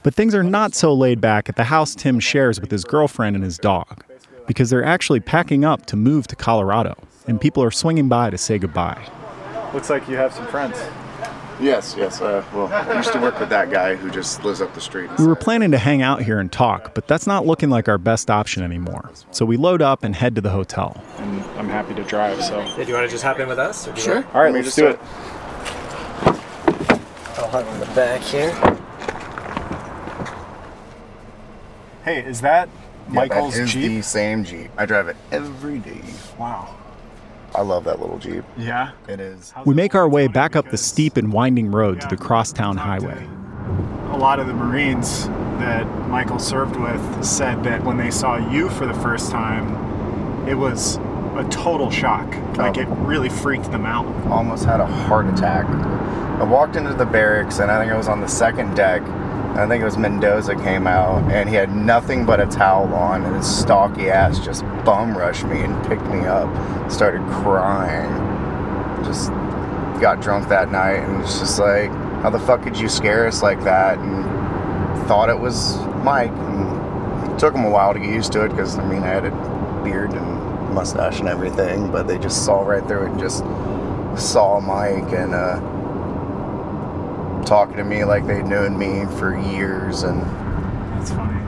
But 0.04 0.14
things 0.14 0.36
are 0.36 0.44
not 0.44 0.76
so 0.76 0.94
laid 0.94 1.22
back 1.22 1.50
at 1.50 1.56
the 1.56 1.64
house 1.64 1.96
Tim 1.96 2.20
shares 2.20 2.62
with 2.62 2.70
his 2.70 2.84
girlfriend 2.84 3.36
and 3.36 3.44
his 3.44 3.58
dog, 3.58 4.06
because 4.46 4.70
they're 4.70 4.86
actually 4.86 5.22
packing 5.22 5.66
up 5.66 5.88
to 5.88 5.96
move 5.96 6.28
to 6.28 6.36
Colorado, 6.36 6.96
and 7.26 7.42
people 7.42 7.64
are 7.64 7.72
swinging 7.72 8.08
by 8.08 8.30
to 8.30 8.38
say 8.38 8.60
goodbye. 8.60 9.04
Looks 9.74 9.90
like 9.90 10.08
you 10.08 10.18
have 10.18 10.36
some 10.36 10.46
friends. 10.50 10.78
Yes, 11.62 11.96
yes. 11.96 12.20
Uh, 12.22 12.44
well, 12.54 12.68
I 12.74 12.98
used 12.98 13.14
to 13.14 13.20
work 13.20 13.40
with 13.40 13.50
that 13.50 13.70
guy 13.70 13.96
who 13.96 14.10
just 14.10 14.44
lives 14.44 14.62
up 14.62 14.74
the 14.74 14.82
street. 14.82 15.12
We 15.20 15.28
were 15.28 15.36
planning 15.36 15.70
to 15.72 15.78
hang 15.78 16.02
out 16.02 16.24
here 16.24 16.40
and 16.40 16.52
talk, 16.52 16.96
but 16.96 17.08
that's 17.08 17.28
not 17.28 17.46
looking 17.46 17.70
like 17.70 17.88
our 17.88 18.00
best 18.00 18.32
option 18.32 18.64
anymore. 18.64 19.12
So 19.30 19.46
we 19.46 19.58
load 19.58 19.82
up 19.82 20.04
and 20.04 20.16
head 20.16 20.34
to 20.36 20.42
the 20.42 20.50
hotel. 20.50 21.00
And 21.20 21.42
I'm 21.60 21.70
happy 21.70 21.94
to 21.94 22.04
drive, 22.04 22.44
so. 22.44 22.62
Hey, 22.62 22.84
do 22.84 22.90
you 22.90 22.96
want 22.96 23.06
to 23.06 23.12
just 23.12 23.24
hop 23.24 23.40
in 23.40 23.48
with 23.48 23.60
us? 23.60 23.88
Or 23.88 23.92
do 23.94 24.02
Sure. 24.02 24.16
want- 24.16 24.36
All 24.36 24.42
right, 24.42 24.52
Let 24.52 24.60
me 24.60 24.64
let's 24.64 24.76
just 24.76 24.78
do 24.78 24.88
it. 24.88 25.00
I'll 27.38 27.48
hop 27.50 27.68
in 27.68 27.80
the 27.80 27.86
back 27.96 28.22
here. 28.22 28.52
Hey, 32.04 32.24
is 32.26 32.42
that 32.42 32.70
Yeah, 33.10 33.14
Michael's 33.14 33.54
that 33.56 33.62
is 33.64 33.74
Jeep? 33.74 33.88
the 33.88 34.02
same 34.02 34.44
Jeep. 34.44 34.72
I 34.78 34.88
drive 34.88 35.08
it 35.10 35.18
every 35.32 35.78
day. 35.78 36.02
Wow. 36.40 36.74
I 37.54 37.62
love 37.62 37.84
that 37.84 38.00
little 38.00 38.18
Jeep. 38.18 38.44
Yeah? 38.58 38.92
It 39.08 39.20
is. 39.20 39.54
We 39.66 39.74
make 39.74 39.94
our 39.96 40.08
way 40.08 40.28
back 40.28 40.56
up 40.56 40.70
the 40.72 40.78
steep 40.78 41.18
and 41.18 41.34
winding 41.34 41.72
road 41.72 42.02
to 42.02 42.08
the 42.08 42.18
crosstown 42.18 42.78
highway. 42.78 43.28
A 44.12 44.18
lot 44.18 44.40
of 44.40 44.48
the 44.48 44.54
Marines 44.54 45.28
that 45.60 45.86
Michael 46.08 46.40
served 46.40 46.76
with 46.76 47.24
said 47.24 47.64
that 47.64 47.84
when 47.84 47.98
they 47.98 48.12
saw 48.12 48.38
you 48.38 48.70
for 48.70 48.86
the 48.86 48.94
first 48.96 49.32
time, 49.32 50.48
it 50.48 50.56
was 50.56 50.98
a 51.38 51.44
total 51.50 51.90
shock. 51.90 52.28
Like 52.58 52.78
Oh. 52.78 52.82
it 52.82 52.88
really 53.06 53.30
freaked 53.30 53.72
them 53.72 53.86
out. 53.86 54.06
almost 54.30 54.66
had 54.66 54.80
a 54.80 54.86
heart 54.86 55.28
attack. 55.28 55.66
I 55.66 56.44
walked 56.44 56.76
into 56.76 56.94
the 56.94 57.06
barracks 57.06 57.60
and 57.60 57.70
I 57.72 57.80
think 57.80 57.92
I 57.92 57.98
was 57.98 58.08
on 58.08 58.20
the 58.22 58.28
second 58.28 58.76
deck. 58.76 59.02
I 59.56 59.68
think 59.68 59.82
it 59.82 59.86
was 59.86 59.98
Mendoza 59.98 60.56
came 60.56 60.88
out 60.88 61.30
and 61.32 61.50
he 61.50 61.56
had 61.56 61.76
nothing 61.76 62.26
but 62.26 62.40
a 62.40 62.46
towel 62.46 62.94
on 62.94 63.24
and 63.24 63.36
his 63.36 63.46
stocky 63.46 64.10
ass 64.10 64.40
just 64.40 64.64
bum 64.86 65.18
rushed 65.18 65.46
me 65.46 65.62
and 65.62 65.86
picked 65.88 66.06
me 66.08 66.26
up. 66.26 66.50
Started 66.92 67.22
crying. 67.30 68.10
Just 69.04 69.30
got 70.02 70.22
drunk 70.22 70.48
that 70.50 70.72
night 70.72 70.98
and 71.04 71.20
was 71.20 71.40
just 71.40 71.60
like, 71.60 71.92
how 72.22 72.30
the 72.30 72.40
fuck 72.40 72.64
could 72.64 72.78
you 72.80 72.88
scare 72.90 73.28
us 73.28 73.42
like 73.44 73.62
that? 73.64 73.98
And 74.00 74.26
thought 75.08 75.30
it 75.30 75.40
was 75.40 75.78
Mike. 76.04 76.32
And 76.32 77.32
it 77.32 77.38
took 77.40 77.54
him 77.54 77.66
a 77.66 77.70
while 77.70 77.94
to 77.94 78.00
get 78.00 78.10
used 78.10 78.32
to 78.34 78.46
it 78.46 78.50
because 78.50 78.78
I 78.78 78.86
mean 78.88 79.04
I 79.04 79.08
had 79.08 79.26
a 79.26 79.82
beard 79.84 80.14
and 80.14 80.41
mustache 80.72 81.20
and 81.20 81.30
everything, 81.30 81.92
but 81.92 82.08
they 82.08 82.18
just 82.18 82.46
saw 82.46 82.62
right 82.62 82.86
through 82.88 83.06
it 83.06 83.12
and 83.12 83.20
just 83.20 83.44
saw 84.18 84.60
Mike 84.60 85.12
and 85.14 85.34
uh, 85.34 85.60
talking 87.44 87.78
to 87.78 87.84
me 87.84 88.04
like 88.04 88.26
they'd 88.28 88.46
known 88.46 88.78
me 88.78 89.06
for 89.18 89.38
years 89.38 90.04
and 90.04 90.22
That's 90.94 91.12
funny. 91.12 91.40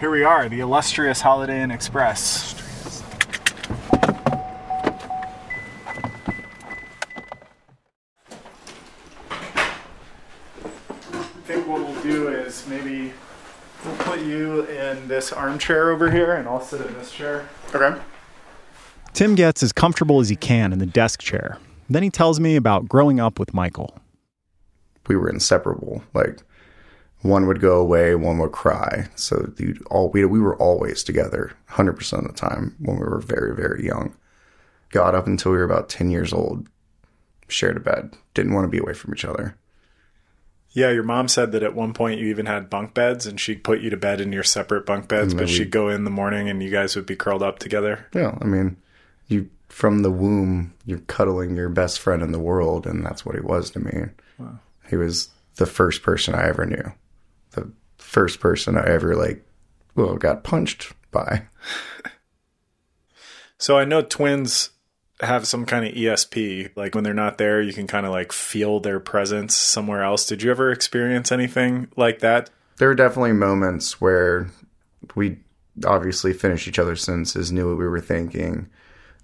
Here 0.00 0.10
we 0.10 0.22
are, 0.22 0.48
the 0.48 0.60
illustrious 0.60 1.20
Holiday 1.20 1.62
Inn 1.62 1.70
Express. 1.70 2.54
This 15.28 15.36
armchair 15.36 15.90
over 15.90 16.10
here 16.10 16.34
and 16.34 16.48
I'll 16.48 16.60
sit 16.60 16.80
in 16.80 16.94
this 16.94 17.12
chair. 17.12 17.48
Okay. 17.74 18.00
Tim 19.12 19.34
gets 19.34 19.62
as 19.62 19.72
comfortable 19.72 20.20
as 20.20 20.28
he 20.28 20.36
can 20.36 20.72
in 20.72 20.78
the 20.78 20.86
desk 20.86 21.20
chair. 21.20 21.58
Then 21.90 22.02
he 22.02 22.10
tells 22.10 22.38
me 22.40 22.56
about 22.56 22.88
growing 22.88 23.20
up 23.20 23.38
with 23.38 23.54
Michael. 23.54 23.98
we 25.08 25.16
were 25.16 25.28
inseparable. 25.28 26.02
Like 26.14 26.38
one 27.22 27.46
would 27.46 27.60
go 27.60 27.80
away, 27.80 28.14
one 28.14 28.38
would 28.38 28.52
cry. 28.52 29.08
So 29.16 29.52
you 29.58 29.82
all 29.90 30.10
we 30.10 30.24
we 30.24 30.40
were 30.40 30.56
always 30.56 31.02
together, 31.02 31.52
hundred 31.66 31.94
percent 31.94 32.26
of 32.26 32.32
the 32.32 32.38
time 32.38 32.76
when 32.78 32.98
we 32.98 33.04
were 33.04 33.20
very 33.20 33.54
very 33.54 33.84
young. 33.84 34.14
Got 34.90 35.14
up 35.14 35.26
until 35.26 35.52
we 35.52 35.58
were 35.58 35.64
about 35.64 35.88
ten 35.88 36.10
years 36.10 36.32
old. 36.32 36.68
Shared 37.48 37.78
a 37.78 37.80
bed. 37.80 38.14
Didn't 38.34 38.52
want 38.52 38.64
to 38.64 38.68
be 38.68 38.78
away 38.78 38.92
from 38.92 39.14
each 39.14 39.24
other. 39.24 39.56
Yeah, 40.70 40.90
your 40.90 41.02
mom 41.02 41.28
said 41.28 41.52
that 41.52 41.62
at 41.62 41.74
one 41.74 41.94
point 41.94 42.20
you 42.20 42.26
even 42.28 42.46
had 42.46 42.68
bunk 42.70 42.94
beds 42.94 43.26
and 43.26 43.40
she'd 43.40 43.64
put 43.64 43.80
you 43.80 43.90
to 43.90 43.96
bed 43.96 44.20
in 44.20 44.32
your 44.32 44.42
separate 44.42 44.84
bunk 44.84 45.08
beds, 45.08 45.34
but 45.34 45.48
she'd 45.48 45.70
go 45.70 45.88
in 45.88 46.04
the 46.04 46.10
morning 46.10 46.48
and 46.48 46.62
you 46.62 46.70
guys 46.70 46.94
would 46.94 47.06
be 47.06 47.16
curled 47.16 47.42
up 47.42 47.58
together. 47.58 48.06
Yeah, 48.14 48.36
I 48.40 48.44
mean, 48.44 48.76
you 49.28 49.48
from 49.68 50.02
the 50.02 50.10
womb, 50.10 50.74
you're 50.84 50.98
cuddling 51.00 51.56
your 51.56 51.68
best 51.68 52.00
friend 52.00 52.22
in 52.22 52.32
the 52.32 52.38
world, 52.38 52.86
and 52.86 53.04
that's 53.04 53.24
what 53.24 53.34
he 53.34 53.40
was 53.40 53.70
to 53.70 53.80
me. 53.80 54.04
Wow. 54.38 54.58
He 54.88 54.96
was 54.96 55.28
the 55.56 55.66
first 55.66 56.02
person 56.02 56.34
I 56.34 56.48
ever 56.48 56.64
knew, 56.64 56.92
the 57.52 57.70
first 57.98 58.40
person 58.40 58.76
I 58.76 58.86
ever 58.86 59.14
like, 59.16 59.44
well, 59.94 60.16
got 60.16 60.44
punched 60.44 60.92
by. 61.10 61.42
So 63.58 63.76
I 63.76 63.84
know 63.84 64.02
twins 64.02 64.70
have 65.20 65.46
some 65.46 65.66
kind 65.66 65.86
of 65.86 65.94
ESP. 65.94 66.70
Like 66.76 66.94
when 66.94 67.04
they're 67.04 67.14
not 67.14 67.38
there, 67.38 67.60
you 67.60 67.72
can 67.72 67.86
kind 67.86 68.06
of 68.06 68.12
like 68.12 68.32
feel 68.32 68.80
their 68.80 69.00
presence 69.00 69.56
somewhere 69.56 70.02
else. 70.02 70.26
Did 70.26 70.42
you 70.42 70.50
ever 70.50 70.70
experience 70.70 71.32
anything 71.32 71.88
like 71.96 72.20
that? 72.20 72.50
There 72.76 72.88
were 72.88 72.94
definitely 72.94 73.32
moments 73.32 74.00
where 74.00 74.50
we 75.14 75.38
obviously 75.84 76.32
finished 76.32 76.68
each 76.68 76.78
other's 76.78 77.02
sentences, 77.02 77.50
knew 77.50 77.68
what 77.68 77.78
we 77.78 77.88
were 77.88 78.00
thinking. 78.00 78.68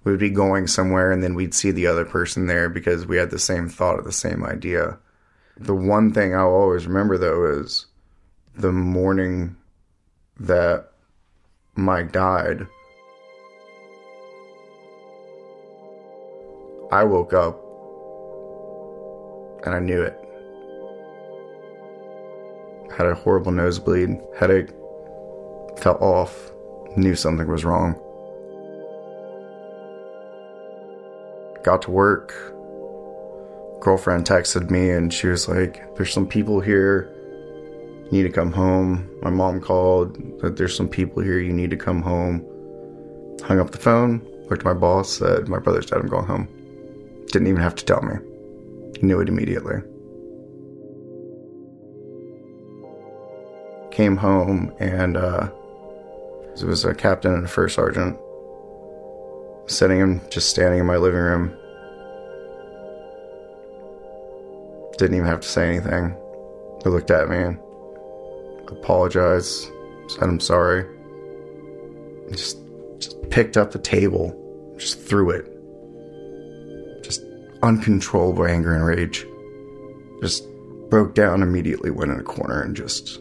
We 0.03 0.11
would 0.11 0.19
be 0.19 0.29
going 0.29 0.67
somewhere 0.67 1.11
and 1.11 1.23
then 1.23 1.33
we'd 1.33 1.53
see 1.53 1.71
the 1.71 1.87
other 1.87 2.05
person 2.05 2.47
there 2.47 2.69
because 2.69 3.07
we 3.07 3.17
had 3.17 3.31
the 3.31 3.39
same 3.39 3.69
thought 3.69 3.99
or 3.99 4.03
the 4.03 4.11
same 4.11 4.43
idea. 4.43 4.97
The 5.57 5.73
one 5.73 6.13
thing 6.13 6.35
I'll 6.35 6.49
always 6.49 6.85
remember 6.85 7.17
though 7.17 7.45
is 7.61 7.85
the 8.55 8.71
morning 8.71 9.55
that 10.39 10.91
Mike 11.75 12.11
died. 12.11 12.67
I 16.95 17.03
woke 17.03 17.33
up 17.33 17.61
and 19.65 19.75
I 19.75 19.79
knew 19.79 20.01
it. 20.01 20.17
Had 22.89 23.07
a 23.07 23.15
horrible 23.15 23.51
nosebleed, 23.51 24.17
headache, 24.39 24.69
fell 25.77 25.97
off, 25.99 26.53
knew 26.95 27.13
something 27.13 27.49
was 27.49 27.65
wrong. 27.65 27.99
Got 31.63 31.81
to 31.81 31.91
work. 31.91 32.33
Girlfriend 33.81 34.25
texted 34.25 34.69
me 34.69 34.89
and 34.89 35.13
she 35.13 35.27
was 35.27 35.49
like, 35.49 35.93
There's 35.97 36.13
some 36.13 36.25
people 36.25 36.61
here. 36.61 37.13
You 38.05 38.11
need 38.13 38.23
to 38.23 38.29
come 38.29 38.53
home. 38.53 39.09
My 39.21 39.31
mom 39.31 39.59
called 39.59 40.39
that 40.39 40.55
there's 40.55 40.77
some 40.77 40.87
people 40.87 41.21
here. 41.21 41.39
You 41.39 41.51
need 41.51 41.71
to 41.71 41.77
come 41.77 42.01
home. 42.01 42.45
Hung 43.43 43.59
up 43.59 43.71
the 43.71 43.79
phone, 43.79 44.25
looked 44.49 44.61
at 44.61 44.63
my 44.63 44.73
boss, 44.73 45.09
said, 45.11 45.49
My 45.49 45.59
brother's 45.59 45.87
dead. 45.87 45.99
I'm 45.99 46.07
going 46.07 46.25
home. 46.25 46.54
Didn't 47.27 47.47
even 47.47 47.61
have 47.61 47.75
to 47.75 47.85
tell 47.85 48.01
me. 48.01 48.15
He 48.99 49.05
knew 49.05 49.19
it 49.19 49.29
immediately. 49.29 49.81
Came 53.91 54.17
home 54.17 54.73
and 54.79 55.17
uh, 55.17 55.49
it 56.59 56.63
was 56.63 56.85
a 56.85 56.93
captain 56.93 57.33
and 57.33 57.45
a 57.45 57.47
first 57.47 57.75
sergeant 57.75 58.17
sitting 59.67 59.97
him 59.97 60.21
just 60.29 60.49
standing 60.49 60.79
in 60.79 60.85
my 60.85 60.97
living 60.97 61.19
room. 61.19 61.53
Didn't 64.97 65.15
even 65.15 65.27
have 65.27 65.41
to 65.41 65.47
say 65.47 65.67
anything. 65.67 66.15
They 66.83 66.89
looked 66.89 67.11
at 67.11 67.29
me 67.29 67.57
apologized, 68.71 69.69
said 70.07 70.23
I'm 70.23 70.39
sorry. 70.39 70.85
Just 72.31 72.57
just 72.97 73.29
picked 73.29 73.57
up 73.57 73.71
the 73.71 73.79
table, 73.79 74.75
just 74.77 74.99
threw 74.99 75.29
it. 75.29 75.54
Uncontrollable 77.65 78.45
anger 78.45 78.75
and 78.75 78.85
rage. 78.85 79.25
Just 80.21 80.47
broke 80.91 81.15
down 81.15 81.41
immediately, 81.41 81.89
went 81.89 82.11
in 82.11 82.19
a 82.19 82.23
corner 82.23 82.61
and 82.61 82.75
just 82.75 83.19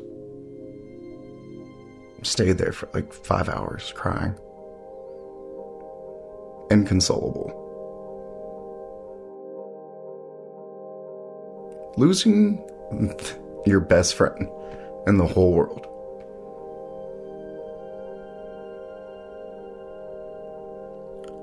stayed 2.22 2.59
there 2.59 2.72
for 2.72 2.90
like 2.92 3.11
five 3.11 3.49
hours 3.49 3.95
crying. 3.97 4.34
Inconsolable. 6.70 7.62
Losing 11.97 12.62
your 13.66 13.80
best 13.80 14.14
friend 14.14 14.47
in 15.07 15.16
the 15.16 15.26
whole 15.26 15.55
world. 15.55 15.86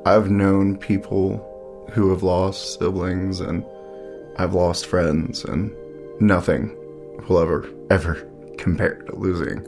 I've 0.05 0.29
known 0.29 0.77
people 0.77 1.47
who 1.89 2.09
have 2.09 2.23
lost 2.23 2.79
siblings 2.79 3.39
and 3.39 3.65
I've 4.37 4.53
lost 4.53 4.85
friends 4.85 5.43
and 5.43 5.71
nothing 6.19 6.75
will 7.27 7.39
ever, 7.39 7.69
ever 7.89 8.27
compare 8.57 8.95
to 8.95 9.15
losing 9.15 9.65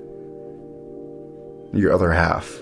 your 1.73 1.91
other 1.91 2.11
half. 2.11 2.59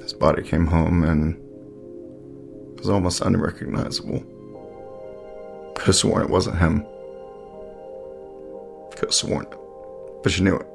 His 0.00 0.12
body 0.12 0.42
came 0.42 0.66
home 0.66 1.04
and 1.04 1.36
was 2.78 2.88
almost 2.88 3.22
unrecognizable. 3.22 4.20
Could 5.74 5.86
have 5.86 5.96
sworn 5.96 6.22
it 6.22 6.30
wasn't 6.30 6.58
him. 6.58 6.84
Could 8.92 9.08
have 9.08 9.14
sworn 9.14 9.46
it. 9.46 9.58
But 10.22 10.36
you 10.36 10.44
knew 10.44 10.56
it. 10.56 10.66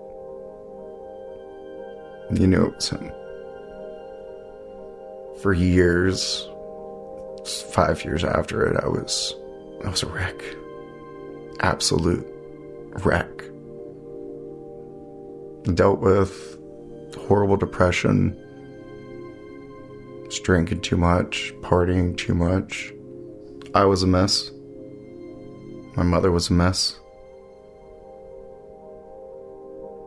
You 2.40 2.48
knew 2.48 2.66
it 2.66 2.76
was 2.76 2.90
him. 2.90 3.12
For 5.46 5.54
years, 5.54 6.50
five 7.70 8.04
years 8.04 8.24
after 8.24 8.66
it, 8.66 8.84
I 8.84 8.88
was 8.88 9.36
I 9.86 9.90
was 9.92 10.02
a 10.02 10.08
wreck. 10.08 10.34
Absolute 11.60 12.26
wreck. 13.06 13.30
Dealt 15.76 16.00
with 16.00 16.58
horrible 17.28 17.58
depression, 17.58 18.36
was 20.26 20.40
drinking 20.40 20.82
too 20.82 20.98
much, 20.98 21.54
partying 21.62 22.18
too 22.18 22.34
much. 22.34 22.92
I 23.76 23.86
was 23.86 24.02
a 24.02 24.08
mess. 24.08 24.50
My 25.96 26.02
mother 26.02 26.32
was 26.32 26.50
a 26.50 26.54
mess. 26.54 27.00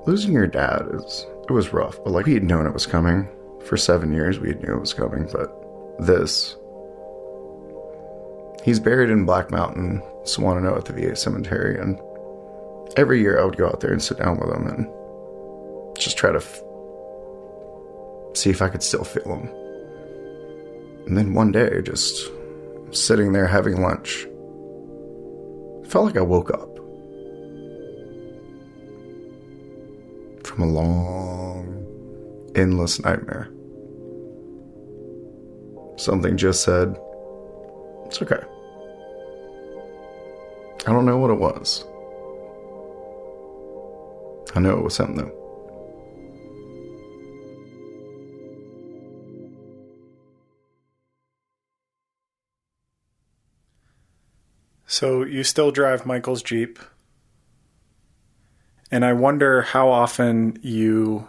Losing 0.04 0.32
your 0.32 0.48
dad 0.48 0.88
is 0.94 1.26
it 1.48 1.52
was 1.52 1.72
rough, 1.72 1.96
but 2.02 2.10
like 2.10 2.26
we 2.26 2.34
had 2.34 2.42
known 2.42 2.66
it 2.66 2.74
was 2.74 2.86
coming. 2.86 3.28
For 3.66 3.76
seven 3.76 4.12
years 4.12 4.38
we 4.38 4.54
knew 4.54 4.74
it 4.74 4.80
was 4.80 4.94
coming, 4.94 5.28
but 5.32 5.54
this 5.98 6.56
He's 8.64 8.80
buried 8.80 9.10
in 9.10 9.24
Black 9.24 9.50
Mountain, 9.50 10.02
Swannanoa 10.24 10.78
at 10.78 10.84
the 10.84 10.92
VA 10.92 11.16
cemetery, 11.16 11.78
and 11.80 11.98
every 12.96 13.20
year 13.20 13.40
I 13.40 13.44
would 13.44 13.56
go 13.56 13.66
out 13.66 13.80
there 13.80 13.92
and 13.92 14.02
sit 14.02 14.18
down 14.18 14.38
with 14.38 14.50
him 14.50 14.66
and 14.66 15.96
just 15.96 16.18
try 16.18 16.30
to 16.30 16.38
f- 16.38 16.62
see 18.34 18.50
if 18.50 18.60
I 18.60 18.68
could 18.68 18.82
still 18.82 19.04
feel 19.04 19.36
him. 19.36 19.48
And 21.06 21.16
then 21.16 21.32
one 21.32 21.52
day, 21.52 21.80
just 21.82 22.30
sitting 22.90 23.32
there 23.32 23.46
having 23.46 23.80
lunch, 23.80 24.26
felt 25.88 26.04
like 26.04 26.18
I 26.18 26.22
woke 26.22 26.50
up 26.50 26.76
from 30.44 30.62
a 30.62 30.66
long, 30.66 31.27
endless 32.58 33.02
nightmare. 33.02 33.48
Something 35.96 36.36
just 36.36 36.62
said, 36.62 36.96
It's 38.06 38.20
okay. 38.22 38.40
I 40.86 40.92
don't 40.92 41.06
know 41.06 41.18
what 41.18 41.30
it 41.30 41.38
was. 41.38 41.84
I 44.54 44.60
know 44.60 44.78
it 44.78 44.82
was 44.82 44.94
something 44.94 45.16
though. 45.16 45.38
So 54.86 55.22
you 55.22 55.44
still 55.44 55.70
drive 55.70 56.06
Michael's 56.06 56.42
Jeep. 56.42 56.78
And 58.90 59.04
I 59.04 59.12
wonder 59.12 59.62
how 59.62 59.90
often 59.90 60.58
you 60.62 61.28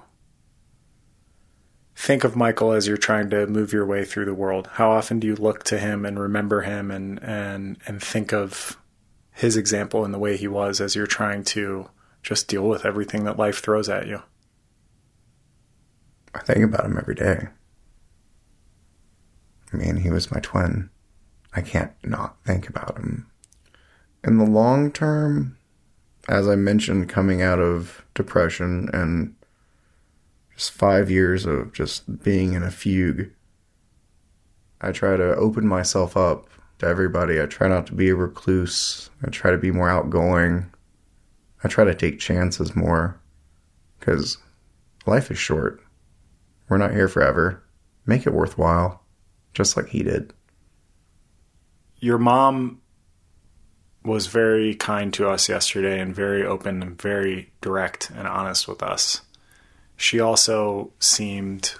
think 2.00 2.24
of 2.24 2.34
Michael 2.34 2.72
as 2.72 2.88
you're 2.88 2.96
trying 2.96 3.30
to 3.30 3.46
move 3.46 3.74
your 3.74 3.86
way 3.86 4.06
through 4.06 4.24
the 4.24 4.34
world. 4.34 4.70
How 4.74 4.90
often 4.90 5.20
do 5.20 5.28
you 5.28 5.36
look 5.36 5.66
to 5.66 5.78
him 5.78 6.06
and 6.06 6.18
remember 6.18 6.62
him 6.62 6.90
and 6.92 7.22
and 7.22 7.78
and 7.86 8.02
think 8.02 8.32
of 8.32 8.78
his 9.34 9.58
example 9.58 10.06
and 10.06 10.14
the 10.14 10.20
way 10.20 10.38
he 10.38 10.48
was 10.48 10.80
as 10.80 10.96
you're 10.96 11.06
trying 11.06 11.44
to 11.44 11.90
just 12.24 12.48
deal 12.48 12.64
with 12.64 12.86
everything 12.86 13.26
that 13.26 13.38
life 13.38 13.60
throws 13.60 13.90
at 13.90 14.08
you? 14.08 14.22
I 16.34 16.40
think 16.40 16.64
about 16.64 16.86
him 16.86 16.98
every 16.98 17.16
day. 17.16 17.50
I 19.74 19.78
mean, 19.78 19.98
he 19.98 20.10
was 20.10 20.32
my 20.32 20.40
twin. 20.40 20.90
I 21.54 21.62
can't 21.62 21.92
not 22.04 22.38
think 22.46 22.70
about 22.70 22.98
him. 22.98 23.30
In 24.24 24.38
the 24.38 24.46
long 24.46 24.92
term, 24.92 25.58
as 26.30 26.48
I 26.48 26.56
mentioned, 26.56 27.10
coming 27.10 27.42
out 27.42 27.60
of 27.60 28.06
depression 28.14 28.90
and 28.94 29.36
just 30.60 30.74
five 30.74 31.10
years 31.10 31.46
of 31.46 31.72
just 31.72 32.22
being 32.22 32.52
in 32.52 32.64
a 32.64 32.70
fugue, 32.70 33.32
I 34.82 34.92
try 34.92 35.16
to 35.16 35.34
open 35.36 35.66
myself 35.66 36.18
up 36.18 36.50
to 36.80 36.86
everybody. 36.86 37.42
I 37.42 37.46
try 37.46 37.70
not 37.70 37.88
to 37.88 37.94
be 37.94 38.10
a 38.10 38.16
recluse. 38.16 39.10
I 39.26 39.30
try 39.30 39.52
to 39.52 39.58
be 39.58 39.72
more 39.72 39.90
outgoing. 39.90 40.70
I 41.64 41.70
try 41.70 41.86
to 41.86 41.96
take 41.96 42.20
chances 42.20 42.76
more 42.76 43.18
because 44.00 44.38
life 45.06 45.32
is 45.32 45.38
short. 45.38 45.82
We're 46.68 46.76
not 46.76 46.92
here 46.92 47.08
forever. 47.08 47.64
Make 48.06 48.28
it 48.28 48.34
worthwhile, 48.34 49.02
just 49.54 49.78
like 49.78 49.88
he 49.88 50.04
did. 50.04 50.34
Your 52.00 52.18
mom 52.18 52.82
was 54.04 54.28
very 54.28 54.76
kind 54.76 55.14
to 55.14 55.30
us 55.30 55.48
yesterday 55.48 56.02
and 56.02 56.14
very 56.14 56.46
open 56.46 56.84
and 56.84 57.02
very 57.02 57.54
direct 57.62 58.10
and 58.10 58.28
honest 58.28 58.68
with 58.68 58.84
us. 58.84 59.22
She 60.00 60.22
also 60.22 60.94
seemed, 60.98 61.74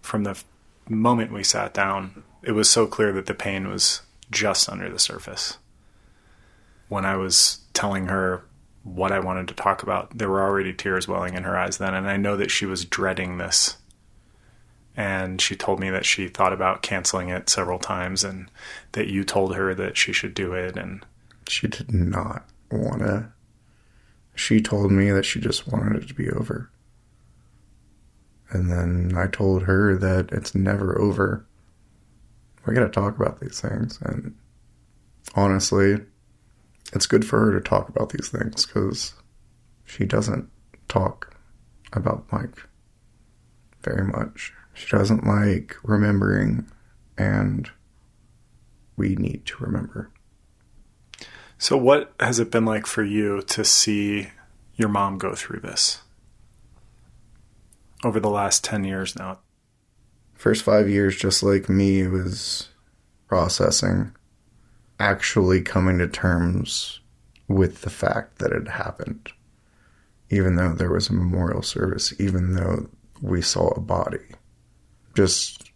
from 0.00 0.24
the 0.24 0.42
moment 0.88 1.30
we 1.30 1.44
sat 1.44 1.74
down, 1.74 2.22
it 2.42 2.52
was 2.52 2.70
so 2.70 2.86
clear 2.86 3.12
that 3.12 3.26
the 3.26 3.34
pain 3.34 3.68
was 3.68 4.00
just 4.30 4.70
under 4.70 4.88
the 4.88 4.98
surface. 4.98 5.58
When 6.88 7.04
I 7.04 7.16
was 7.16 7.60
telling 7.74 8.06
her 8.06 8.46
what 8.82 9.12
I 9.12 9.20
wanted 9.20 9.46
to 9.48 9.54
talk 9.54 9.82
about, 9.82 10.16
there 10.16 10.30
were 10.30 10.40
already 10.40 10.72
tears 10.72 11.06
welling 11.06 11.34
in 11.34 11.42
her 11.42 11.54
eyes 11.54 11.76
then, 11.76 11.92
and 11.92 12.08
I 12.08 12.16
know 12.16 12.34
that 12.38 12.50
she 12.50 12.64
was 12.64 12.86
dreading 12.86 13.36
this. 13.36 13.76
And 14.96 15.38
she 15.38 15.54
told 15.54 15.80
me 15.80 15.90
that 15.90 16.06
she 16.06 16.28
thought 16.28 16.54
about 16.54 16.80
canceling 16.80 17.28
it 17.28 17.50
several 17.50 17.78
times 17.78 18.24
and 18.24 18.50
that 18.92 19.08
you 19.08 19.22
told 19.22 19.54
her 19.54 19.74
that 19.74 19.98
she 19.98 20.14
should 20.14 20.32
do 20.32 20.54
it 20.54 20.78
and 20.78 21.04
she 21.46 21.68
did 21.68 21.92
not 21.92 22.48
want 22.70 23.00
to. 23.00 23.32
She 24.34 24.62
told 24.62 24.90
me 24.90 25.10
that 25.10 25.26
she 25.26 25.40
just 25.40 25.68
wanted 25.68 26.02
it 26.02 26.08
to 26.08 26.14
be 26.14 26.30
over. 26.30 26.70
And 28.50 28.70
then 28.70 29.16
I 29.16 29.26
told 29.26 29.62
her 29.62 29.96
that 29.96 30.30
it's 30.32 30.54
never 30.54 31.00
over. 31.00 31.46
We 32.66 32.74
got 32.74 32.82
to 32.82 32.88
talk 32.88 33.16
about 33.16 33.40
these 33.40 33.60
things. 33.60 33.98
And 34.02 34.34
honestly, 35.34 35.98
it's 36.92 37.06
good 37.06 37.24
for 37.24 37.38
her 37.38 37.52
to 37.52 37.60
talk 37.60 37.88
about 37.88 38.10
these 38.10 38.28
things 38.28 38.66
because 38.66 39.14
she 39.84 40.04
doesn't 40.04 40.48
talk 40.88 41.36
about 41.92 42.26
Mike 42.32 42.66
very 43.82 44.04
much. 44.04 44.52
She 44.74 44.88
doesn't 44.88 45.26
like 45.26 45.76
remembering, 45.82 46.66
and 47.18 47.70
we 48.96 49.14
need 49.16 49.46
to 49.46 49.64
remember. 49.64 50.10
So, 51.58 51.76
what 51.76 52.12
has 52.18 52.38
it 52.38 52.50
been 52.50 52.64
like 52.64 52.86
for 52.86 53.04
you 53.04 53.42
to 53.42 53.64
see 53.64 54.28
your 54.76 54.88
mom 54.88 55.18
go 55.18 55.34
through 55.34 55.60
this 55.60 56.02
over 58.04 58.20
the 58.20 58.30
last 58.30 58.64
10 58.64 58.84
years 58.84 59.16
now? 59.16 59.38
First 60.34 60.62
five 60.62 60.88
years, 60.88 61.16
just 61.16 61.42
like 61.42 61.68
me, 61.68 62.06
was 62.06 62.68
processing, 63.28 64.12
actually 64.98 65.60
coming 65.62 65.98
to 65.98 66.08
terms 66.08 67.00
with 67.48 67.82
the 67.82 67.90
fact 67.90 68.38
that 68.38 68.52
it 68.52 68.68
happened. 68.68 69.28
Even 70.30 70.56
though 70.56 70.72
there 70.72 70.92
was 70.92 71.08
a 71.08 71.12
memorial 71.12 71.62
service, 71.62 72.14
even 72.20 72.54
though 72.54 72.88
we 73.20 73.42
saw 73.42 73.68
a 73.68 73.80
body, 73.80 74.24
just 75.14 75.70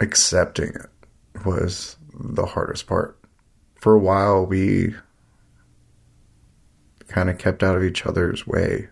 accepting 0.00 0.68
it 0.68 1.44
was 1.44 1.96
the 2.14 2.46
hardest 2.46 2.86
part 2.86 3.18
for 3.76 3.94
a 3.94 3.98
while 3.98 4.44
we 4.44 4.94
kind 7.08 7.30
of 7.30 7.38
kept 7.38 7.62
out 7.62 7.76
of 7.76 7.82
each 7.82 8.06
other's 8.06 8.46
way 8.46 8.88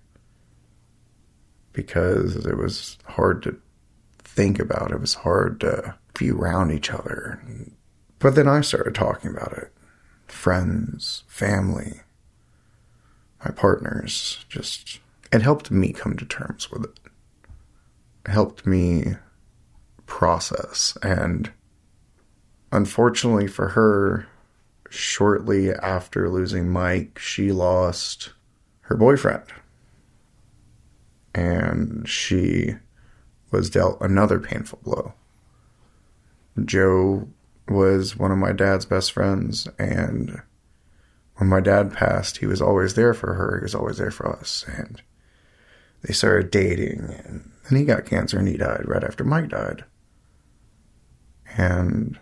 because 1.77 2.47
it 2.47 2.57
was 2.57 2.97
hard 3.05 3.43
to 3.43 3.55
think 4.19 4.59
about. 4.59 4.91
It 4.91 5.01
was 5.01 5.15
hard 5.15 5.61
to 5.61 5.95
be 6.19 6.31
around 6.31 6.73
each 6.73 6.91
other. 6.91 7.41
But 8.19 8.35
then 8.35 8.49
I 8.49 8.63
started 8.63 8.95
talking 8.95 9.31
about 9.31 9.53
it. 9.53 9.71
Friends, 10.27 11.23
family, 11.29 12.01
my 13.45 13.51
partners, 13.51 14.45
just, 14.49 15.01
it 15.31 15.43
helped 15.43 15.71
me 15.71 15.93
come 15.93 16.17
to 16.17 16.25
terms 16.25 16.71
with 16.71 16.85
it. 16.85 16.99
It 18.25 18.31
helped 18.33 18.67
me 18.67 19.17
process. 20.07 20.97
And 21.03 21.53
unfortunately 22.73 23.49
for 23.49 23.69
her, 23.69 24.27
shortly 24.89 25.73
after 25.73 26.31
losing 26.31 26.71
Mike, 26.71 27.19
she 27.19 27.53
lost 27.53 28.33
her 28.81 28.97
boyfriend. 28.97 29.45
And 31.37 32.09
she 32.09 32.77
was 33.51 33.69
dealt 33.69 34.01
another 34.01 34.41
painful 34.41 34.81
blow. 34.83 35.13
Joe 36.65 37.29
was 37.69 38.17
one 38.17 38.33
of 38.33 38.39
my 38.39 38.53
dad's 38.53 38.87
best 38.87 39.13
friends, 39.13 39.69
and 39.79 40.41
when 41.37 41.51
my 41.51 41.61
dad 41.61 41.93
passed, 41.93 42.39
he 42.39 42.47
was 42.47 42.63
always 42.63 42.95
there 42.95 43.13
for 43.13 43.35
her. 43.35 43.59
He 43.59 43.65
was 43.65 43.75
always 43.75 43.99
there 43.99 44.11
for 44.11 44.27
us. 44.27 44.65
And 44.67 45.03
they 46.03 46.15
started 46.15 46.51
dating, 46.51 47.01
and 47.25 47.53
then 47.69 47.79
he 47.79 47.85
got 47.85 48.07
cancer 48.07 48.39
and 48.39 48.49
he 48.49 48.57
died 48.57 48.85
right 48.87 49.05
after 49.05 49.23
Mike 49.23 49.51
died. 49.51 49.85
And 51.59 52.19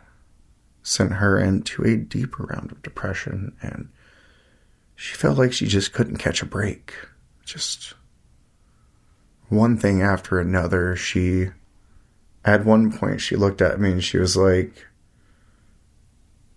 sent 0.82 1.12
her 1.14 1.38
into 1.38 1.84
a 1.84 1.96
deeper 1.96 2.44
round 2.44 2.70
of 2.70 2.82
depression 2.82 3.56
and 3.62 3.88
she 4.94 5.14
felt 5.16 5.38
like 5.38 5.52
she 5.52 5.66
just 5.66 5.92
couldn't 5.92 6.18
catch 6.18 6.42
a 6.42 6.46
break. 6.46 6.94
Just 7.44 7.94
one 9.48 9.76
thing 9.76 10.02
after 10.02 10.38
another. 10.38 10.96
She, 10.96 11.50
at 12.44 12.64
one 12.64 12.96
point, 12.96 13.20
she 13.20 13.36
looked 13.36 13.62
at 13.62 13.80
me 13.80 13.92
and 13.92 14.04
she 14.04 14.18
was 14.18 14.36
like, 14.36 14.86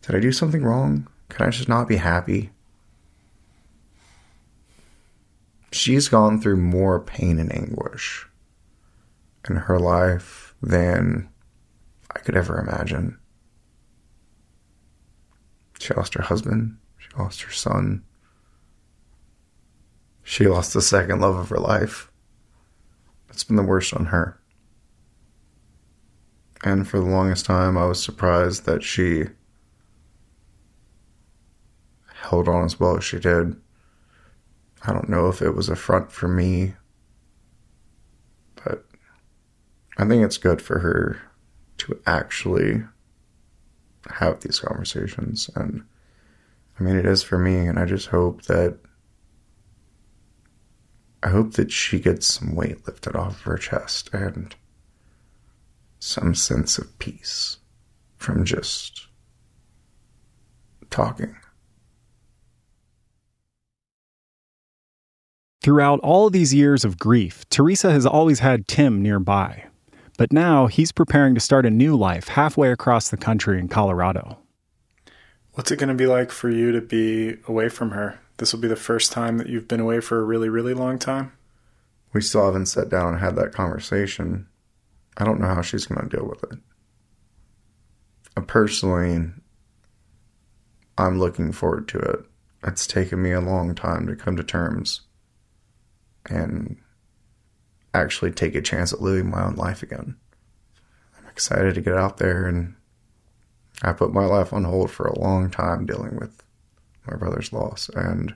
Did 0.01 0.15
I 0.15 0.19
do 0.19 0.31
something 0.31 0.64
wrong? 0.64 1.07
Can 1.30 1.45
I 1.45 1.49
just 1.49 1.69
not 1.69 1.88
be 1.88 1.97
happy? 1.97 2.51
She's 5.72 6.07
gone 6.07 6.41
through 6.41 6.57
more 6.57 6.99
pain 6.99 7.39
and 7.39 7.53
anguish 7.53 8.27
in 9.49 9.55
her 9.57 9.80
life 9.80 10.55
than 10.61 11.30
I 12.15 12.19
could 12.19 12.35
ever 12.35 12.59
imagine. 12.59 13.18
She 15.80 15.93
lost 15.93 16.15
her 16.15 16.23
husband. 16.23 16.77
She 16.97 17.09
lost 17.18 17.41
her 17.43 17.51
son. 17.51 18.03
She 20.23 20.47
lost 20.47 20.73
the 20.73 20.81
second 20.81 21.22
love 21.22 21.35
of 21.35 21.49
her 21.49 21.59
life. 21.59 22.07
It's 23.38 23.43
been 23.43 23.55
the 23.55 23.61
worst 23.61 23.93
on 23.93 24.05
her. 24.05 24.41
And 26.64 26.88
for 26.88 26.97
the 26.97 27.05
longest 27.05 27.45
time, 27.45 27.77
I 27.77 27.85
was 27.85 28.03
surprised 28.03 28.65
that 28.65 28.81
she 28.81 29.26
held 32.15 32.47
on 32.47 32.65
as 32.65 32.80
well 32.80 32.97
as 32.97 33.03
she 33.03 33.19
did. 33.19 33.55
I 34.88 34.91
don't 34.91 35.07
know 35.07 35.27
if 35.27 35.43
it 35.43 35.51
was 35.51 35.69
a 35.69 35.76
front 35.76 36.11
for 36.11 36.27
me, 36.27 36.73
but 38.55 38.84
I 39.99 40.07
think 40.07 40.23
it's 40.23 40.39
good 40.39 40.59
for 40.59 40.80
her 40.80 41.22
to 41.77 42.01
actually 42.07 42.85
have 44.09 44.39
these 44.39 44.61
conversations. 44.61 45.47
And 45.55 45.85
I 46.80 46.81
mean, 46.81 46.95
it 46.95 47.05
is 47.05 47.22
for 47.22 47.38
me, 47.38 47.68
and 47.68 47.77
I 47.77 47.85
just 47.85 48.07
hope 48.07 48.45
that. 48.45 48.80
I 51.23 51.30
hope 51.30 51.53
that 51.53 51.72
she 51.72 51.99
gets 51.99 52.27
some 52.27 52.56
weight 52.56 52.85
lifted 52.88 53.15
off 53.15 53.38
of 53.38 53.41
her 53.41 53.57
chest 53.57 54.10
and 54.14 54.56
some 55.99 56.35
sense 56.35 56.77
of 56.77 56.98
peace 56.99 57.57
from 58.18 58.45
just 58.45 59.07
talking. 60.89 61.35
Throughout 65.61 65.99
all 65.99 66.30
these 66.30 66.53
years 66.53 66.85
of 66.85 66.98
grief, 66.98 67.44
Teresa 67.49 67.91
has 67.91 68.06
always 68.06 68.39
had 68.39 68.68
Tim 68.68 69.02
nearby. 69.02 69.65
But 70.18 70.34
now 70.34 70.68
he's 70.68 70.91
preparing 70.91 71.35
to 71.35 71.41
start 71.41 71.65
a 71.65 71.69
new 71.69 71.95
life 71.95 72.30
halfway 72.30 72.72
across 72.72 73.10
the 73.10 73.18
country 73.18 73.60
in 73.60 73.68
Colorado. 73.68 74.39
What's 75.53 75.72
it 75.72 75.77
going 75.77 75.89
to 75.89 75.95
be 75.95 76.07
like 76.07 76.31
for 76.31 76.49
you 76.49 76.72
to 76.72 76.81
be 76.81 77.38
away 77.48 77.69
from 77.69 77.91
her? 77.91 78.19
This 78.38 78.53
will 78.53 78.59
be 78.59 78.68
the 78.68 78.76
first 78.76 79.11
time 79.11 79.38
that 79.39 79.49
you've 79.49 79.68
been 79.68 79.80
away 79.80 79.99
for 79.99 80.19
a 80.19 80.23
really, 80.23 80.49
really 80.49 80.73
long 80.73 80.99
time? 80.99 81.34
We 82.14 82.22
still 82.22 82.45
haven't 82.45 82.68
sat 82.68 82.89
down 82.89 83.14
and 83.14 83.19
had 83.19 83.35
that 83.35 83.51
conversation. 83.51 84.47
I 85.18 85.26
don't 85.26 85.39
know 85.39 85.47
how 85.47 85.61
she's 85.61 85.85
going 85.85 86.07
to 86.07 86.15
deal 86.15 86.27
with 86.27 86.43
it. 86.51 86.59
Uh, 88.35 88.41
personally, 88.41 89.31
I'm 90.97 91.19
looking 91.19 91.51
forward 91.51 91.88
to 91.89 91.99
it. 91.99 92.19
It's 92.64 92.88
taken 92.88 93.22
me 93.22 93.31
a 93.31 93.41
long 93.41 93.76
time 93.76 94.07
to 94.07 94.15
come 94.15 94.38
to 94.38 94.43
terms 94.43 95.01
and 96.30 96.77
actually 97.93 98.31
take 98.31 98.55
a 98.55 98.61
chance 98.61 98.93
at 98.93 99.01
living 99.01 99.30
my 99.30 99.43
own 99.43 99.55
life 99.55 99.81
again. 99.81 100.15
I'm 101.18 101.27
excited 101.30 101.76
to 101.76 101.81
get 101.81 101.95
out 101.95 102.18
there 102.18 102.45
and 102.45 102.76
I 103.81 103.93
put 103.93 104.14
my 104.14 104.26
life 104.26 104.53
on 104.53 104.64
hold 104.64 104.91
for 104.91 105.07
a 105.07 105.19
long 105.19 105.49
time 105.49 105.85
dealing 105.85 106.18
with 106.18 106.43
my 107.08 107.16
brother's 107.16 107.54
loss 107.54 107.90
and 107.90 108.36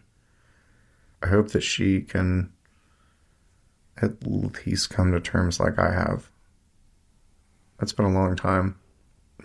I 1.21 1.27
hope 1.27 1.49
that 1.49 1.61
she 1.61 2.01
can 2.01 2.51
at 4.01 4.25
least 4.25 4.89
come 4.89 5.11
to 5.11 5.19
terms 5.19 5.59
like 5.59 5.77
I 5.77 5.91
have. 5.91 6.29
That's 7.79 7.93
been 7.93 8.05
a 8.05 8.13
long 8.13 8.35
time. 8.35 8.79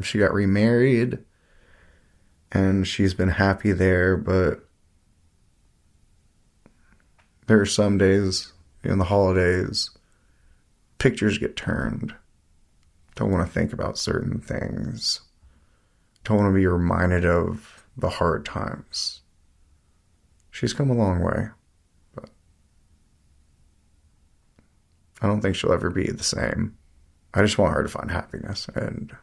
She 0.02 0.18
got 0.18 0.32
remarried 0.32 1.18
and 2.52 2.86
she's 2.86 3.14
been 3.14 3.28
happy 3.28 3.72
there, 3.72 4.16
but 4.16 4.66
there 7.46 7.60
are 7.60 7.66
some 7.66 7.98
days 7.98 8.52
in 8.82 8.98
the 8.98 9.04
holidays, 9.04 9.90
pictures 10.98 11.38
get 11.38 11.56
turned. 11.56 12.14
Don't 13.14 13.30
want 13.30 13.46
to 13.46 13.52
think 13.52 13.72
about 13.72 13.98
certain 13.98 14.40
things. 14.40 15.20
Don't 16.24 16.38
want 16.38 16.50
to 16.50 16.58
be 16.58 16.66
reminded 16.66 17.24
of 17.24 17.75
the 17.96 18.10
hard 18.10 18.44
times. 18.44 19.22
She's 20.50 20.72
come 20.72 20.90
a 20.90 20.94
long 20.94 21.22
way, 21.22 21.48
but 22.14 22.30
I 25.20 25.26
don't 25.26 25.40
think 25.40 25.56
she'll 25.56 25.72
ever 25.72 25.90
be 25.90 26.10
the 26.10 26.24
same. 26.24 26.76
I 27.34 27.42
just 27.42 27.58
want 27.58 27.74
her 27.74 27.82
to 27.82 27.88
find 27.88 28.10
happiness 28.10 28.66
and 28.74 29.14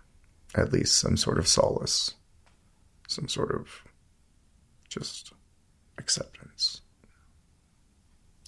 at 0.56 0.72
least 0.72 0.98
some 0.98 1.18
sort 1.18 1.40
of 1.40 1.48
solace, 1.48 2.14
some 3.08 3.28
sort 3.28 3.52
of 3.54 3.84
just 4.88 5.34
acceptance. 5.98 6.82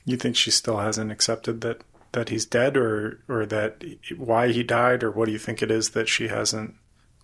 You 0.06 0.18
think 0.18 0.36
she 0.36 0.52
still 0.52 0.78
hasn't 0.78 1.12
accepted 1.12 1.62
that 1.62 1.84
that 2.12 2.30
he's 2.30 2.46
dead, 2.46 2.78
or 2.78 3.24
or 3.28 3.46
that 3.48 3.84
why 4.18 4.52
he 4.52 4.64
died, 4.64 5.04
or 5.04 5.12
what 5.12 5.26
do 5.26 5.32
you 5.32 5.40
think 5.40 5.62
it 5.62 5.72
is 5.72 5.90
that 5.90 6.08
she 6.08 6.28
hasn't 6.28 6.76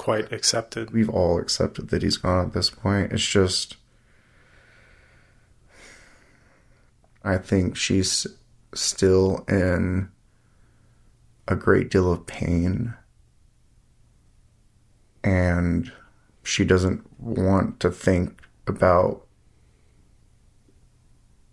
quite 0.02 0.34
accepted? 0.34 0.90
We've 0.90 1.12
all 1.12 1.38
accepted 1.38 1.90
that 1.90 2.02
he's 2.02 2.18
gone 2.18 2.48
at 2.48 2.54
this 2.54 2.72
point. 2.72 3.12
It's 3.12 3.24
just, 3.24 3.78
I 7.24 7.38
think 7.38 7.78
she's 7.78 8.26
still 8.74 9.46
in 9.48 10.10
a 11.48 11.56
great 11.56 11.92
deal 11.92 12.12
of 12.12 12.26
pain, 12.26 12.96
and 15.24 15.92
she 16.42 16.66
doesn't 16.66 17.06
want 17.22 17.80
to 17.82 17.92
think 17.92 18.42
about 18.66 19.28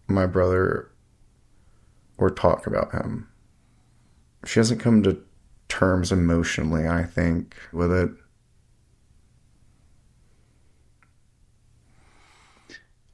my 0.07 0.25
brother 0.25 0.91
or 2.17 2.31
talk 2.31 2.67
about 2.67 2.93
him. 2.93 3.29
She 4.47 4.59
hasn't 4.59 4.81
come 4.81 5.03
to 5.03 5.23
terms 5.69 6.11
emotionally, 6.11 6.89
I 6.89 7.05
think, 7.05 7.55
with 7.75 7.93
it. 7.93 8.11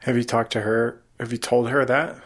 Have 0.05 0.19
you 0.19 0.25
talked 0.25 0.53
to 0.53 0.61
her? 0.61 1.03
Have 1.19 1.33
you 1.33 1.39
told 1.39 1.71
her 1.71 1.83
that? 1.87 2.19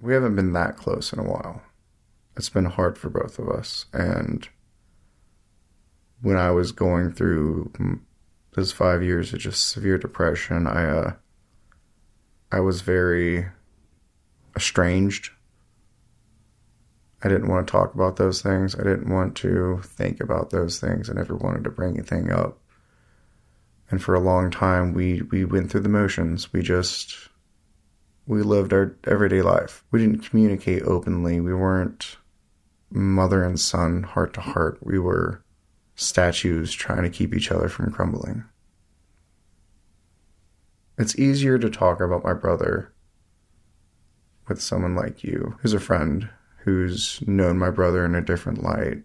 We 0.00 0.14
haven't 0.14 0.34
been 0.34 0.54
that 0.54 0.78
close 0.78 1.12
in 1.12 1.18
a 1.18 1.24
while. 1.24 1.60
It's 2.38 2.48
been 2.48 2.64
hard 2.64 2.96
for 2.96 3.10
both 3.10 3.38
of 3.38 3.50
us. 3.50 3.84
And 3.92 4.48
when 6.22 6.38
I 6.38 6.52
was 6.52 6.72
going 6.72 7.12
through 7.12 7.70
those 8.56 8.72
five 8.72 9.02
years 9.02 9.34
of 9.34 9.40
just 9.40 9.68
severe 9.68 9.98
depression, 9.98 10.66
I, 10.66 10.86
uh, 10.86 11.12
I 12.50 12.60
was 12.60 12.80
very 12.80 13.48
estranged. 14.56 15.32
I 17.22 17.28
didn't 17.28 17.48
want 17.48 17.66
to 17.66 17.70
talk 17.70 17.92
about 17.92 18.16
those 18.16 18.40
things. 18.40 18.74
I 18.74 18.84
didn't 18.84 19.10
want 19.10 19.36
to 19.36 19.82
think 19.84 20.18
about 20.18 20.48
those 20.48 20.80
things. 20.80 21.10
I 21.10 21.12
never 21.12 21.36
wanted 21.36 21.64
to 21.64 21.70
bring 21.70 21.98
anything 21.98 22.32
up. 22.32 22.58
And 23.92 24.02
for 24.02 24.14
a 24.14 24.20
long 24.20 24.50
time, 24.50 24.94
we, 24.94 25.20
we 25.20 25.44
went 25.44 25.70
through 25.70 25.82
the 25.82 25.88
motions. 25.90 26.50
We 26.50 26.62
just, 26.62 27.28
we 28.26 28.42
lived 28.42 28.72
our 28.72 28.96
everyday 29.04 29.42
life. 29.42 29.84
We 29.90 30.00
didn't 30.00 30.28
communicate 30.28 30.82
openly. 30.84 31.40
We 31.40 31.52
weren't 31.52 32.16
mother 32.90 33.44
and 33.44 33.60
son, 33.60 34.02
heart 34.02 34.32
to 34.32 34.40
heart. 34.40 34.78
We 34.80 34.98
were 34.98 35.44
statues 35.94 36.72
trying 36.72 37.02
to 37.02 37.10
keep 37.10 37.34
each 37.34 37.52
other 37.52 37.68
from 37.68 37.92
crumbling. 37.92 38.44
It's 40.96 41.18
easier 41.18 41.58
to 41.58 41.68
talk 41.68 42.00
about 42.00 42.24
my 42.24 42.32
brother 42.32 42.94
with 44.48 44.62
someone 44.62 44.94
like 44.94 45.22
you, 45.22 45.58
who's 45.60 45.74
a 45.74 45.80
friend, 45.80 46.30
who's 46.60 47.20
known 47.26 47.58
my 47.58 47.68
brother 47.68 48.06
in 48.06 48.14
a 48.14 48.22
different 48.22 48.62
light. 48.62 49.02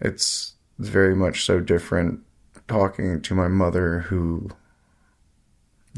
It's 0.00 0.54
very 0.78 1.14
much 1.14 1.44
so 1.44 1.60
different 1.60 2.20
talking 2.68 3.20
to 3.22 3.34
my 3.34 3.48
mother, 3.48 4.00
who, 4.00 4.50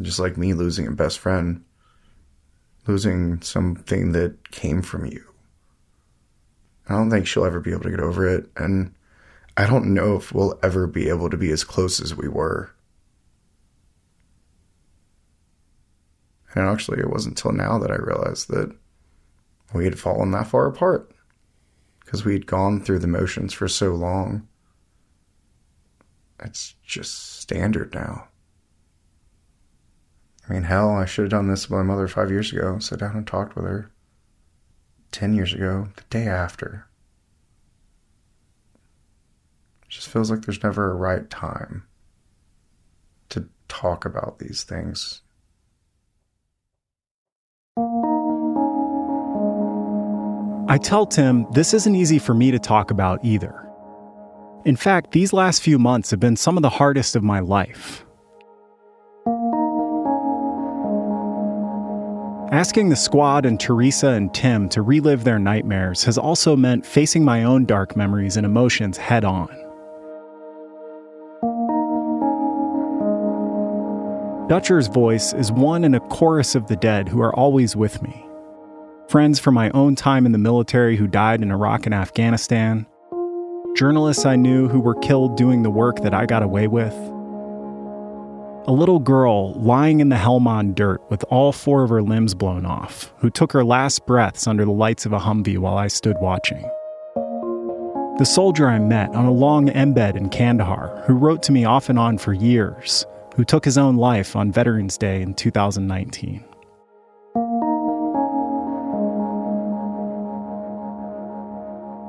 just 0.01 0.19
like 0.19 0.37
me, 0.37 0.55
losing 0.55 0.87
a 0.87 0.93
best 0.93 1.19
friend, 1.19 1.65
losing 2.87 3.41
something 3.43 4.13
that 4.13 4.51
came 4.51 4.83
from 4.83 5.07
you. 5.07 5.25
I 6.89 6.95
don't 6.95 7.11
think 7.11 7.27
she'll 7.27 7.45
ever 7.45 7.61
be 7.61 7.73
able 7.73 7.83
to 7.83 7.91
get 7.91 8.01
over 8.01 8.29
it. 8.29 8.49
And 8.57 8.95
I 9.57 9.67
don't 9.67 9.95
know 9.95 10.17
if 10.17 10.33
we'll 10.33 10.59
ever 10.63 10.87
be 10.87 11.09
able 11.09 11.31
to 11.31 11.37
be 11.37 11.51
as 11.51 11.65
close 11.65 12.01
as 12.01 12.15
we 12.15 12.29
were. 12.29 12.71
And 16.55 16.67
actually, 16.67 17.01
it 17.01 17.11
wasn't 17.11 17.39
until 17.39 17.53
now 17.53 17.79
that 17.79 17.91
I 17.91 17.97
realized 17.97 18.49
that 18.49 18.75
we 19.75 19.85
had 19.85 19.99
fallen 19.99 20.31
that 20.31 20.47
far 20.47 20.67
apart 20.67 21.11
because 22.01 22.25
we 22.25 22.33
had 22.33 22.47
gone 22.47 22.81
through 22.81 23.01
the 23.01 23.07
motions 23.07 23.53
for 23.53 23.69
so 23.69 23.91
long. 23.95 24.47
It's 26.43 26.75
just 26.85 27.41
standard 27.41 27.95
now. 27.95 28.29
I 30.49 30.53
mean, 30.53 30.63
hell, 30.63 30.91
I 30.91 31.07
should 31.07 31.23
have 31.23 31.31
done 31.31 31.49
this 31.49 31.69
with 31.69 31.79
my 31.79 31.83
mother 31.83 32.07
five 32.07 32.31
years 32.31 32.53
ago, 32.53 32.79
sat 32.79 33.01
down 33.01 33.17
and 33.17 33.27
talked 33.27 33.57
with 33.57 33.65
her. 33.65 33.91
Ten 35.11 35.35
years 35.35 35.53
ago, 35.53 35.89
the 35.97 36.03
day 36.11 36.29
after. 36.29 36.87
It 39.83 39.89
just 39.89 40.09
feels 40.09 40.31
like 40.31 40.43
there's 40.43 40.63
never 40.63 40.91
a 40.91 40.95
right 40.95 41.29
time 41.31 41.85
to 43.31 43.49
talk 43.69 44.05
about 44.05 44.39
these 44.39 44.63
things. 44.63 45.23
I 50.69 50.79
tell 50.79 51.07
Tim 51.07 51.47
this 51.53 51.73
isn't 51.73 51.95
easy 51.95 52.19
for 52.19 52.35
me 52.35 52.51
to 52.51 52.59
talk 52.59 52.91
about 52.91 53.25
either. 53.25 53.66
In 54.67 54.75
fact, 54.75 55.13
these 55.13 55.33
last 55.33 55.63
few 55.63 55.79
months 55.79 56.11
have 56.11 56.19
been 56.19 56.35
some 56.35 56.57
of 56.57 56.63
the 56.63 56.69
hardest 56.69 57.15
of 57.15 57.23
my 57.23 57.39
life. 57.39 58.05
Asking 62.51 62.89
the 62.89 62.97
squad 62.97 63.47
and 63.47 63.61
Teresa 63.61 64.09
and 64.09 64.35
Tim 64.35 64.69
to 64.71 64.83
relive 64.83 65.23
their 65.23 65.39
nightmares 65.39 66.03
has 66.03 66.19
also 66.19 66.57
meant 66.57 66.85
facing 66.85 67.25
my 67.25 67.45
own 67.45 67.65
dark 67.65 67.97
memories 67.97 68.37
and 68.37 68.45
emotions 68.45 68.97
head 68.97 69.25
on. 69.25 69.49
Dutcher's 74.49 74.89
voice 74.89 75.33
is 75.33 75.53
one 75.53 75.85
in 75.85 75.95
a 75.95 76.01
chorus 76.01 76.57
of 76.57 76.67
the 76.67 76.77
dead 76.77 77.09
who 77.09 77.21
are 77.21 77.35
always 77.37 77.77
with 77.77 78.03
me. 78.03 78.27
Friends 79.09 79.39
from 79.39 79.55
my 79.55 79.71
own 79.71 79.95
time 79.95 80.27
in 80.27 80.33
the 80.33 80.39
military 80.39 80.97
who 80.97 81.07
died 81.07 81.41
in 81.41 81.53
Iraq 81.53 81.87
and 81.87 81.95
Afghanistan. 81.95 82.85
Journalists 83.77 84.25
I 84.25 84.37
knew 84.37 84.69
who 84.69 84.81
were 84.81 84.95
killed 84.95 85.37
doing 85.37 85.63
the 85.63 85.69
work 85.69 86.01
that 86.01 86.15
I 86.15 86.25
got 86.25 86.43
away 86.43 86.67
with. 86.67 86.95
A 88.67 88.73
little 88.73 88.99
girl 88.99 89.53
lying 89.53 90.01
in 90.01 90.09
the 90.09 90.17
Helmand 90.17 90.75
dirt 90.75 91.03
with 91.11 91.23
all 91.29 91.53
four 91.53 91.83
of 91.83 91.91
her 91.91 92.03
limbs 92.03 92.35
blown 92.35 92.65
off, 92.65 93.13
who 93.19 93.29
took 93.29 93.53
her 93.53 93.63
last 93.63 94.07
breaths 94.07 94.47
under 94.47 94.65
the 94.65 94.71
lights 94.71 95.05
of 95.05 95.13
a 95.13 95.19
Humvee 95.19 95.59
while 95.59 95.77
I 95.77 95.89
stood 95.89 96.17
watching. 96.23 96.63
The 98.19 98.25
soldier 98.25 98.67
I 98.67 98.79
met 98.79 99.15
on 99.15 99.27
a 99.27 99.31
long 99.31 99.69
embed 99.69 100.17
in 100.17 100.31
Kandahar, 100.31 101.03
who 101.07 101.13
wrote 101.13 101.43
to 101.43 101.53
me 101.53 101.67
off 101.67 101.91
and 101.91 101.99
on 101.99 102.17
for 102.17 102.33
years, 102.33 103.05
who 103.35 103.45
took 103.45 103.67
his 103.67 103.77
own 103.77 103.97
life 103.97 104.35
on 104.35 104.53
Veterans 104.53 104.97
Day 104.97 105.21
in 105.21 105.35
2019. 105.35 106.43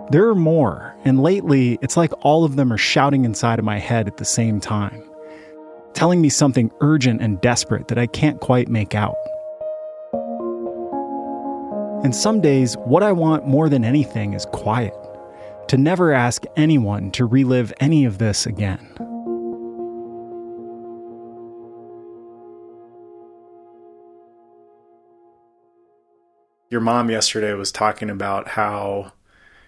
There 0.09 0.29
are 0.29 0.35
more, 0.35 0.95
and 1.03 1.21
lately 1.21 1.77
it's 1.81 1.97
like 1.97 2.13
all 2.21 2.45
of 2.45 2.55
them 2.55 2.71
are 2.71 2.77
shouting 2.77 3.25
inside 3.25 3.59
of 3.59 3.65
my 3.65 3.77
head 3.77 4.07
at 4.07 4.15
the 4.15 4.23
same 4.23 4.61
time, 4.61 5.03
telling 5.93 6.21
me 6.21 6.29
something 6.29 6.71
urgent 6.79 7.21
and 7.21 7.41
desperate 7.41 7.89
that 7.89 7.97
I 7.97 8.07
can't 8.07 8.39
quite 8.39 8.69
make 8.69 8.95
out. 8.95 9.17
And 12.05 12.15
some 12.15 12.39
days, 12.39 12.75
what 12.85 13.03
I 13.03 13.11
want 13.11 13.47
more 13.47 13.67
than 13.67 13.83
anything 13.83 14.33
is 14.33 14.45
quiet, 14.45 14.93
to 15.67 15.77
never 15.77 16.13
ask 16.13 16.43
anyone 16.55 17.11
to 17.11 17.25
relive 17.25 17.73
any 17.81 18.05
of 18.05 18.17
this 18.17 18.45
again. 18.45 18.87
Your 26.69 26.79
mom 26.79 27.09
yesterday 27.09 27.53
was 27.53 27.73
talking 27.73 28.09
about 28.09 28.47
how 28.47 29.11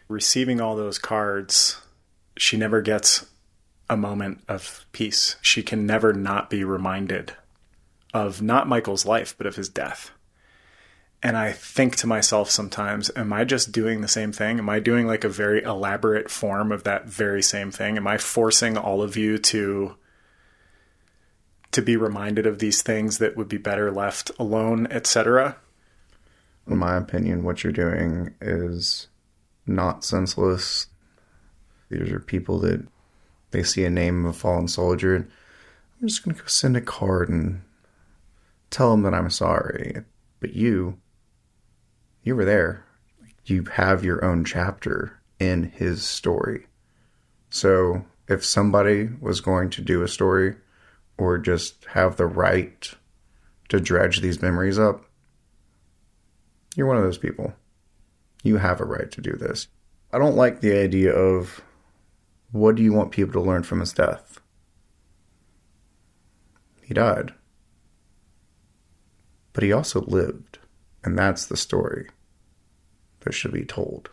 receiving 0.10 0.60
all 0.60 0.76
those 0.76 0.98
cards, 0.98 1.82
she 2.36 2.58
never 2.58 2.82
gets 2.82 3.26
a 3.90 3.96
moment 3.96 4.42
of 4.48 4.86
peace. 4.92 5.38
She 5.42 5.64
can 5.64 5.86
never 5.86 6.12
not 6.12 6.50
be 6.50 6.64
reminded 6.64 7.34
of 8.14 8.42
not 8.42 8.68
Michael's 8.68 9.06
life, 9.06 9.36
but 9.38 9.48
of 9.48 9.56
his 9.56 9.70
death. 9.70 10.12
And 11.22 11.38
I 11.38 11.52
think 11.52 11.96
to 11.98 12.08
myself 12.08 12.50
sometimes, 12.50 13.12
am 13.16 13.34
I 13.34 13.44
just 13.44 13.72
doing 13.72 14.02
the 14.02 14.08
same 14.08 14.32
thing? 14.32 14.58
Am 14.58 14.70
I 14.70 14.80
doing 14.80 15.06
like 15.06 15.24
a 15.24 15.30
very 15.30 15.62
elaborate 15.64 16.30
form 16.30 16.72
of 16.72 16.84
that 16.86 17.06
very 17.06 17.44
same 17.44 17.72
thing? 17.72 17.98
Am 17.98 18.08
I 18.08 18.18
forcing 18.18 18.78
all 18.78 19.02
of 19.02 19.18
you 19.18 19.38
to 19.38 19.96
to 21.72 21.82
be 21.84 21.96
reminded 21.96 22.48
of 22.48 22.58
these 22.58 22.82
things 22.82 23.20
that 23.20 23.38
would 23.38 23.48
be 23.48 23.58
better 23.58 23.92
left 23.92 24.32
alone, 24.40 24.88
etc.? 24.90 25.58
In 26.66 26.78
my 26.78 26.96
opinion, 26.96 27.44
what 27.44 27.64
you're 27.64 27.74
doing 27.74 28.34
is 28.42 29.08
not 29.70 30.04
senseless. 30.04 30.88
These 31.90 32.12
are 32.12 32.20
people 32.20 32.60
that 32.60 32.86
they 33.52 33.64
see 33.64 33.86
a 33.86 33.90
name 33.90 34.26
of 34.26 34.32
a 34.32 34.38
fallen 34.38 34.68
soldier. 34.68 35.16
And 35.16 35.32
I'm 36.02 36.08
just 36.08 36.24
going 36.24 36.36
to 36.36 36.42
go 36.42 36.48
send 36.48 36.78
a 36.78 36.82
card 36.82 37.30
and 37.30 37.62
tell 38.70 38.92
them 38.92 39.04
that 39.04 39.14
I'm 39.14 39.30
sorry. 39.30 40.04
But 40.40 40.54
you, 40.54 41.00
you 42.24 42.36
were 42.36 42.46
there. 42.46 42.86
You 43.46 43.64
have 43.74 44.04
your 44.04 44.24
own 44.24 44.46
chapter 44.46 45.20
in 45.40 45.64
his 45.64 46.04
story. 46.04 46.66
So 47.50 48.06
if 48.28 48.46
somebody 48.46 49.10
was 49.20 49.42
going 49.42 49.72
to 49.72 49.82
do 49.82 50.04
a 50.04 50.08
story 50.08 50.56
or 51.18 51.38
just 51.38 51.86
have 51.86 52.16
the 52.16 52.28
right 52.28 52.94
to 53.70 53.80
dredge 53.80 54.22
these 54.22 54.42
memories 54.42 54.78
up, 54.78 55.04
you're 56.76 56.88
one 56.88 56.98
of 56.98 57.04
those 57.04 57.18
people. 57.18 57.54
You 58.44 58.58
have 58.58 58.80
a 58.80 58.86
right 58.86 59.12
to 59.12 59.22
do 59.22 59.34
this. 59.34 59.68
I 60.12 60.18
don't 60.18 60.36
like 60.36 60.62
the 60.62 60.78
idea 60.78 61.14
of 61.14 61.62
what 62.52 62.76
do 62.76 62.84
you 62.84 62.94
want 62.94 63.12
people 63.12 63.34
to 63.34 63.48
learn 63.48 63.64
from 63.64 63.80
his 63.80 63.94
death? 63.94 64.40
He 66.82 66.94
died. 66.94 67.34
But 69.54 69.64
he 69.64 69.72
also 69.72 70.02
lived. 70.02 70.60
And 71.04 71.18
that's 71.18 71.46
the 71.46 71.58
story 71.58 72.10
that 73.22 73.34
should 73.34 73.54
be 73.54 73.66
told. 73.66 74.10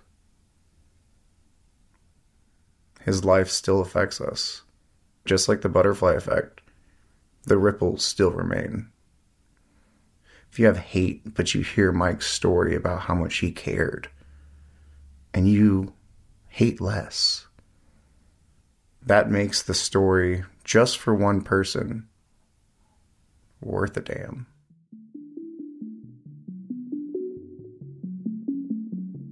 His 3.03 3.25
life 3.25 3.49
still 3.49 3.81
affects 3.81 4.21
us. 4.21 4.63
Just 5.25 5.49
like 5.49 5.63
the 5.63 5.69
butterfly 5.69 6.13
effect, 6.13 6.61
the 7.45 7.59
ripples 7.59 8.05
still 8.05 8.31
remain. 8.31 8.89
If 10.51 10.59
you 10.59 10.67
have 10.67 10.79
hate, 10.79 11.35
but 11.35 11.55
you 11.55 11.63
hear 11.63 11.93
Mike's 11.93 12.31
story 12.31 12.75
about 12.75 13.03
how 13.03 13.15
much 13.15 13.39
he 13.39 13.51
cared, 13.51 14.09
and 15.37 15.47
you 15.47 15.93
hate 16.49 16.81
less, 16.81 17.47
that 19.05 19.31
makes 19.31 19.63
the 19.63 19.75
story 19.75 20.43
just 20.65 20.97
for 20.97 21.15
one 21.15 21.43
person 21.43 22.09
worth 23.61 23.95
a 23.99 24.01
damn. 24.01 24.47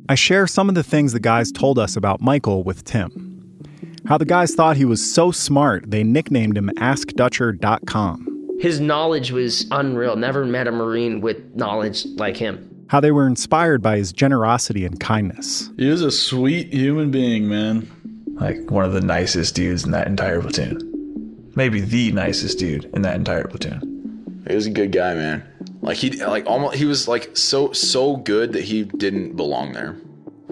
I 0.07 0.15
share 0.15 0.47
some 0.47 0.69
of 0.69 0.75
the 0.75 0.83
things 0.83 1.15
the 1.15 1.21
guys 1.21 1.51
told 1.51 1.79
us 1.79 1.97
about 1.97 2.21
Michael 2.21 2.63
with 2.65 2.85
Tim. 2.85 3.63
How 4.07 4.19
the 4.19 4.27
guys 4.27 4.55
thought 4.55 4.77
he 4.77 4.85
was 4.85 5.15
so 5.15 5.31
smart, 5.31 5.91
they 5.91 6.05
nicknamed 6.05 6.59
him 6.59 6.71
AskDutcher.com. 6.77 8.59
His 8.61 8.79
knowledge 8.79 9.31
was 9.31 9.67
unreal. 9.71 10.17
Never 10.17 10.45
met 10.45 10.69
a 10.69 10.71
Marine 10.71 11.23
with 11.23 11.55
knowledge 11.55 12.05
like 12.17 12.37
him. 12.37 12.74
How 12.95 13.01
they 13.01 13.11
were 13.11 13.27
inspired 13.27 13.83
by 13.83 13.97
his 13.97 14.13
generosity 14.13 14.85
and 14.85 15.01
kindness. 15.01 15.69
He 15.77 15.89
was 15.89 16.01
a 16.01 16.13
sweet 16.13 16.73
human 16.73 17.11
being, 17.11 17.49
man. 17.49 17.91
Like 18.35 18.71
one 18.71 18.85
of 18.85 18.93
the 18.93 19.01
nicest 19.01 19.57
dudes 19.57 19.85
in 19.85 19.91
that 19.91 20.07
entire 20.07 20.41
platoon. 20.41 21.51
Maybe 21.57 21.81
the 21.81 22.13
nicest 22.13 22.61
dude 22.61 22.85
in 22.95 23.03
that 23.03 23.17
entire 23.17 23.49
platoon. 23.49 24.45
He 24.47 24.55
was 24.55 24.67
a 24.67 24.71
good 24.71 24.93
guy, 24.93 25.13
man. 25.15 25.43
Like 25.81 25.97
he 25.97 26.25
like 26.25 26.47
almost 26.47 26.77
he 26.77 26.85
was 26.85 27.09
like 27.09 27.37
so 27.37 27.73
so 27.73 28.15
good 28.15 28.53
that 28.53 28.63
he 28.63 28.85
didn't 28.85 29.35
belong 29.35 29.73
there. 29.73 29.97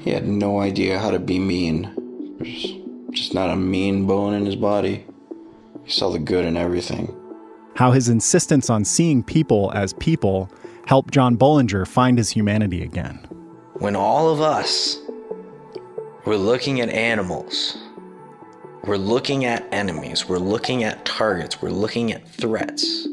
He 0.01 0.10
had 0.10 0.27
no 0.27 0.60
idea 0.60 0.98
how 0.98 1.12
to 1.12 1.20
be 1.20 1.39
mean. 1.39 1.94
There's 2.40 2.74
just 3.12 3.35
not 3.35 3.51
a 3.51 3.56
mean 3.56 4.09
bone 4.09 4.35
in 4.35 4.47
his 4.47 4.56
body. 4.56 5.06
He 5.85 5.93
saw 5.93 6.10
the 6.10 6.19
good 6.19 6.44
in 6.44 6.56
everything. 6.56 7.16
How 7.77 7.93
his 7.93 8.09
insistence 8.09 8.69
on 8.69 8.85
seeing 8.85 9.23
people 9.23 9.70
as 9.77 9.93
people 9.93 10.51
helped 10.86 11.12
John 11.12 11.36
Bollinger 11.36 11.86
find 11.86 12.18
his 12.18 12.30
humanity 12.30 12.82
again. 12.82 13.16
When 13.74 13.96
all 13.96 14.30
of 14.30 14.40
us 14.40 14.98
were 16.24 16.36
looking 16.36 16.80
at 16.80 16.88
animals, 16.88 17.76
we're 18.84 18.96
looking 18.96 19.44
at 19.44 19.66
enemies, 19.72 20.28
we're 20.28 20.38
looking 20.38 20.84
at 20.84 21.04
targets, 21.04 21.62
we're 21.62 21.70
looking 21.70 22.12
at 22.12 22.28
threats, 22.28 23.06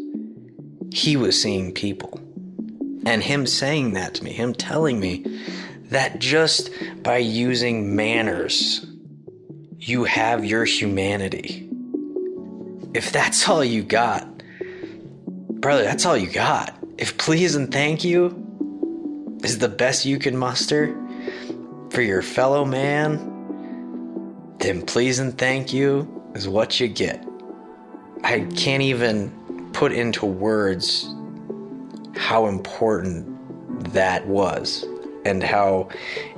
he 0.92 1.16
was 1.16 1.40
seeing 1.40 1.74
people. 1.74 2.20
And 3.06 3.24
him 3.24 3.48
saying 3.48 3.94
that 3.94 4.16
to 4.16 4.24
me, 4.24 4.32
him 4.32 4.54
telling 4.54 5.00
me 5.00 5.26
that 5.86 6.20
just 6.20 6.70
by 7.02 7.18
using 7.18 7.96
manners, 7.96 8.86
you 9.80 10.04
have 10.04 10.44
your 10.44 10.66
humanity. 10.66 11.70
If 12.94 13.12
that's 13.12 13.48
all 13.48 13.64
you 13.64 13.84
got, 13.84 14.28
brother, 15.62 15.84
that's 15.84 16.06
all 16.06 16.18
you 16.18 16.30
got. 16.30 16.79
If 17.00 17.18
please 17.18 17.56
and 17.56 17.72
thank 17.72 18.04
you 18.04 18.46
is 19.42 19.60
the 19.60 19.70
best 19.70 20.06
you 20.06 20.20
can 20.20 20.36
muster 20.36 20.94
for 21.92 22.02
your 22.02 22.22
fellow 22.22 22.66
man, 22.66 24.58
then 24.60 24.86
please 24.86 25.18
and 25.18 25.38
thank 25.38 25.72
you 25.72 26.30
is 26.36 26.50
what 26.50 26.78
you 26.82 26.90
get. 26.90 27.26
I 28.26 28.42
can't 28.58 28.84
even 28.84 29.32
put 29.72 29.94
into 29.94 30.26
words 30.26 31.08
how 32.18 32.48
important 32.48 33.94
that 33.94 34.28
was 34.28 34.86
and 35.24 35.42
how 35.42 35.88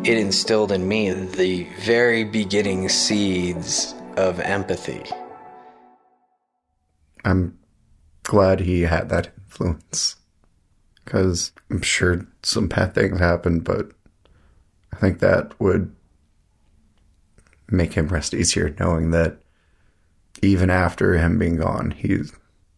it 0.04 0.16
instilled 0.16 0.72
in 0.72 0.88
me 0.88 1.10
the 1.10 1.68
very 1.80 2.24
beginning 2.24 2.88
seeds 2.88 3.96
of 4.16 4.40
empathy. 4.40 5.02
I'm 7.26 7.58
glad 8.22 8.60
he 8.60 8.82
had 8.82 9.10
that 9.10 9.34
influence 9.40 10.18
because 11.04 11.52
I'm 11.70 11.82
sure 11.82 12.26
some 12.44 12.68
bad 12.68 12.94
things 12.94 13.20
happened, 13.20 13.64
but 13.64 13.92
I 14.94 14.98
think 14.98 15.20
that 15.20 15.60
would 15.60 15.96
make 17.70 17.94
him 17.94 18.08
rest 18.08 18.34
easier 18.34 18.76
knowing 18.80 19.12
that 19.12 19.42
even 20.42 20.70
after 20.70 21.14
him 21.18 21.38
being 21.40 21.58
gone, 21.58 21.92
he's 21.92 22.34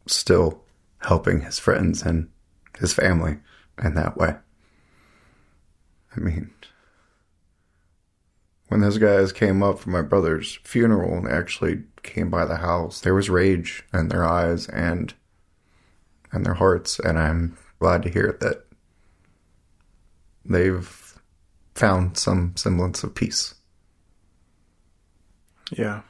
still 0.07 0.61
helping 0.99 1.41
his 1.41 1.59
friends 1.59 2.03
and 2.03 2.29
his 2.79 2.93
family 2.93 3.37
in 3.83 3.95
that 3.95 4.17
way. 4.17 4.35
I 6.15 6.19
mean, 6.19 6.51
when 8.67 8.81
those 8.81 8.97
guys 8.97 9.31
came 9.31 9.63
up 9.63 9.79
for 9.79 9.89
my 9.89 10.01
brother's 10.01 10.59
funeral 10.63 11.17
and 11.17 11.27
actually 11.27 11.83
came 12.03 12.29
by 12.29 12.45
the 12.45 12.57
house, 12.57 13.01
there 13.01 13.13
was 13.15 13.29
rage 13.29 13.83
in 13.93 14.09
their 14.09 14.25
eyes, 14.25 14.67
and 14.69 15.13
and 16.31 16.45
their 16.45 16.55
hearts, 16.55 16.99
and 16.99 17.17
I'm 17.19 17.57
glad 17.83 18.01
to 18.01 18.09
hear 18.09 18.37
that 18.39 18.65
they've 20.45 21.19
found 21.75 22.17
some 22.17 22.55
semblance 22.55 23.03
of 23.03 23.13
peace. 23.13 23.55
Yeah. 25.69 26.03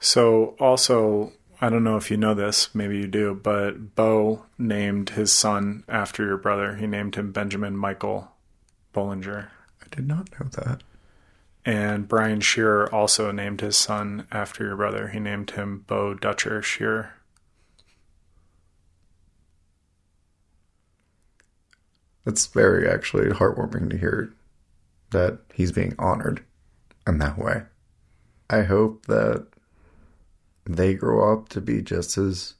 So, 0.00 0.56
also, 0.58 1.32
I 1.60 1.68
don't 1.68 1.84
know 1.84 1.96
if 1.96 2.10
you 2.10 2.16
know 2.16 2.34
this, 2.34 2.74
maybe 2.74 2.96
you 2.96 3.06
do, 3.06 3.38
but 3.40 3.94
Bo 3.94 4.46
named 4.58 5.10
his 5.10 5.30
son 5.30 5.84
after 5.88 6.26
your 6.26 6.38
brother. 6.38 6.74
He 6.74 6.88
named 6.88 7.14
him 7.14 7.30
Benjamin 7.30 7.76
Michael 7.76 8.32
Bollinger. 8.92 9.46
I 9.80 9.86
did 9.94 10.08
not 10.08 10.28
know 10.32 10.48
that. 10.48 10.82
And 11.64 12.08
Brian 12.08 12.40
Shearer 12.40 12.92
also 12.92 13.30
named 13.30 13.60
his 13.60 13.76
son 13.76 14.26
after 14.32 14.64
your 14.64 14.76
brother. 14.76 15.06
He 15.06 15.20
named 15.20 15.52
him 15.52 15.84
Bo 15.86 16.14
Dutcher 16.14 16.62
Shearer. 16.62 17.13
It's 22.26 22.46
very 22.46 22.88
actually 22.88 23.28
heartwarming 23.28 23.90
to 23.90 23.98
hear 23.98 24.32
that 25.10 25.38
he's 25.52 25.72
being 25.72 25.94
honored 25.98 26.42
in 27.06 27.18
that 27.18 27.38
way. 27.38 27.62
I 28.48 28.62
hope 28.62 29.06
that 29.06 29.46
they 30.64 30.94
grow 30.94 31.32
up 31.32 31.48
to 31.50 31.60
be 31.60 31.82
just 31.82 32.16
as 32.16 32.54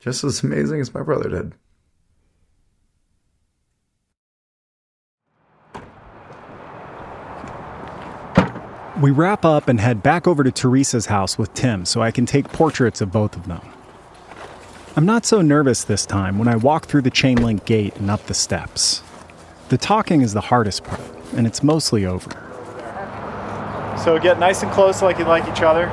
just 0.00 0.22
as 0.24 0.42
amazing 0.42 0.80
as 0.80 0.94
my 0.94 1.02
brother 1.02 1.28
did. 1.28 1.54
We 9.00 9.12
wrap 9.12 9.44
up 9.44 9.68
and 9.68 9.78
head 9.78 10.02
back 10.02 10.26
over 10.26 10.42
to 10.42 10.50
Teresa's 10.50 11.06
house 11.06 11.38
with 11.38 11.54
Tim 11.54 11.84
so 11.84 12.02
I 12.02 12.10
can 12.10 12.26
take 12.26 12.48
portraits 12.48 13.00
of 13.00 13.12
both 13.12 13.36
of 13.36 13.46
them. 13.46 13.60
I'm 14.98 15.06
not 15.06 15.24
so 15.24 15.42
nervous 15.42 15.84
this 15.84 16.04
time 16.04 16.40
when 16.40 16.48
I 16.48 16.56
walk 16.56 16.86
through 16.86 17.02
the 17.02 17.10
chain 17.10 17.36
link 17.36 17.64
gate 17.64 17.94
and 17.98 18.10
up 18.10 18.26
the 18.26 18.34
steps. 18.34 19.00
The 19.68 19.78
talking 19.78 20.22
is 20.22 20.32
the 20.32 20.40
hardest 20.40 20.82
part, 20.82 21.00
and 21.36 21.46
it's 21.46 21.62
mostly 21.62 22.04
over. 22.04 22.28
So 24.02 24.18
get 24.20 24.40
nice 24.40 24.64
and 24.64 24.72
close 24.72 25.00
like 25.00 25.20
you 25.20 25.24
like 25.24 25.48
each 25.48 25.62
other. 25.62 25.86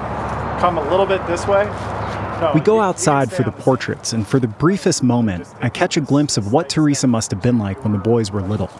Come 0.59 0.79
a 0.79 0.89
little 0.89 1.05
bit 1.05 1.23
this 1.27 1.45
way. 1.45 1.65
No, 1.65 2.53
We 2.55 2.61
go 2.61 2.81
outside 2.81 3.31
for 3.31 3.43
the 3.43 3.51
portraits, 3.51 4.11
and 4.11 4.27
for 4.27 4.39
the 4.39 4.47
briefest 4.47 5.03
moment, 5.03 5.47
I 5.61 5.69
catch 5.69 5.97
a 5.97 6.01
glimpse 6.01 6.35
of 6.35 6.51
what 6.51 6.67
Teresa 6.67 7.05
must 7.05 7.29
have 7.29 7.43
been 7.43 7.59
like 7.59 7.83
when 7.83 7.93
the 7.93 7.99
boys 7.99 8.31
were 8.31 8.41
little. 8.41 8.71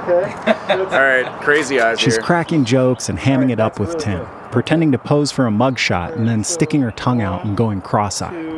Okay. 0.00 0.32
All 0.70 0.86
right, 0.86 1.26
crazy 1.42 1.78
eyes 1.78 2.00
She's 2.00 2.14
here. 2.14 2.22
cracking 2.22 2.64
jokes 2.64 3.10
and 3.10 3.18
hamming 3.18 3.52
it 3.52 3.60
up 3.60 3.78
with 3.78 3.98
Tim, 3.98 4.24
pretending 4.50 4.92
to 4.92 4.98
pose 4.98 5.30
for 5.30 5.46
a 5.46 5.50
mugshot 5.50 6.16
and 6.16 6.26
then 6.26 6.42
sticking 6.42 6.80
her 6.80 6.92
tongue 6.92 7.20
out 7.20 7.44
and 7.44 7.54
going 7.54 7.82
cross 7.82 8.22
eyed. 8.22 8.54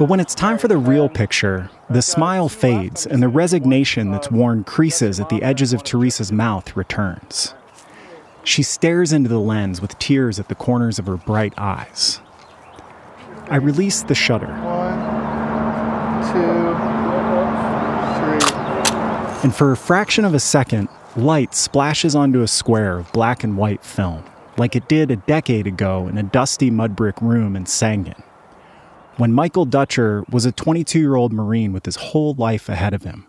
But 0.00 0.08
when 0.08 0.18
it's 0.18 0.34
time 0.34 0.56
for 0.56 0.66
the 0.66 0.78
real 0.78 1.10
picture, 1.10 1.68
the 1.90 2.00
smile 2.00 2.48
fades 2.48 3.04
and 3.04 3.22
the 3.22 3.28
resignation 3.28 4.10
that's 4.10 4.30
worn 4.30 4.64
creases 4.64 5.20
at 5.20 5.28
the 5.28 5.42
edges 5.42 5.74
of 5.74 5.82
Teresa's 5.82 6.32
mouth 6.32 6.74
returns. 6.74 7.52
She 8.42 8.62
stares 8.62 9.12
into 9.12 9.28
the 9.28 9.38
lens 9.38 9.82
with 9.82 9.98
tears 9.98 10.40
at 10.40 10.48
the 10.48 10.54
corners 10.54 10.98
of 10.98 11.04
her 11.04 11.18
bright 11.18 11.52
eyes. 11.58 12.22
I 13.50 13.56
release 13.56 14.02
the 14.02 14.14
shutter, 14.14 14.46
Two, 16.32 16.72
three. 18.16 19.42
and 19.44 19.54
for 19.54 19.70
a 19.70 19.76
fraction 19.76 20.24
of 20.24 20.32
a 20.32 20.40
second, 20.40 20.88
light 21.14 21.54
splashes 21.54 22.14
onto 22.14 22.40
a 22.40 22.48
square 22.48 22.96
of 23.00 23.12
black 23.12 23.44
and 23.44 23.58
white 23.58 23.84
film, 23.84 24.24
like 24.56 24.74
it 24.74 24.88
did 24.88 25.10
a 25.10 25.16
decade 25.16 25.66
ago 25.66 26.08
in 26.08 26.16
a 26.16 26.22
dusty 26.22 26.70
mud 26.70 26.96
brick 26.96 27.20
room 27.20 27.54
in 27.54 27.66
Sangin, 27.66 28.22
when 29.20 29.34
Michael 29.34 29.66
Dutcher 29.66 30.24
was 30.30 30.46
a 30.46 30.52
22 30.52 30.98
year 30.98 31.14
old 31.14 31.30
Marine 31.30 31.74
with 31.74 31.84
his 31.84 31.96
whole 31.96 32.32
life 32.34 32.70
ahead 32.70 32.94
of 32.94 33.02
him, 33.02 33.26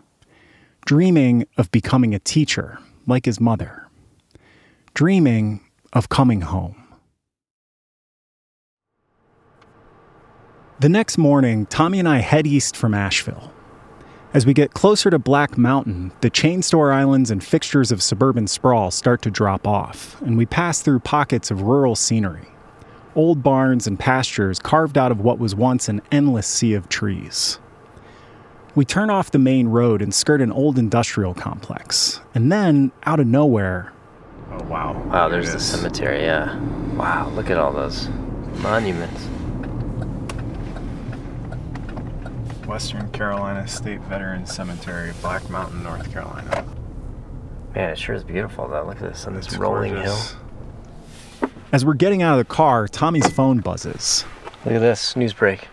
dreaming 0.86 1.46
of 1.58 1.70
becoming 1.70 2.14
a 2.14 2.18
teacher 2.18 2.78
like 3.06 3.26
his 3.26 3.38
mother, 3.38 3.88
dreaming 4.94 5.60
of 5.92 6.08
coming 6.08 6.40
home. 6.40 6.82
The 10.80 10.88
next 10.88 11.18
morning, 11.18 11.66
Tommy 11.66 11.98
and 11.98 12.08
I 12.08 12.20
head 12.20 12.46
east 12.46 12.74
from 12.74 12.94
Asheville. 12.94 13.52
As 14.32 14.46
we 14.46 14.54
get 14.54 14.72
closer 14.72 15.10
to 15.10 15.18
Black 15.18 15.58
Mountain, 15.58 16.12
the 16.22 16.30
chain 16.30 16.62
store 16.62 16.90
islands 16.90 17.30
and 17.30 17.44
fixtures 17.44 17.92
of 17.92 18.02
suburban 18.02 18.46
sprawl 18.46 18.90
start 18.90 19.20
to 19.22 19.30
drop 19.30 19.68
off, 19.68 20.18
and 20.22 20.38
we 20.38 20.46
pass 20.46 20.80
through 20.80 21.00
pockets 21.00 21.50
of 21.50 21.60
rural 21.60 21.94
scenery. 21.94 22.48
Old 23.14 23.42
barns 23.42 23.86
and 23.86 23.98
pastures 23.98 24.58
carved 24.58 24.96
out 24.96 25.12
of 25.12 25.20
what 25.20 25.38
was 25.38 25.54
once 25.54 25.88
an 25.88 26.00
endless 26.10 26.46
sea 26.46 26.74
of 26.74 26.88
trees. 26.88 27.58
We 28.74 28.86
turn 28.86 29.10
off 29.10 29.30
the 29.30 29.38
main 29.38 29.68
road 29.68 30.00
and 30.00 30.14
skirt 30.14 30.40
an 30.40 30.50
old 30.50 30.78
industrial 30.78 31.34
complex. 31.34 32.20
And 32.34 32.50
then, 32.50 32.90
out 33.04 33.20
of 33.20 33.26
nowhere, 33.26 33.92
Oh, 34.50 34.64
wow. 34.64 35.02
Wow, 35.06 35.28
there's 35.30 35.52
the 35.52 35.60
cemetery, 35.60 36.22
yeah. 36.22 36.58
Wow, 36.94 37.30
look 37.30 37.48
at 37.48 37.56
all 37.56 37.72
those 37.72 38.08
monuments. 38.58 39.24
Western 42.66 43.10
Carolina 43.12 43.66
State 43.66 44.00
Veterans 44.02 44.54
Cemetery, 44.54 45.12
Black 45.22 45.48
Mountain, 45.50 45.82
North 45.82 46.10
Carolina. 46.12 46.64
Man, 47.74 47.90
it 47.90 47.98
sure 47.98 48.14
is 48.14 48.24
beautiful 48.24 48.68
though. 48.68 48.84
Look 48.84 48.96
at 49.02 49.10
this 49.12 49.26
on 49.26 49.34
this 49.34 49.46
It's 49.46 49.56
rolling 49.56 49.94
gorgeous. 49.94 50.32
hill. 50.32 50.40
As 51.72 51.84
we're 51.86 51.94
getting 51.94 52.22
out 52.22 52.38
of 52.38 52.46
the 52.46 52.54
car, 52.54 52.86
Tommy's 52.86 53.28
phone 53.30 53.60
buzzes. 53.60 54.24
Look 54.64 54.74
at 54.74 54.80
this 54.80 55.16
news 55.16 55.32
break. 55.32 55.68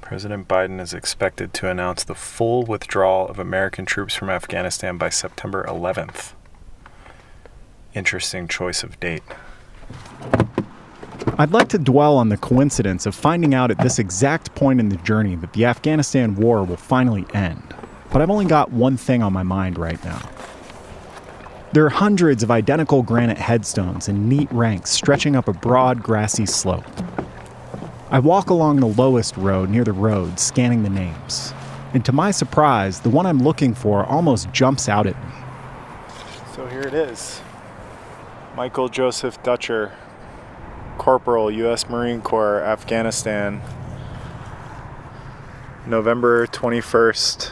President 0.00 0.48
Biden 0.48 0.80
is 0.80 0.94
expected 0.94 1.52
to 1.54 1.68
announce 1.68 2.02
the 2.04 2.14
full 2.14 2.64
withdrawal 2.64 3.28
of 3.28 3.38
American 3.38 3.84
troops 3.84 4.14
from 4.14 4.30
Afghanistan 4.30 4.98
by 4.98 5.10
September 5.10 5.64
11th. 5.68 6.32
Interesting 7.94 8.48
choice 8.48 8.82
of 8.82 8.98
date. 9.00 9.22
I'd 11.38 11.52
like 11.52 11.68
to 11.68 11.78
dwell 11.78 12.16
on 12.16 12.28
the 12.28 12.36
coincidence 12.36 13.06
of 13.06 13.14
finding 13.14 13.54
out 13.54 13.70
at 13.70 13.78
this 13.78 13.98
exact 13.98 14.54
point 14.54 14.80
in 14.80 14.88
the 14.88 14.96
journey 14.96 15.36
that 15.36 15.52
the 15.52 15.64
Afghanistan 15.64 16.34
war 16.34 16.64
will 16.64 16.76
finally 16.76 17.26
end. 17.34 17.74
But 18.12 18.22
I've 18.22 18.30
only 18.30 18.46
got 18.46 18.72
one 18.72 18.96
thing 18.96 19.22
on 19.22 19.32
my 19.32 19.42
mind 19.42 19.78
right 19.78 20.02
now. 20.04 20.28
There 21.74 21.84
are 21.84 21.90
hundreds 21.90 22.44
of 22.44 22.52
identical 22.52 23.02
granite 23.02 23.36
headstones 23.36 24.06
in 24.06 24.28
neat 24.28 24.46
ranks 24.52 24.92
stretching 24.92 25.34
up 25.34 25.48
a 25.48 25.52
broad, 25.52 26.04
grassy 26.04 26.46
slope. 26.46 26.84
I 28.12 28.20
walk 28.20 28.48
along 28.48 28.78
the 28.78 28.86
lowest 28.86 29.36
road 29.36 29.70
near 29.70 29.82
the 29.82 29.92
road, 29.92 30.38
scanning 30.38 30.84
the 30.84 30.88
names. 30.88 31.52
And 31.92 32.04
to 32.04 32.12
my 32.12 32.30
surprise, 32.30 33.00
the 33.00 33.10
one 33.10 33.26
I'm 33.26 33.40
looking 33.40 33.74
for 33.74 34.04
almost 34.04 34.52
jumps 34.52 34.88
out 34.88 35.08
at 35.08 35.16
me. 35.16 35.32
So 36.54 36.68
here 36.68 36.82
it 36.82 36.94
is. 36.94 37.40
Michael 38.54 38.88
Joseph 38.88 39.42
Dutcher, 39.42 39.96
Corporal, 40.96 41.50
U.S. 41.50 41.88
Marine 41.88 42.20
Corps, 42.20 42.62
Afghanistan. 42.62 43.60
November 45.88 46.46
21st, 46.46 47.50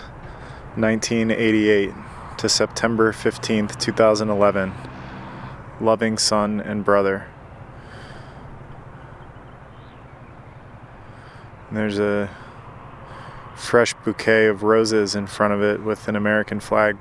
1988 0.76 1.92
to 2.42 2.48
September 2.48 3.12
15th, 3.12 3.78
2011. 3.78 4.72
Loving 5.80 6.18
son 6.18 6.60
and 6.60 6.84
brother. 6.84 7.28
And 11.68 11.76
there's 11.76 12.00
a 12.00 12.28
fresh 13.54 13.94
bouquet 14.04 14.46
of 14.46 14.64
roses 14.64 15.14
in 15.14 15.28
front 15.28 15.54
of 15.54 15.62
it 15.62 15.84
with 15.84 16.08
an 16.08 16.16
American 16.16 16.58
flag. 16.58 16.96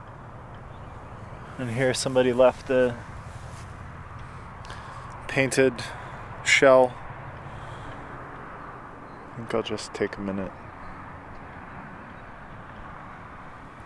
And 1.57 1.71
here 1.71 1.95
somebody 1.95 2.33
left 2.33 2.69
a 2.69 2.95
painted 5.27 5.73
shell. 6.45 6.93
I 9.31 9.37
think 9.37 9.55
I'll 9.55 9.63
just 9.63 9.91
take 9.95 10.17
a 10.17 10.21
minute. 10.21 10.51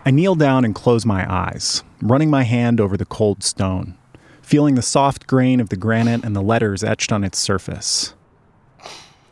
I 0.06 0.12
kneel 0.12 0.36
down 0.36 0.64
and 0.64 0.72
close 0.72 1.04
my 1.04 1.26
eyes, 1.28 1.82
running 2.00 2.30
my 2.30 2.44
hand 2.44 2.80
over 2.80 2.96
the 2.96 3.04
cold 3.04 3.42
stone, 3.42 3.98
feeling 4.40 4.76
the 4.76 4.80
soft 4.82 5.26
grain 5.26 5.58
of 5.58 5.68
the 5.68 5.76
granite 5.76 6.22
and 6.22 6.36
the 6.36 6.42
letters 6.42 6.84
etched 6.84 7.10
on 7.10 7.24
its 7.24 7.40
surface. 7.40 8.14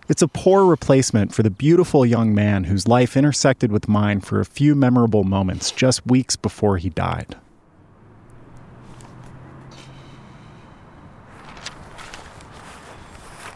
It's 0.08 0.20
a 0.20 0.26
poor 0.26 0.66
replacement 0.66 1.32
for 1.32 1.44
the 1.44 1.50
beautiful 1.50 2.04
young 2.04 2.34
man 2.34 2.64
whose 2.64 2.88
life 2.88 3.16
intersected 3.16 3.70
with 3.70 3.86
mine 3.86 4.20
for 4.20 4.40
a 4.40 4.44
few 4.44 4.74
memorable 4.74 5.22
moments 5.22 5.70
just 5.70 6.04
weeks 6.08 6.34
before 6.34 6.78
he 6.78 6.90
died. 6.90 7.36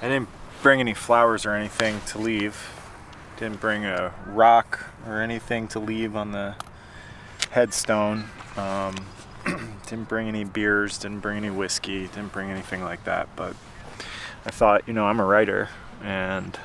I 0.01 0.09
didn't 0.09 0.29
bring 0.63 0.79
any 0.79 0.95
flowers 0.95 1.45
or 1.45 1.51
anything 1.51 2.01
to 2.07 2.19
leave. 2.19 2.71
Didn't 3.39 3.61
bring 3.61 3.85
a 3.85 4.15
rock 4.29 4.87
or 5.05 5.21
anything 5.21 5.67
to 5.69 5.81
leave 5.81 6.15
on 6.15 6.31
the 6.31 6.55
headstone. 7.51 8.25
Um, 8.57 8.95
didn't 9.87 10.09
bring 10.09 10.29
any 10.29 10.45
beers, 10.45 10.99
didn't 10.99 11.21
bring 11.21 11.39
any 11.39 11.51
whiskey, 11.51 12.09
didn't 12.09 12.33
bring 12.33 12.51
anything 12.51 12.83
like 12.83 13.05
that. 13.05 13.29
But 13.37 13.55
I 14.45 14.51
thought, 14.51 14.87
you 14.87 14.95
know, 14.95 15.07
I'm 15.07 15.21
a 15.21 15.25
writer 15.25 15.69
and 16.03 16.59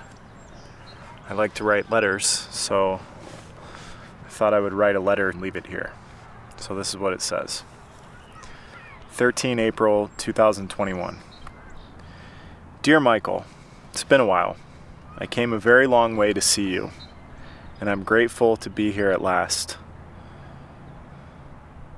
I 1.30 1.34
like 1.34 1.54
to 1.56 1.64
write 1.64 1.90
letters, 1.90 2.26
so 2.26 3.00
I 4.26 4.30
thought 4.30 4.54
I 4.54 4.60
would 4.60 4.74
write 4.74 4.96
a 4.96 5.00
letter 5.00 5.30
and 5.30 5.42
leave 5.42 5.56
it 5.56 5.68
here. 5.68 5.94
So 6.58 6.76
this 6.76 6.90
is 6.90 6.98
what 6.98 7.14
it 7.14 7.22
says 7.22 7.64
13 9.12 9.60
April 9.60 10.10
2021. 10.18 11.18
Dear 12.82 13.00
Michael, 13.00 13.46
it's 13.92 14.04
been 14.04 14.20
a 14.20 14.26
while. 14.26 14.58
I 15.18 15.26
came 15.26 15.54
a 15.54 15.60
very 15.60 15.88
long 15.88 16.18
way 16.18 16.34
to 16.34 16.42
see 16.42 16.70
you, 16.70 16.92
and 17.80 17.90
I'm 17.90 18.04
grateful 18.04 18.58
to 18.58 18.70
be 18.70 18.92
here 18.92 19.12
at 19.12 19.22
last. 19.22 19.78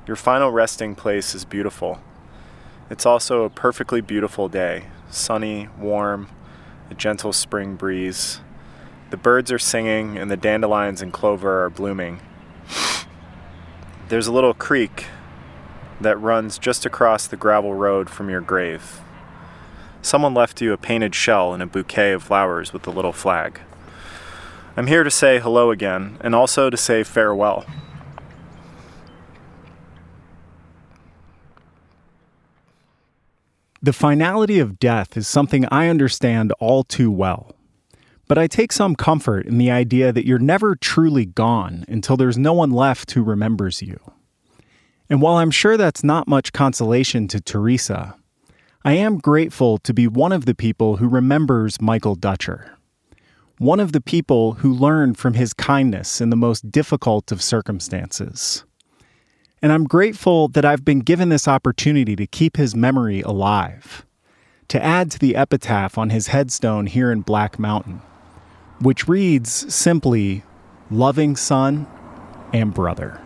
Your 0.08 0.16
final 0.16 0.52
resting 0.52 0.94
place 0.94 1.34
is 1.34 1.46
beautiful. 1.46 2.00
It's 2.92 3.08
also 3.08 3.44
a 3.44 3.50
perfectly 3.50 4.02
beautiful 4.02 4.48
day 4.48 4.86
sunny, 5.10 5.68
warm, 5.80 6.30
a 6.92 6.94
gentle 6.94 7.34
spring 7.34 7.76
breeze. 7.76 8.40
The 9.10 9.18
birds 9.18 9.52
are 9.52 9.58
singing, 9.58 10.18
and 10.18 10.30
the 10.30 10.38
dandelions 10.38 11.02
and 11.02 11.12
clover 11.12 11.64
are 11.64 11.70
blooming. 11.72 12.22
There's 14.10 14.28
a 14.28 14.32
little 14.32 14.54
creek 14.54 15.06
that 16.00 16.22
runs 16.22 16.60
just 16.60 16.86
across 16.86 17.26
the 17.26 17.38
gravel 17.38 17.74
road 17.74 18.10
from 18.10 18.30
your 18.30 18.42
grave. 18.42 19.02
Someone 20.04 20.36
left 20.36 20.62
you 20.62 20.72
a 20.72 20.78
painted 20.78 21.16
shell 21.16 21.52
and 21.54 21.64
a 21.64 21.68
bouquet 21.68 22.12
of 22.12 22.22
flowers 22.22 22.74
with 22.74 22.86
a 22.86 22.92
little 22.92 23.14
flag. 23.14 23.62
I'm 24.78 24.88
here 24.88 25.04
to 25.04 25.10
say 25.10 25.40
hello 25.40 25.72
again, 25.72 26.20
and 26.22 26.36
also 26.36 26.70
to 26.70 26.78
say 26.78 27.04
farewell. 27.04 27.66
The 33.86 33.94
finality 33.94 34.58
of 34.58 34.80
death 34.80 35.16
is 35.16 35.28
something 35.28 35.68
I 35.70 35.90
understand 35.90 36.52
all 36.54 36.84
too 36.84 37.12
well. 37.12 37.56
But 38.28 38.40
I 38.40 38.48
take 38.48 38.72
some 38.72 38.96
comfort 38.96 39.46
in 39.46 39.60
the 39.60 39.70
idea 39.70 40.12
that 40.12 40.26
you're 40.26 40.40
never 40.40 40.76
truly 40.76 41.28
gone 41.28 41.86
until 41.88 42.18
there's 42.18 42.36
no 42.36 42.52
one 42.52 42.72
left 42.72 43.12
who 43.12 43.22
remembers 43.22 43.84
you. 43.84 44.00
And 45.08 45.22
while 45.22 45.36
I'm 45.36 45.52
sure 45.52 45.78
that's 45.78 46.04
not 46.04 46.28
much 46.28 46.52
consolation 46.52 47.28
to 47.28 47.40
Teresa, 47.40 48.16
I 48.84 48.94
am 48.94 49.20
grateful 49.20 49.78
to 49.78 49.94
be 49.94 50.08
one 50.08 50.32
of 50.32 50.46
the 50.46 50.56
people 50.56 50.98
who 50.98 51.08
remembers 51.08 51.80
Michael 51.80 52.16
Dutcher. 52.16 52.76
One 53.60 53.80
of 53.80 53.92
the 53.92 54.02
people 54.02 54.54
who 54.54 54.74
learned 54.74 55.20
from 55.20 55.36
his 55.36 55.54
kindness 55.54 56.20
in 56.20 56.32
the 56.32 56.36
most 56.36 56.72
difficult 56.72 57.32
of 57.32 57.40
circumstances. 57.40 58.66
And 59.62 59.72
I'm 59.72 59.86
grateful 59.86 60.48
that 60.50 60.66
I've 60.66 60.86
been 60.86 61.00
given 61.00 61.30
this 61.30 61.48
opportunity 61.48 62.16
to 62.16 62.28
keep 62.28 62.58
his 62.58 62.76
memory 62.76 63.22
alive, 63.22 64.06
to 64.68 64.84
add 64.84 65.10
to 65.12 65.20
the 65.20 65.36
epitaph 65.36 65.98
on 65.98 66.10
his 66.10 66.28
headstone 66.28 66.86
here 66.86 67.12
in 67.12 67.22
Black 67.22 67.58
Mountain, 67.58 68.02
which 68.80 69.08
reads 69.08 69.74
simply, 69.74 70.44
Loving 70.92 71.36
Son 71.36 71.88
and 72.54 72.74
Brother. 72.74 73.22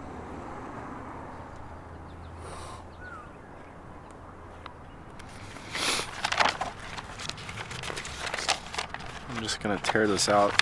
I'm 9.30 9.43
just 9.43 9.60
going 9.60 9.77
to 9.77 9.84
tear 9.84 10.07
this 10.07 10.30
out 10.30 10.53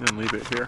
and 0.00 0.16
leave 0.16 0.32
it 0.32 0.46
here. 0.54 0.66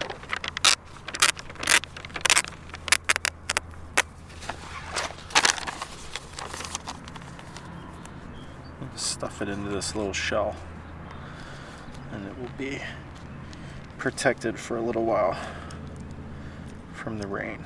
Stuff 8.99 9.41
it 9.41 9.47
into 9.47 9.69
this 9.69 9.95
little 9.95 10.11
shell 10.11 10.55
and 12.11 12.25
it 12.27 12.37
will 12.37 12.51
be 12.57 12.79
protected 13.97 14.59
for 14.59 14.75
a 14.75 14.81
little 14.81 15.05
while 15.05 15.37
from 16.93 17.17
the 17.17 17.27
rain. 17.27 17.65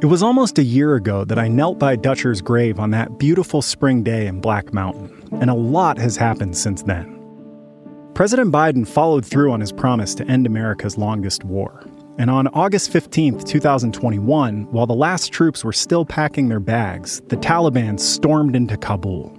It 0.00 0.06
was 0.06 0.24
almost 0.24 0.58
a 0.58 0.64
year 0.64 0.96
ago 0.96 1.24
that 1.24 1.38
I 1.38 1.46
knelt 1.46 1.78
by 1.78 1.94
Dutcher's 1.94 2.40
grave 2.40 2.80
on 2.80 2.90
that 2.90 3.20
beautiful 3.20 3.62
spring 3.62 4.02
day 4.02 4.26
in 4.26 4.40
Black 4.40 4.74
Mountain, 4.74 5.21
and 5.42 5.50
a 5.50 5.54
lot 5.54 5.98
has 5.98 6.16
happened 6.16 6.56
since 6.56 6.82
then. 6.84 7.18
President 8.14 8.52
Biden 8.52 8.86
followed 8.86 9.26
through 9.26 9.50
on 9.50 9.60
his 9.60 9.72
promise 9.72 10.14
to 10.14 10.26
end 10.28 10.46
America's 10.46 10.96
longest 10.96 11.42
war. 11.42 11.84
And 12.16 12.30
on 12.30 12.46
August 12.48 12.92
15, 12.92 13.40
2021, 13.40 14.70
while 14.70 14.86
the 14.86 14.94
last 14.94 15.32
troops 15.32 15.64
were 15.64 15.72
still 15.72 16.04
packing 16.04 16.48
their 16.48 16.60
bags, 16.60 17.22
the 17.26 17.36
Taliban 17.36 17.98
stormed 17.98 18.54
into 18.54 18.76
Kabul. 18.76 19.36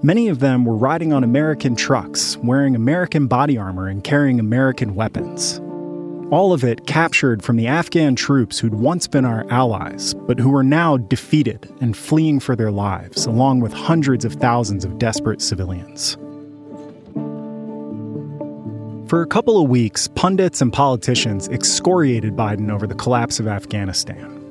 Many 0.00 0.28
of 0.28 0.38
them 0.38 0.64
were 0.64 0.76
riding 0.76 1.12
on 1.12 1.24
American 1.24 1.74
trucks, 1.74 2.36
wearing 2.36 2.76
American 2.76 3.26
body 3.26 3.58
armor 3.58 3.88
and 3.88 4.04
carrying 4.04 4.38
American 4.38 4.94
weapons. 4.94 5.60
All 6.32 6.52
of 6.52 6.64
it 6.64 6.88
captured 6.88 7.44
from 7.44 7.56
the 7.56 7.68
Afghan 7.68 8.16
troops 8.16 8.58
who'd 8.58 8.74
once 8.74 9.06
been 9.06 9.24
our 9.24 9.48
allies, 9.48 10.12
but 10.12 10.40
who 10.40 10.50
were 10.50 10.64
now 10.64 10.96
defeated 10.96 11.72
and 11.80 11.96
fleeing 11.96 12.40
for 12.40 12.56
their 12.56 12.72
lives, 12.72 13.26
along 13.26 13.60
with 13.60 13.72
hundreds 13.72 14.24
of 14.24 14.32
thousands 14.32 14.84
of 14.84 14.98
desperate 14.98 15.40
civilians. 15.40 16.16
For 19.08 19.22
a 19.22 19.26
couple 19.28 19.62
of 19.62 19.70
weeks, 19.70 20.08
pundits 20.08 20.60
and 20.60 20.72
politicians 20.72 21.46
excoriated 21.46 22.34
Biden 22.34 22.72
over 22.72 22.88
the 22.88 22.96
collapse 22.96 23.38
of 23.38 23.46
Afghanistan. 23.46 24.42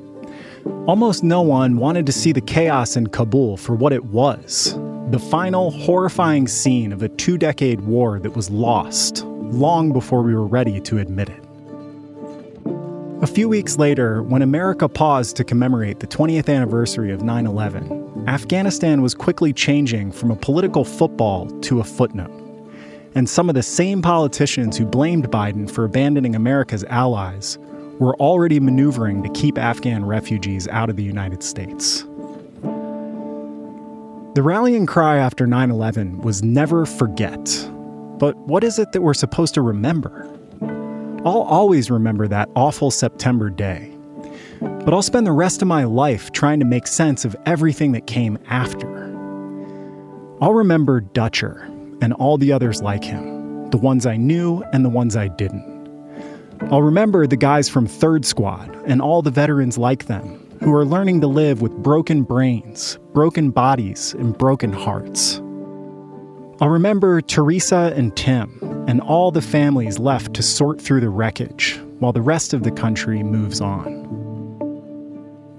Almost 0.86 1.22
no 1.22 1.42
one 1.42 1.76
wanted 1.76 2.06
to 2.06 2.12
see 2.12 2.32
the 2.32 2.40
chaos 2.40 2.96
in 2.96 3.08
Kabul 3.08 3.58
for 3.58 3.74
what 3.74 3.92
it 3.92 4.06
was 4.06 4.78
the 5.10 5.20
final, 5.20 5.70
horrifying 5.70 6.48
scene 6.48 6.90
of 6.90 7.02
a 7.02 7.08
two 7.10 7.36
decade 7.38 7.82
war 7.82 8.18
that 8.18 8.34
was 8.34 8.50
lost 8.50 9.24
long 9.24 9.92
before 9.92 10.22
we 10.22 10.34
were 10.34 10.46
ready 10.46 10.80
to 10.80 10.98
admit 10.98 11.28
it. 11.28 11.45
A 13.22 13.26
few 13.26 13.48
weeks 13.48 13.78
later, 13.78 14.22
when 14.22 14.42
America 14.42 14.90
paused 14.90 15.36
to 15.36 15.44
commemorate 15.44 16.00
the 16.00 16.06
20th 16.06 16.54
anniversary 16.54 17.10
of 17.10 17.22
9 17.22 17.46
11, 17.46 18.24
Afghanistan 18.28 19.00
was 19.00 19.14
quickly 19.14 19.54
changing 19.54 20.12
from 20.12 20.30
a 20.30 20.36
political 20.36 20.84
football 20.84 21.46
to 21.62 21.80
a 21.80 21.84
footnote. 21.84 22.30
And 23.14 23.26
some 23.26 23.48
of 23.48 23.54
the 23.54 23.62
same 23.62 24.02
politicians 24.02 24.76
who 24.76 24.84
blamed 24.84 25.30
Biden 25.30 25.70
for 25.70 25.86
abandoning 25.86 26.34
America's 26.34 26.84
allies 26.84 27.56
were 27.98 28.14
already 28.16 28.60
maneuvering 28.60 29.22
to 29.22 29.30
keep 29.30 29.56
Afghan 29.56 30.04
refugees 30.04 30.68
out 30.68 30.90
of 30.90 30.96
the 30.96 31.02
United 31.02 31.42
States. 31.42 32.02
The 34.34 34.42
rallying 34.42 34.84
cry 34.84 35.16
after 35.16 35.46
9 35.46 35.70
11 35.70 36.20
was 36.20 36.42
never 36.42 36.84
forget. 36.84 37.66
But 38.18 38.36
what 38.36 38.62
is 38.62 38.78
it 38.78 38.92
that 38.92 39.00
we're 39.00 39.14
supposed 39.14 39.54
to 39.54 39.62
remember? 39.62 40.35
I'll 41.26 41.42
always 41.42 41.90
remember 41.90 42.28
that 42.28 42.48
awful 42.54 42.92
September 42.92 43.50
day. 43.50 43.92
But 44.60 44.94
I'll 44.94 45.02
spend 45.02 45.26
the 45.26 45.32
rest 45.32 45.60
of 45.60 45.66
my 45.66 45.82
life 45.82 46.30
trying 46.30 46.60
to 46.60 46.64
make 46.64 46.86
sense 46.86 47.24
of 47.24 47.34
everything 47.46 47.90
that 47.92 48.06
came 48.06 48.38
after. 48.46 48.86
I'll 50.40 50.54
remember 50.54 51.00
Dutcher 51.00 51.62
and 52.00 52.12
all 52.12 52.38
the 52.38 52.52
others 52.52 52.80
like 52.80 53.02
him, 53.02 53.68
the 53.70 53.76
ones 53.76 54.06
I 54.06 54.16
knew 54.16 54.62
and 54.72 54.84
the 54.84 54.88
ones 54.88 55.16
I 55.16 55.26
didn't. 55.26 55.66
I'll 56.70 56.82
remember 56.82 57.26
the 57.26 57.36
guys 57.36 57.68
from 57.68 57.88
Third 57.88 58.24
Squad 58.24 58.72
and 58.86 59.02
all 59.02 59.20
the 59.20 59.32
veterans 59.32 59.76
like 59.76 60.06
them 60.06 60.46
who 60.62 60.72
are 60.72 60.84
learning 60.84 61.22
to 61.22 61.26
live 61.26 61.60
with 61.60 61.72
broken 61.72 62.22
brains, 62.22 63.00
broken 63.12 63.50
bodies, 63.50 64.14
and 64.14 64.38
broken 64.38 64.72
hearts. 64.72 65.38
I'll 66.60 66.68
remember 66.68 67.20
Teresa 67.20 67.92
and 67.96 68.16
Tim 68.16 68.65
and 68.86 69.00
all 69.00 69.30
the 69.30 69.42
families 69.42 69.98
left 69.98 70.34
to 70.34 70.42
sort 70.42 70.80
through 70.80 71.00
the 71.00 71.08
wreckage 71.08 71.80
while 71.98 72.12
the 72.12 72.22
rest 72.22 72.54
of 72.54 72.62
the 72.62 72.70
country 72.70 73.22
moves 73.22 73.60
on. 73.60 74.06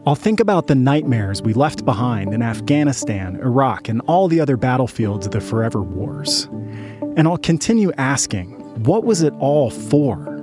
I'll 0.06 0.16
think 0.16 0.40
about 0.40 0.68
the 0.68 0.76
nightmares 0.76 1.41
we 1.41 1.54
left 1.54 1.84
behind 1.84 2.34
in 2.34 2.41
Afghanistan, 2.41 3.36
Iraq, 3.41 3.90
and 3.90 3.99
all 4.08 4.30
the 4.30 4.40
other 4.40 4.56
battlefields 4.56 5.26
of 5.26 5.34
the 5.34 5.41
forever 5.41 5.82
wars. 5.82 6.45
And 7.18 7.28
I'll 7.28 7.38
continue 7.38 7.91
asking, 7.98 8.52
what 8.86 9.04
was 9.04 9.22
it 9.22 9.34
all 9.40 9.70
for? 9.70 10.36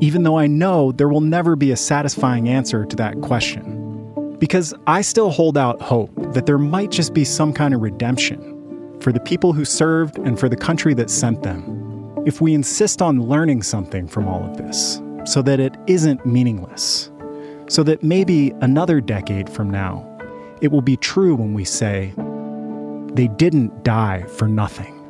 Even 0.00 0.24
though 0.24 0.38
I 0.38 0.48
know 0.48 0.90
there 0.90 1.08
will 1.08 1.20
never 1.20 1.54
be 1.54 1.70
a 1.70 1.76
satisfying 1.76 2.48
answer 2.48 2.84
to 2.84 2.96
that 2.96 3.20
question. 3.20 4.36
Because 4.40 4.74
I 4.88 5.02
still 5.02 5.30
hold 5.30 5.56
out 5.56 5.80
hope 5.80 6.10
that 6.32 6.46
there 6.46 6.58
might 6.58 6.90
just 6.90 7.14
be 7.14 7.24
some 7.24 7.52
kind 7.52 7.74
of 7.74 7.80
redemption 7.80 8.98
for 9.00 9.12
the 9.12 9.20
people 9.20 9.52
who 9.52 9.64
served 9.64 10.18
and 10.18 10.40
for 10.40 10.48
the 10.48 10.56
country 10.56 10.94
that 10.94 11.10
sent 11.10 11.44
them 11.44 11.81
if 12.24 12.40
we 12.40 12.54
insist 12.54 13.02
on 13.02 13.20
learning 13.20 13.62
something 13.62 14.06
from 14.06 14.28
all 14.28 14.44
of 14.44 14.56
this 14.56 15.02
so 15.24 15.42
that 15.42 15.60
it 15.60 15.76
isn't 15.86 16.24
meaningless. 16.24 17.10
So 17.68 17.82
that 17.84 18.02
maybe 18.02 18.52
another 18.60 19.00
decade 19.00 19.48
from 19.48 19.70
now, 19.70 20.08
it 20.60 20.70
will 20.70 20.82
be 20.82 20.96
true 20.96 21.34
when 21.34 21.54
we 21.54 21.64
say, 21.64 22.12
they 23.14 23.28
didn't 23.28 23.82
die 23.82 24.22
for 24.24 24.46
nothing. 24.46 25.01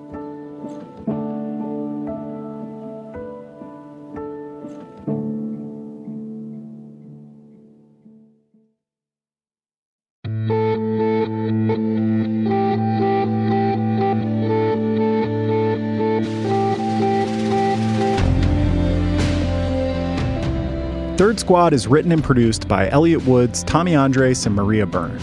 Squad 21.43 21.73
is 21.73 21.89
written 21.89 22.12
and 22.12 22.23
produced 22.23 22.69
by 22.69 22.89
Elliot 22.90 23.27
Woods, 23.27 23.64
Tommy 23.64 23.97
Andres, 23.97 24.47
and 24.47 24.55
Maria 24.55 24.86
Byrne. 24.86 25.19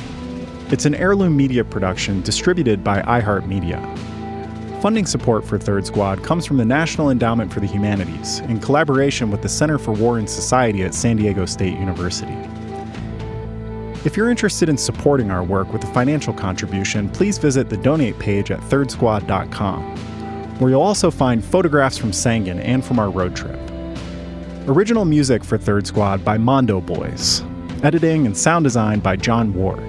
It's 0.70 0.84
an 0.84 0.94
heirloom 0.94 1.38
media 1.38 1.64
production 1.64 2.22
distributed 2.24 2.84
by 2.84 3.02
iHeartMedia. 3.04 3.80
Funding 4.82 5.06
support 5.06 5.46
for 5.46 5.58
Third 5.58 5.88
Squad 5.88 6.22
comes 6.22 6.46
from 6.46 6.58
the 6.58 6.66
National 6.66 7.10
Endowment 7.10 7.54
for 7.54 7.62
the 7.62 7.68
Humanities 7.68 8.40
in 8.42 8.60
collaboration 8.60 9.32
with 9.32 9.42
the 9.42 9.48
Center 9.48 9.78
for 9.78 9.94
War 9.94 10.18
and 10.18 10.30
Society 10.30 10.84
at 10.84 10.94
San 10.94 11.16
Diego 11.16 11.46
State 11.46 11.80
University. 11.80 12.36
If 14.04 14.18
you're 14.18 14.30
interested 14.30 14.68
in 14.68 14.78
supporting 14.78 15.32
our 15.32 15.46
work 15.46 15.72
with 15.72 15.86
a 15.86 15.94
financial 15.94 16.34
contribution, 16.34 17.08
please 17.08 17.38
visit 17.38 17.70
the 17.70 17.78
donate 17.78 18.20
page 18.20 18.52
at 18.52 18.60
thirdsquad.com, 18.60 19.96
where 20.60 20.70
you'll 20.70 20.82
also 20.82 21.10
find 21.12 21.46
photographs 21.46 21.98
from 21.98 22.12
Sangin 22.12 22.60
and 22.60 22.84
from 22.84 23.00
our 23.00 23.10
road 23.10 23.38
trip. 23.38 23.58
Original 24.70 25.04
music 25.04 25.44
for 25.44 25.58
Third 25.58 25.88
Squad 25.88 26.24
by 26.24 26.38
Mondo 26.38 26.80
Boys. 26.80 27.42
Editing 27.82 28.28
and 28.28 28.38
sound 28.38 28.66
design 28.66 29.00
by 29.00 29.16
John 29.16 29.52
Ward. 29.56 29.82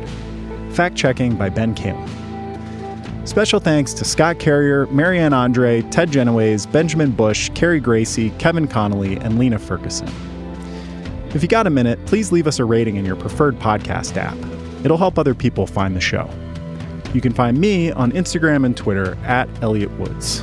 Fact 0.70 0.96
checking 0.96 1.36
by 1.36 1.50
Ben 1.50 1.74
Kalen. 1.74 2.08
Special 3.28 3.60
thanks 3.60 3.92
to 3.92 4.06
Scott 4.06 4.38
Carrier, 4.38 4.86
Marianne 4.86 5.34
Andre, 5.34 5.82
Ted 5.82 6.08
Genoways, 6.08 6.64
Benjamin 6.72 7.10
Bush, 7.10 7.50
Carrie 7.54 7.78
Gracie, 7.78 8.30
Kevin 8.38 8.66
Connolly, 8.66 9.18
and 9.18 9.38
Lena 9.38 9.58
Ferguson. 9.58 10.08
If 11.34 11.42
you 11.42 11.48
got 11.48 11.66
a 11.66 11.70
minute, 11.70 12.02
please 12.06 12.32
leave 12.32 12.46
us 12.46 12.58
a 12.58 12.64
rating 12.64 12.96
in 12.96 13.04
your 13.04 13.16
preferred 13.16 13.58
podcast 13.58 14.16
app. 14.16 14.38
It'll 14.82 14.96
help 14.96 15.18
other 15.18 15.34
people 15.34 15.66
find 15.66 15.94
the 15.94 16.00
show. 16.00 16.26
You 17.12 17.20
can 17.20 17.34
find 17.34 17.60
me 17.60 17.92
on 17.92 18.12
Instagram 18.12 18.64
and 18.64 18.74
Twitter 18.74 19.14
at 19.24 19.46
Elliot 19.62 19.90
Woods. 19.98 20.42